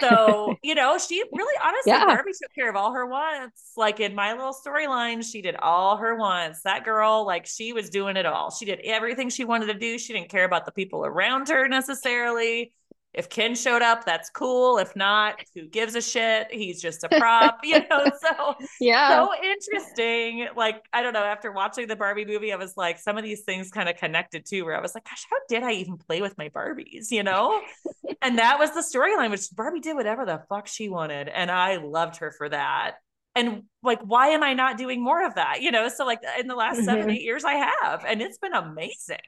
So, 0.00 0.56
you 0.62 0.74
know, 0.74 0.98
she 0.98 1.22
really 1.32 1.54
honestly, 1.62 1.92
yeah. 1.92 2.04
Barbie 2.04 2.32
took 2.32 2.54
care 2.54 2.70
of 2.70 2.76
all 2.76 2.92
her 2.92 3.06
wants. 3.06 3.72
Like 3.76 4.00
in 4.00 4.14
my 4.14 4.32
little 4.32 4.54
storyline, 4.54 5.24
she 5.24 5.42
did 5.42 5.56
all 5.56 5.96
her 5.96 6.16
wants. 6.16 6.62
That 6.62 6.84
girl, 6.84 7.26
like, 7.26 7.46
she 7.46 7.72
was 7.72 7.90
doing 7.90 8.16
it 8.16 8.26
all. 8.26 8.50
She 8.50 8.64
did 8.64 8.80
everything 8.80 9.30
she 9.30 9.44
wanted 9.44 9.66
to 9.66 9.74
do. 9.78 9.98
She 9.98 10.12
didn't 10.12 10.28
care 10.28 10.44
about 10.44 10.66
the 10.66 10.72
people 10.72 11.04
around 11.04 11.48
her 11.48 11.68
necessarily. 11.68 12.72
If 13.14 13.28
Ken 13.28 13.54
showed 13.54 13.82
up, 13.82 14.06
that's 14.06 14.30
cool. 14.30 14.78
If 14.78 14.96
not, 14.96 15.38
who 15.54 15.66
gives 15.66 15.94
a 15.94 16.00
shit? 16.00 16.48
He's 16.50 16.80
just 16.80 17.04
a 17.04 17.10
prop, 17.10 17.60
you 17.64 17.80
know. 17.88 18.10
So 18.20 18.54
yeah, 18.80 19.08
so 19.10 19.30
interesting. 19.42 20.48
Like 20.56 20.82
I 20.92 21.02
don't 21.02 21.12
know. 21.12 21.22
After 21.22 21.52
watching 21.52 21.88
the 21.88 21.96
Barbie 21.96 22.24
movie, 22.24 22.52
I 22.52 22.56
was 22.56 22.74
like, 22.76 22.98
some 22.98 23.18
of 23.18 23.24
these 23.24 23.42
things 23.42 23.70
kind 23.70 23.88
of 23.88 23.96
connected 23.96 24.46
too. 24.46 24.64
Where 24.64 24.76
I 24.76 24.80
was 24.80 24.94
like, 24.94 25.04
gosh, 25.04 25.26
how 25.30 25.36
did 25.48 25.62
I 25.62 25.72
even 25.72 25.98
play 25.98 26.22
with 26.22 26.38
my 26.38 26.48
Barbies? 26.48 27.10
You 27.10 27.22
know. 27.22 27.60
and 28.22 28.38
that 28.38 28.58
was 28.58 28.70
the 28.70 28.80
storyline, 28.80 29.30
which 29.30 29.50
Barbie 29.54 29.80
did 29.80 29.94
whatever 29.94 30.24
the 30.24 30.42
fuck 30.48 30.66
she 30.66 30.88
wanted, 30.88 31.28
and 31.28 31.50
I 31.50 31.76
loved 31.76 32.16
her 32.18 32.32
for 32.32 32.48
that. 32.48 32.94
And 33.34 33.64
like, 33.82 34.00
why 34.02 34.28
am 34.28 34.42
I 34.42 34.54
not 34.54 34.78
doing 34.78 35.02
more 35.02 35.26
of 35.26 35.34
that? 35.34 35.60
You 35.60 35.70
know. 35.70 35.88
So 35.88 36.06
like 36.06 36.20
in 36.40 36.46
the 36.46 36.54
last 36.54 36.76
mm-hmm. 36.76 36.86
seven, 36.86 37.10
eight 37.10 37.22
years, 37.22 37.44
I 37.44 37.54
have, 37.54 38.06
and 38.06 38.22
it's 38.22 38.38
been 38.38 38.54
amazing. 38.54 39.18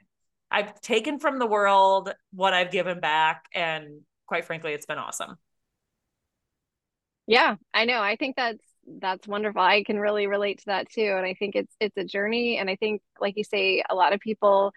I've 0.55 0.81
taken 0.81 1.19
from 1.19 1.41
the 1.41 1.47
world 1.47 2.15
what 2.33 2.55
I've 2.55 2.71
given 2.71 3.01
back 3.01 3.47
and 3.53 4.03
quite 4.27 4.45
frankly, 4.45 4.73
it's 4.73 4.87
been 4.87 4.99
awesome. 4.99 5.37
Yeah, 7.27 7.57
I 7.73 7.85
know. 7.87 8.01
I 8.01 8.17
think 8.17 8.37
that's 8.37 8.63
that's 9.01 9.27
wonderful. 9.27 9.63
I 9.63 9.83
can 9.83 9.99
really 9.99 10.27
relate 10.27 10.59
to 10.59 10.67
that 10.67 10.91
too. 10.91 11.15
And 11.17 11.27
I 11.27 11.35
think 11.35 11.57
it's 11.57 11.75
it's 11.81 11.97
a 11.97 12.05
journey. 12.05 12.59
And 12.59 12.71
I 12.71 12.77
think, 12.77 13.03
like 13.21 13.37
you 13.37 13.45
say, 13.45 13.83
a 13.89 13.95
lot 13.95 14.13
of 14.13 14.21
people 14.21 14.73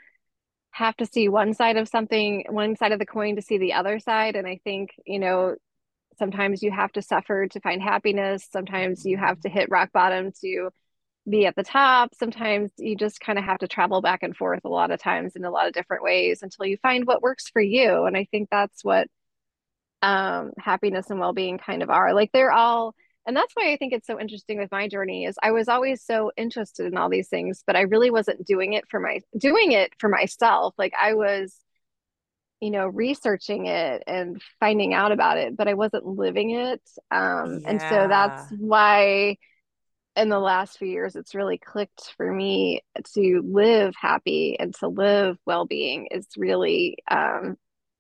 have 0.72 0.96
to 0.98 1.06
see 1.06 1.30
one 1.30 1.54
side 1.54 1.78
of 1.78 1.88
something, 1.88 2.46
one 2.50 2.76
side 2.76 2.92
of 2.92 3.00
the 3.00 3.06
coin 3.06 3.36
to 3.36 3.42
see 3.42 3.58
the 3.58 3.74
other 3.74 4.00
side. 4.00 4.36
And 4.36 4.48
I 4.48 4.60
think, 4.64 4.92
you 5.06 5.20
know, 5.20 5.56
sometimes 6.18 6.64
you 6.64 6.72
have 6.72 6.92
to 6.94 7.02
suffer 7.02 7.48
to 7.48 7.60
find 7.60 7.82
happiness. 7.82 8.48
Sometimes 8.52 9.06
you 9.06 9.18
have 9.18 9.40
to 9.42 9.50
hit 9.50 9.70
rock 9.70 9.92
bottom 9.92 10.32
to 10.42 10.70
be 11.30 11.46
at 11.46 11.56
the 11.56 11.64
top. 11.64 12.14
Sometimes 12.16 12.72
you 12.78 12.96
just 12.96 13.20
kind 13.20 13.38
of 13.38 13.46
have 13.46 13.60
to 13.60 13.68
travel 13.68 14.02
back 14.02 14.24
and 14.24 14.36
forth 14.36 14.62
a 14.66 14.70
lot 14.70 14.92
of 14.92 15.02
times 15.02 15.36
in 15.36 15.46
a 15.46 15.52
lot 15.52 15.68
of 15.68 15.74
different 15.74 16.04
ways 16.04 16.42
until 16.42 16.66
you 16.66 16.78
find 16.78 17.06
what 17.06 17.22
works 17.22 17.50
for 17.50 17.62
you. 17.62 18.06
And 18.06 18.16
I 18.16 18.28
think 18.32 18.50
that's 18.50 18.84
what 18.84 19.08
um, 20.02 20.52
happiness 20.58 21.10
and 21.10 21.20
well-being 21.20 21.58
kind 21.58 21.84
of 21.84 21.90
are. 21.90 22.14
Like 22.14 22.32
they're 22.32 22.52
all 22.52 22.96
and 23.26 23.36
that's 23.36 23.54
why 23.56 23.74
I 23.74 23.78
think 23.78 23.92
it's 23.92 24.08
so 24.08 24.18
interesting 24.18 24.58
with 24.58 24.72
my 24.72 24.88
journey 24.88 25.26
is 25.26 25.36
I 25.44 25.52
was 25.52 25.68
always 25.68 26.02
so 26.02 26.32
interested 26.38 26.86
in 26.86 26.98
all 26.98 27.10
these 27.10 27.28
things, 27.28 27.62
but 27.68 27.76
I 27.76 27.82
really 27.82 28.10
wasn't 28.10 28.48
doing 28.48 28.72
it 28.72 28.86
for 28.90 29.02
my 29.02 29.20
doing 29.38 29.74
it 29.74 29.92
for 30.00 30.08
myself. 30.08 30.76
Like 30.78 30.94
I 31.00 31.14
was 31.14 31.54
you 32.62 32.72
know 32.72 32.88
researching 32.88 33.66
it 33.68 34.04
and 34.08 34.42
finding 34.60 34.94
out 34.94 35.12
about 35.12 35.38
it 35.38 35.56
but 35.56 35.68
i 35.68 35.76
wasn't 35.76 36.06
living 36.06 36.52
it 36.52 36.82
um 37.12 37.60
yeah. 37.62 37.70
and 37.70 37.82
so 37.82 38.08
that's 38.08 38.52
why 38.58 39.38
in 40.18 40.30
the 40.30 40.40
last 40.40 40.78
few 40.78 40.88
years 40.88 41.16
it's 41.16 41.36
really 41.36 41.58
clicked 41.58 42.14
for 42.18 42.32
me 42.32 42.82
to 43.14 43.42
live 43.46 43.94
happy 43.96 44.58
and 44.60 44.74
to 44.76 44.88
live 44.88 45.38
well-being 45.46 46.08
is 46.12 46.28
really 46.38 46.98
um 47.10 47.56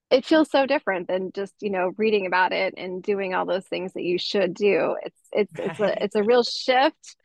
it 0.09 0.25
feels 0.25 0.49
so 0.49 0.65
different 0.65 1.07
than 1.07 1.31
just 1.33 1.53
you 1.61 1.69
know 1.69 1.91
reading 1.97 2.25
about 2.25 2.53
it 2.53 2.73
and 2.77 3.03
doing 3.03 3.33
all 3.33 3.45
those 3.45 3.65
things 3.65 3.93
that 3.93 4.03
you 4.03 4.17
should 4.17 4.53
do. 4.53 4.95
It's 5.03 5.21
it's 5.33 5.51
it's 5.59 5.79
a 5.79 6.03
it's 6.03 6.15
a 6.15 6.23
real 6.23 6.43
shift 6.43 7.17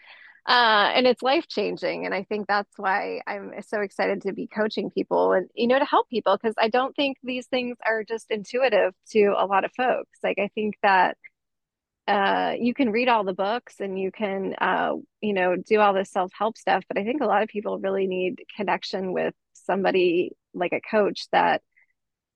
uh, 0.46 0.90
and 0.94 1.06
it's 1.06 1.22
life 1.22 1.46
changing 1.46 2.04
and 2.04 2.14
i 2.14 2.24
think 2.24 2.48
that's 2.48 2.72
why 2.76 3.20
i'm 3.28 3.52
so 3.62 3.80
excited 3.80 4.22
to 4.22 4.32
be 4.32 4.48
coaching 4.48 4.90
people 4.90 5.32
and 5.32 5.48
you 5.54 5.68
know 5.68 5.78
to 5.78 5.84
help 5.84 6.08
people 6.08 6.36
because 6.36 6.54
i 6.58 6.68
don't 6.68 6.96
think 6.96 7.16
these 7.22 7.46
things 7.46 7.76
are 7.86 8.02
just 8.02 8.26
intuitive 8.30 8.92
to 9.08 9.34
a 9.38 9.46
lot 9.46 9.64
of 9.64 9.70
folks. 9.76 10.18
Like 10.22 10.38
i 10.38 10.48
think 10.54 10.74
that 10.82 11.16
uh, 12.08 12.54
you 12.58 12.74
can 12.74 12.90
read 12.90 13.08
all 13.08 13.24
the 13.24 13.32
books 13.32 13.76
and 13.80 13.98
you 13.98 14.10
can 14.10 14.54
uh, 14.60 14.92
you 15.20 15.32
know 15.32 15.56
do 15.56 15.80
all 15.80 15.94
this 15.94 16.10
self-help 16.10 16.56
stuff 16.58 16.84
but 16.88 16.98
i 16.98 17.04
think 17.04 17.20
a 17.22 17.26
lot 17.26 17.42
of 17.42 17.48
people 17.48 17.78
really 17.78 18.06
need 18.06 18.42
connection 18.56 19.12
with 19.12 19.34
somebody 19.52 20.32
like 20.54 20.72
a 20.72 20.80
coach 20.80 21.26
that 21.32 21.62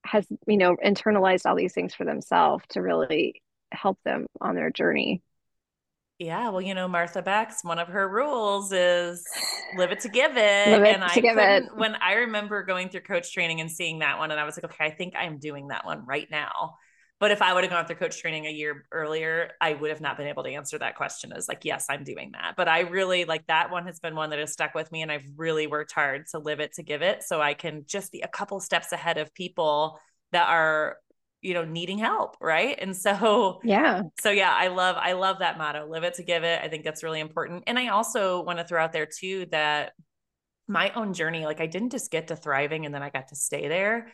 has 0.05 0.27
you 0.47 0.57
know 0.57 0.77
internalized 0.85 1.47
all 1.47 1.57
these 1.57 1.75
things 1.75 1.95
for 1.95 2.05
themselves 2.05 2.65
to 2.69 2.81
really 2.81 3.43
help 3.73 3.99
them 4.05 4.27
on 4.41 4.55
their 4.55 4.71
journey 4.71 5.23
yeah, 6.19 6.49
well, 6.49 6.63
you 6.63 6.75
know, 6.75 6.89
Martha 6.89 7.21
Beck's 7.21 7.63
one 7.63 7.79
of 7.79 7.89
her 7.89 8.09
rules 8.09 8.73
is 8.73 9.23
live 9.77 9.93
it 9.93 10.01
to 10.01 10.09
give 10.09 10.37
it. 10.37 10.41
And 10.41 11.05
I 11.05 11.15
give 11.15 11.37
it. 11.37 11.65
when 11.75 11.95
I 11.97 12.15
remember 12.15 12.63
going 12.63 12.89
through 12.89 13.03
coach 13.03 13.35
training 13.35 13.61
and 13.61 13.71
seeing 13.71 13.99
that 13.99 14.19
one, 14.19 14.31
and 14.31 14.41
I 14.41 14.45
was 14.45 14.57
like, 14.57 14.65
okay, 14.65 14.87
I 14.87 14.91
think 14.91 15.15
I'm 15.15 15.39
doing 15.39 15.69
that 15.69 15.85
one 15.85 16.07
right 16.07 16.27
now. 16.31 16.77
But 17.19 17.31
if 17.31 17.41
I 17.41 17.55
would 17.55 17.65
have 17.65 17.71
gone 17.71 17.87
through 17.87 17.97
coach 17.97 18.21
training 18.21 18.47
a 18.47 18.51
year 18.51 18.87
earlier, 18.93 19.53
I 19.61 19.73
would 19.73 19.89
have 19.89 20.03
not 20.03 20.19
been 20.19 20.27
able 20.27 20.43
to 20.43 20.51
answer 20.51 20.79
that 20.79 20.97
question 20.97 21.33
as 21.33 21.49
like, 21.49 21.65
yes, 21.65 21.87
I'm 21.89 22.05
doing 22.05 22.33
that. 22.33 22.55
But 22.57 22.69
I 22.69 22.81
really 22.81 23.25
like 23.25 23.47
that 23.47 23.71
one 23.71 23.87
has 23.87 24.01
been 24.01 24.15
one 24.15 24.31
that 24.31 24.39
has 24.39 24.53
stuck 24.53 24.75
with 24.75 24.93
me 24.93 25.01
and 25.01 25.11
I've 25.11 25.25
really 25.37 25.67
worked 25.67 25.93
hard 25.93 26.27
to 26.33 26.39
live 26.39 26.61
it 26.61 26.75
to 26.75 26.83
give 26.83 27.01
it. 27.01 27.23
So 27.23 27.41
I 27.41 27.55
can 27.55 27.85
just 27.87 28.13
be 28.13 28.21
a 28.21 28.29
couple 28.29 28.61
steps 28.61 28.93
ahead 28.93 29.17
of 29.17 29.33
people 29.33 29.99
that 30.33 30.49
are 30.49 30.99
you 31.43 31.55
know 31.55 31.65
needing 31.65 31.99
help 31.99 32.37
right 32.41 32.79
and 32.81 32.97
so 32.97 33.61
yeah 33.63 34.03
so 34.21 34.31
yeah 34.31 34.53
i 34.53 34.69
love 34.69 34.97
i 34.99 35.13
love 35.13 35.39
that 35.41 35.59
motto 35.59 35.87
live 35.87 36.03
it 36.03 36.15
to 36.15 36.23
give 36.23 36.43
it 36.45 36.61
i 36.63 36.69
think 36.69 36.83
that's 36.83 37.03
really 37.03 37.21
important 37.21 37.63
and 37.67 37.79
i 37.79 37.89
also 37.89 38.43
want 38.43 38.59
to 38.59 38.65
throw 38.65 38.83
out 38.83 38.93
there 38.93 39.07
too 39.07 39.47
that 39.51 39.93
my 40.67 40.91
own 40.93 41.13
journey 41.13 41.45
like 41.45 41.61
i 41.61 41.67
didn't 41.67 41.91
just 41.91 42.11
get 42.11 42.29
to 42.29 42.37
thriving 42.37 42.87
and 42.87 42.95
then 42.95 43.03
i 43.03 43.11
got 43.11 43.29
to 43.29 43.37
stay 43.37 43.69
there 43.69 44.09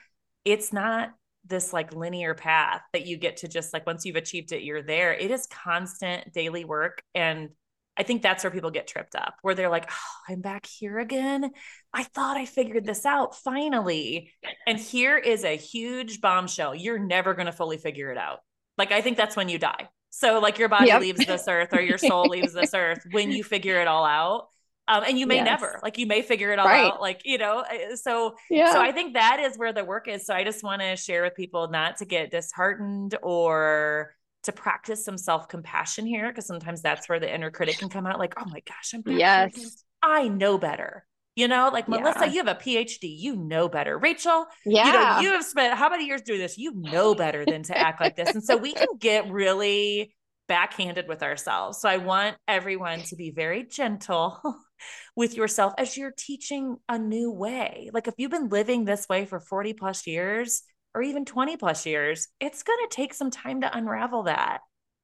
it's 0.45 0.73
not 0.73 1.11
this 1.47 1.73
like 1.73 1.95
linear 1.95 2.35
path 2.35 2.83
that 2.93 3.07
you 3.07 3.17
get 3.17 3.39
to 3.39 3.49
just 3.49 3.73
like 3.73 3.87
once 3.87 4.05
you've 4.05 4.17
achieved 4.17 4.53
it 4.53 4.63
you're 4.63 4.83
there 4.83 5.13
it 5.13 5.31
is 5.31 5.47
constant 5.49 6.33
daily 6.33 6.65
work 6.65 7.03
and 7.15 7.51
I 7.97 8.05
think 8.05 8.23
that's 8.23 8.43
where 8.43 8.51
people 8.51 8.71
get 8.71 8.87
tripped 8.87 9.15
up, 9.15 9.35
where 9.43 9.55
they're 9.55 9.69
like, 9.69 9.91
oh, 9.91 10.33
I'm 10.33 10.41
back 10.41 10.65
here 10.67 10.99
again. 10.99 11.51
I 11.93 12.05
thought 12.05 12.39
I 12.39 12.47
figured 12.47 12.87
this 12.87 13.05
out 13.05 13.37
finally. 13.37 14.33
And 14.67 14.79
here 14.79 15.19
is 15.19 15.45
a 15.45 15.57
huge 15.57 16.21
bombshell. 16.21 16.75
You're 16.75 16.99
never 16.99 17.35
going 17.35 17.47
to 17.47 17.53
fully 17.53 17.77
figure 17.77 18.11
it 18.11 18.17
out. 18.17 18.39
Like, 18.79 18.93
I 18.93 19.03
think 19.03 19.19
that's 19.19 19.37
when 19.37 19.51
you 19.51 19.59
die. 19.59 19.89
So, 20.09 20.41
like, 20.41 20.59
your 20.59 20.71
body 20.71 20.87
yep. 20.87 21.03
leaves 21.03 21.25
this 21.27 21.47
earth 21.49 21.69
or 21.73 21.83
your 21.83 21.99
soul 21.99 22.25
leaves 22.25 22.55
this 22.55 22.73
earth 22.75 23.05
when 23.11 23.31
you 23.31 23.45
figure 23.45 23.79
it 23.81 23.89
all 23.89 24.05
out. 24.05 24.49
Um, 24.89 25.05
and 25.07 25.19
you 25.19 25.27
may 25.27 25.37
yes. 25.37 25.45
never, 25.45 25.81
like, 25.83 25.97
you 25.97 26.07
may 26.07 26.23
figure 26.23 26.53
it 26.53 26.59
all 26.59 26.67
right. 26.67 26.93
out. 26.93 27.01
Like, 27.01 27.23
you 27.25 27.39
know, 27.39 27.65
so, 27.95 28.35
yeah. 28.51 28.73
so 28.73 28.81
I 28.81 28.91
think 28.93 29.15
that 29.15 29.39
is 29.41 29.57
where 29.57 29.73
the 29.73 29.85
work 29.85 30.09
is. 30.09 30.27
So, 30.27 30.35
I 30.35 30.43
just 30.43 30.65
want 30.65 30.83
to 30.83 30.97
share 30.97 31.23
with 31.23 31.35
people 31.35 31.69
not 31.69 31.99
to 31.99 32.05
get 32.05 32.31
disheartened 32.31 33.17
or, 33.23 34.15
to 34.45 34.53
practice 34.53 35.05
some 35.05 35.17
self 35.17 35.49
compassion 35.49 36.07
here 36.07 36.29
because 36.29 36.47
sometimes 36.47 36.83
that's 36.83 37.09
where 37.09 37.21
the 37.21 37.33
inner 37.33 37.51
critic 37.51 37.79
can 37.79 37.89
come 37.89 38.07
out 38.07 38.19
like, 38.19 38.35
oh 38.39 38.45
my 38.47 38.61
gosh, 38.67 38.95
I'm 38.95 39.03
yes, 39.17 39.85
I 40.03 40.29
know 40.29 40.59
better. 40.59 41.07
You 41.35 41.49
know, 41.49 41.71
like 41.73 41.87
yeah. 41.89 41.99
Melissa, 41.99 42.29
you 42.29 42.45
have 42.45 42.49
a 42.49 42.61
PhD, 42.61 43.05
you 43.05 43.37
know 43.37 43.69
better. 43.69 43.99
Rachel, 43.99 44.47
yeah, 44.67 44.87
you 44.87 44.93
know, 44.93 45.21
you 45.21 45.37
have 45.37 45.45
spent 45.45 45.79
how 45.79 45.89
many 45.89 46.07
years 46.07 46.23
doing 46.23 46.41
this? 46.41 46.59
You 46.59 46.75
know 46.75 47.15
better 47.15 47.45
than 47.47 47.63
to 47.65 47.79
act 47.79 48.01
like 48.01 48.17
this. 48.17 48.35
And 48.35 48.45
so 48.45 48.57
we 48.57 48.75
can 48.75 48.89
get 48.99 49.31
really 49.31 50.15
backhanded 50.49 51.09
with 51.09 51.23
ourselves. 51.23 51.79
So 51.79 51.89
I 51.89 51.99
want 51.99 52.37
everyone 52.47 53.01
to 53.05 53.17
be 53.17 53.31
very 53.31 53.65
gentle 53.65 54.41
with 55.17 55.35
yourself 55.35 55.73
as 55.79 55.97
you're 55.97 56.15
teaching 56.17 56.77
a 56.89 56.99
new 56.99 57.31
way. 57.31 57.91
Like 57.93 58.09
if 58.09 58.15
you've 58.19 58.31
been 58.31 58.49
living 58.49 58.85
this 58.85 59.09
way 59.09 59.25
for 59.25 59.41
40 59.41 59.73
plus 59.75 60.07
years, 60.07 60.63
or 60.95 61.03
even 61.03 61.25
20 61.25 61.57
plus 61.57 61.87
years, 61.87 62.29
it's 62.41 62.63
going 62.63 62.79
to 62.89 62.95
take 62.95 63.15
some 63.15 63.31
time 63.31 63.63
to 63.63 63.77
unravel 63.77 64.25
that. 64.25 64.61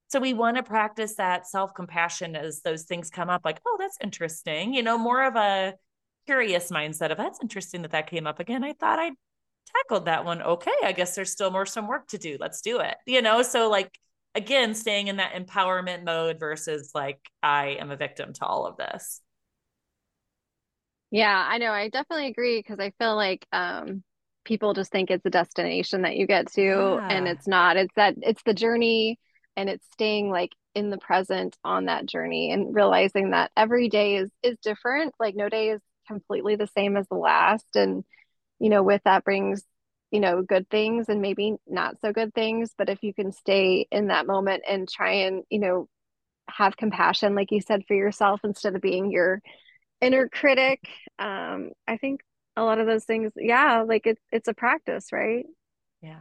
So 0.09 0.19
we 0.19 0.33
want 0.33 0.57
to 0.57 0.63
practice 0.63 1.15
that 1.15 1.47
self 1.47 1.73
compassion 1.73 2.35
as 2.35 2.61
those 2.61 2.83
things 2.83 3.09
come 3.09 3.29
up, 3.29 3.41
like, 3.45 3.59
oh, 3.65 3.77
that's 3.79 3.97
interesting. 4.01 4.73
You 4.73 4.83
know, 4.83 4.97
more 4.97 5.23
of 5.23 5.35
a 5.35 5.75
curious 6.25 6.71
mindset 6.71 7.11
of 7.11 7.17
that's 7.17 7.39
interesting 7.41 7.83
that 7.83 7.91
that 7.91 8.07
came 8.07 8.27
up 8.27 8.39
again. 8.39 8.63
I 8.63 8.73
thought 8.73 8.99
I 8.99 9.11
tackled 9.75 10.05
that 10.05 10.25
one. 10.25 10.41
Okay, 10.41 10.71
I 10.83 10.91
guess 10.91 11.15
there's 11.15 11.31
still 11.31 11.51
more 11.51 11.65
some 11.65 11.87
work 11.87 12.07
to 12.09 12.17
do. 12.17 12.37
Let's 12.39 12.61
do 12.61 12.79
it. 12.79 12.95
You 13.05 13.21
know, 13.21 13.43
so 13.43 13.69
like 13.69 13.91
again, 14.35 14.73
staying 14.73 15.07
in 15.07 15.17
that 15.17 15.33
empowerment 15.33 16.03
mode 16.03 16.39
versus 16.39 16.91
like 16.93 17.19
I 17.41 17.77
am 17.79 17.91
a 17.91 17.97
victim 17.97 18.33
to 18.33 18.45
all 18.45 18.65
of 18.65 18.77
this. 18.77 19.21
Yeah, 21.11 21.47
I 21.49 21.57
know. 21.57 21.71
I 21.71 21.89
definitely 21.89 22.27
agree 22.27 22.59
because 22.59 22.79
I 22.79 22.91
feel 22.99 23.15
like 23.15 23.45
um 23.51 24.03
people 24.45 24.73
just 24.73 24.91
think 24.91 25.11
it's 25.11 25.25
a 25.25 25.29
destination 25.29 26.03
that 26.03 26.15
you 26.15 26.25
get 26.25 26.51
to 26.53 26.61
yeah. 26.61 27.07
and 27.09 27.27
it's 27.27 27.47
not 27.47 27.77
it's 27.77 27.93
that 27.95 28.15
it's 28.21 28.41
the 28.43 28.53
journey 28.53 29.19
and 29.55 29.69
it's 29.69 29.85
staying 29.91 30.29
like 30.31 30.51
in 30.73 30.89
the 30.89 30.97
present 30.97 31.57
on 31.63 31.85
that 31.85 32.05
journey 32.05 32.51
and 32.51 32.73
realizing 32.73 33.31
that 33.31 33.51
every 33.57 33.89
day 33.89 34.15
is 34.15 34.29
is 34.41 34.57
different 34.63 35.13
like 35.19 35.35
no 35.35 35.49
day 35.49 35.69
is 35.69 35.81
completely 36.07 36.55
the 36.55 36.67
same 36.67 36.95
as 36.95 37.07
the 37.09 37.17
last 37.17 37.75
and 37.75 38.03
you 38.59 38.69
know 38.69 38.81
with 38.81 39.01
that 39.03 39.23
brings 39.23 39.63
you 40.11 40.19
know 40.19 40.41
good 40.41 40.69
things 40.69 41.09
and 41.09 41.21
maybe 41.21 41.55
not 41.67 41.99
so 42.01 42.11
good 42.11 42.33
things 42.33 42.71
but 42.77 42.89
if 42.89 43.03
you 43.03 43.13
can 43.13 43.31
stay 43.31 43.87
in 43.91 44.07
that 44.07 44.25
moment 44.27 44.63
and 44.67 44.89
try 44.89 45.11
and 45.11 45.43
you 45.49 45.59
know 45.59 45.87
have 46.49 46.75
compassion 46.75 47.35
like 47.35 47.51
you 47.51 47.61
said 47.61 47.83
for 47.87 47.93
yourself 47.93 48.41
instead 48.43 48.75
of 48.75 48.81
being 48.81 49.11
your 49.11 49.41
inner 50.01 50.27
critic 50.29 50.79
um 51.19 51.69
i 51.87 51.97
think 51.97 52.21
a 52.59 52.63
lot 52.63 52.79
of 52.79 52.87
those 52.87 53.05
things 53.05 53.31
yeah 53.35 53.83
like 53.87 54.05
it's 54.05 54.21
it's 54.31 54.47
a 54.47 54.53
practice 54.53 55.11
right? 55.11 55.45
Yeah. 56.01 56.19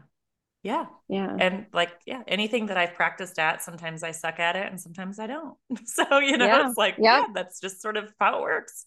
Yeah. 0.63 0.87
Yeah. 1.09 1.37
And 1.39 1.67
like 1.73 1.91
yeah 2.07 2.23
anything 2.27 2.67
that 2.67 2.77
i've 2.77 2.95
practiced 2.95 3.39
at 3.39 3.63
sometimes 3.63 4.03
i 4.03 4.13
suck 4.13 4.39
at 4.39 4.57
it 4.57 4.67
and 4.71 4.81
sometimes 4.81 5.19
i 5.19 5.27
don't. 5.27 5.57
So 5.85 6.19
you 6.19 6.37
know 6.37 6.47
yeah. 6.47 6.69
it's 6.69 6.79
like 6.79 6.95
yep. 6.99 7.03
yeah 7.03 7.27
that's 7.35 7.61
just 7.61 7.83
sort 7.83 7.97
of 7.97 8.13
how 8.21 8.39
it 8.39 8.43
works 8.43 8.85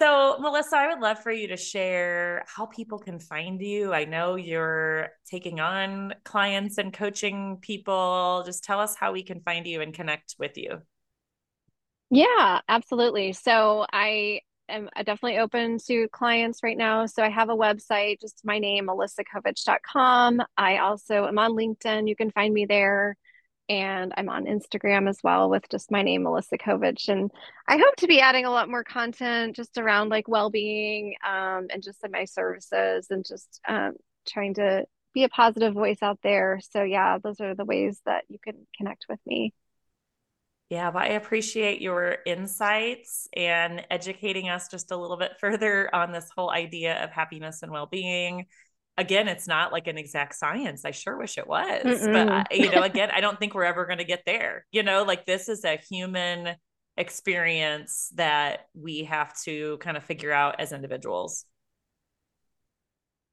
so 0.00 0.38
melissa 0.40 0.76
i 0.76 0.88
would 0.88 1.00
love 1.00 1.18
for 1.22 1.30
you 1.30 1.48
to 1.48 1.56
share 1.56 2.44
how 2.46 2.66
people 2.66 2.98
can 2.98 3.18
find 3.18 3.60
you 3.60 3.92
i 3.92 4.04
know 4.04 4.36
you're 4.36 5.10
taking 5.28 5.60
on 5.60 6.14
clients 6.24 6.78
and 6.78 6.92
coaching 6.92 7.58
people 7.60 8.42
just 8.46 8.64
tell 8.64 8.80
us 8.80 8.96
how 8.96 9.12
we 9.12 9.22
can 9.22 9.40
find 9.40 9.66
you 9.66 9.80
and 9.80 9.94
connect 9.94 10.34
with 10.38 10.56
you 10.56 10.80
yeah, 12.10 12.60
absolutely. 12.68 13.32
So 13.32 13.86
I 13.92 14.40
am 14.68 14.88
uh, 14.96 15.04
definitely 15.04 15.38
open 15.38 15.78
to 15.86 16.08
clients 16.08 16.60
right 16.62 16.76
now. 16.76 17.06
So 17.06 17.22
I 17.22 17.28
have 17.28 17.50
a 17.50 17.56
website, 17.56 18.20
just 18.20 18.44
my 18.44 18.58
name, 18.58 18.88
melissakovich.com. 18.88 20.42
I 20.56 20.78
also 20.78 21.26
am 21.26 21.38
on 21.38 21.52
LinkedIn. 21.52 22.08
You 22.08 22.16
can 22.16 22.32
find 22.32 22.52
me 22.52 22.66
there. 22.66 23.16
And 23.70 24.12
I'm 24.16 24.28
on 24.28 24.46
Instagram 24.46 25.08
as 25.08 25.20
well 25.22 25.48
with 25.48 25.62
just 25.70 25.92
my 25.92 26.02
name, 26.02 26.24
Melissa 26.24 26.58
Kovich. 26.58 27.08
And 27.08 27.30
I 27.68 27.76
hope 27.76 27.94
to 27.98 28.08
be 28.08 28.20
adding 28.20 28.44
a 28.44 28.50
lot 28.50 28.68
more 28.68 28.82
content 28.82 29.54
just 29.54 29.78
around 29.78 30.08
like 30.08 30.26
well 30.26 30.50
being 30.50 31.14
um, 31.24 31.68
and 31.72 31.80
just 31.80 32.02
in 32.04 32.10
my 32.10 32.24
services 32.24 33.06
and 33.10 33.24
just 33.24 33.60
um, 33.68 33.92
trying 34.28 34.54
to 34.54 34.86
be 35.14 35.22
a 35.22 35.28
positive 35.28 35.72
voice 35.72 35.98
out 36.02 36.18
there. 36.24 36.58
So 36.70 36.82
yeah, 36.82 37.18
those 37.22 37.40
are 37.40 37.54
the 37.54 37.64
ways 37.64 38.00
that 38.06 38.24
you 38.28 38.38
can 38.42 38.66
connect 38.76 39.06
with 39.08 39.20
me. 39.24 39.54
Yeah, 40.68 40.90
well, 40.90 41.04
I 41.04 41.10
appreciate 41.10 41.80
your 41.80 42.18
insights 42.26 43.28
and 43.36 43.86
educating 43.88 44.48
us 44.48 44.66
just 44.68 44.90
a 44.90 44.96
little 44.96 45.16
bit 45.16 45.32
further 45.40 45.94
on 45.94 46.10
this 46.10 46.28
whole 46.36 46.50
idea 46.50 47.04
of 47.04 47.10
happiness 47.10 47.62
and 47.62 47.70
well-being. 47.70 48.46
Again, 49.00 49.28
it's 49.28 49.48
not 49.48 49.72
like 49.72 49.86
an 49.86 49.96
exact 49.96 50.34
science. 50.34 50.84
I 50.84 50.90
sure 50.90 51.16
wish 51.16 51.38
it 51.38 51.46
was, 51.46 51.84
Mm-mm. 51.84 52.12
but 52.12 52.28
I, 52.28 52.44
you 52.54 52.70
know, 52.70 52.82
again, 52.82 53.10
I 53.10 53.22
don't 53.22 53.38
think 53.38 53.54
we're 53.54 53.64
ever 53.64 53.86
going 53.86 53.96
to 53.96 54.04
get 54.04 54.24
there. 54.26 54.66
You 54.72 54.82
know, 54.82 55.04
like 55.04 55.24
this 55.24 55.48
is 55.48 55.64
a 55.64 55.78
human 55.78 56.54
experience 56.98 58.12
that 58.16 58.66
we 58.74 59.04
have 59.04 59.34
to 59.44 59.78
kind 59.78 59.96
of 59.96 60.04
figure 60.04 60.32
out 60.32 60.60
as 60.60 60.72
individuals. 60.72 61.46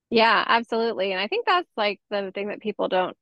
Yeah, 0.10 0.42
absolutely. 0.48 1.12
And 1.12 1.20
I 1.20 1.28
think 1.28 1.46
that's 1.46 1.70
like 1.76 2.00
the 2.10 2.32
thing 2.34 2.48
that 2.48 2.62
people 2.62 2.88
don't 2.88 3.18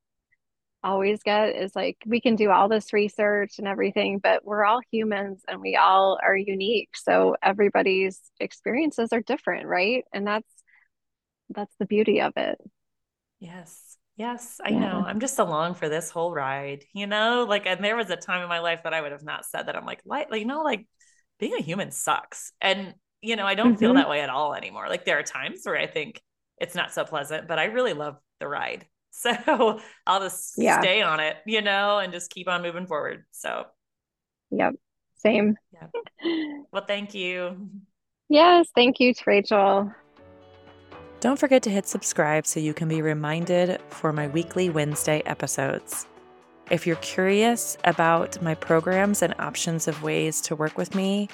always 0.83 1.23
get 1.23 1.55
is 1.55 1.75
like 1.75 1.97
we 2.05 2.21
can 2.21 2.35
do 2.35 2.51
all 2.51 2.69
this 2.69 2.93
research 2.93 3.57
and 3.57 3.67
everything, 3.67 4.19
but 4.21 4.45
we're 4.45 4.63
all 4.63 4.81
humans 4.91 5.41
and 5.47 5.59
we 5.61 5.75
all 5.75 6.19
are 6.21 6.37
unique. 6.37 6.89
So 6.95 7.35
everybody's 7.41 8.21
experiences 8.39 9.09
are 9.11 9.21
different, 9.21 9.65
right? 9.65 10.05
And 10.13 10.27
that's 10.27 10.45
that's 11.49 11.75
the 11.79 11.85
beauty 11.85 12.21
of 12.21 12.33
it. 12.35 12.59
Yes. 13.39 13.97
Yes, 14.17 14.61
I 14.63 14.69
yeah. 14.69 14.79
know. 14.79 15.03
I'm 15.05 15.19
just 15.19 15.39
along 15.39 15.73
for 15.73 15.89
this 15.89 16.09
whole 16.09 16.33
ride, 16.33 16.85
you 16.93 17.05
know? 17.05 17.45
Like 17.47 17.65
and 17.65 17.83
there 17.83 17.97
was 17.97 18.09
a 18.09 18.15
time 18.15 18.41
in 18.41 18.47
my 18.47 18.59
life 18.59 18.81
that 18.83 18.93
I 18.93 19.01
would 19.01 19.11
have 19.11 19.25
not 19.25 19.45
said 19.45 19.63
that. 19.63 19.75
I'm 19.75 19.85
like, 19.85 20.01
like, 20.05 20.29
you 20.31 20.45
know, 20.45 20.61
like 20.61 20.87
being 21.37 21.53
a 21.53 21.61
human 21.61 21.91
sucks. 21.91 22.53
And 22.61 22.93
you 23.21 23.35
know, 23.35 23.45
I 23.45 23.55
don't 23.55 23.71
mm-hmm. 23.71 23.79
feel 23.79 23.93
that 23.95 24.09
way 24.09 24.21
at 24.21 24.29
all 24.29 24.53
anymore. 24.53 24.87
Like 24.87 25.03
there 25.03 25.19
are 25.19 25.23
times 25.23 25.61
where 25.63 25.77
I 25.77 25.87
think 25.87 26.21
it's 26.57 26.75
not 26.75 26.93
so 26.93 27.03
pleasant, 27.03 27.47
but 27.47 27.59
I 27.59 27.65
really 27.65 27.93
love 27.93 28.17
the 28.39 28.47
ride. 28.47 28.85
So 29.17 29.79
I'll 30.05 30.19
just 30.19 30.55
yeah. 30.57 30.81
stay 30.81 31.01
on 31.01 31.21
it, 31.21 31.37
you 31.45 31.61
know, 31.61 31.99
and 31.99 32.11
just 32.11 32.29
keep 32.29 32.49
on 32.49 32.61
moving 32.61 32.85
forward. 32.85 33.23
So, 33.31 33.63
yep, 34.51 34.73
same. 35.15 35.55
Yep. 35.71 35.91
Well, 36.73 36.83
thank 36.85 37.13
you. 37.13 37.69
Yes, 38.27 38.67
thank 38.75 38.99
you, 38.99 39.13
Rachel. 39.25 39.93
Don't 41.19 41.39
forget 41.39 41.63
to 41.63 41.69
hit 41.69 41.87
subscribe 41.87 42.45
so 42.45 42.59
you 42.59 42.73
can 42.73 42.87
be 42.87 43.01
reminded 43.01 43.81
for 43.89 44.13
my 44.13 44.27
weekly 44.27 44.69
Wednesday 44.69 45.21
episodes. 45.25 46.07
If 46.69 46.85
you're 46.85 46.95
curious 46.97 47.77
about 47.83 48.41
my 48.41 48.55
programs 48.55 49.21
and 49.21 49.33
options 49.39 49.87
of 49.87 50.03
ways 50.03 50.41
to 50.41 50.55
work 50.55 50.77
with 50.77 50.95
me, 50.95 51.29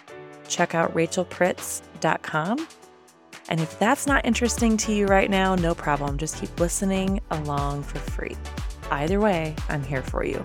check 0.48 0.76
out 0.76 0.94
rachelpritz.com 0.94 2.68
and 3.50 3.60
if 3.60 3.78
that's 3.80 4.08
not 4.08 4.26
interesting 4.26 4.78
to 4.78 4.94
you 4.94 5.08
right 5.08 5.30
now, 5.30 5.56
no 5.56 5.76
problem. 5.76 6.18
Just 6.18 6.40
keep 6.40 6.58
listening 6.58 7.20
along 7.32 7.84
for 7.84 8.00
free. 8.00 8.38
Either 8.90 9.20
way, 9.20 9.56
I'm 9.68 9.84
here 9.84 10.04
for 10.04 10.24
you. 10.24 10.42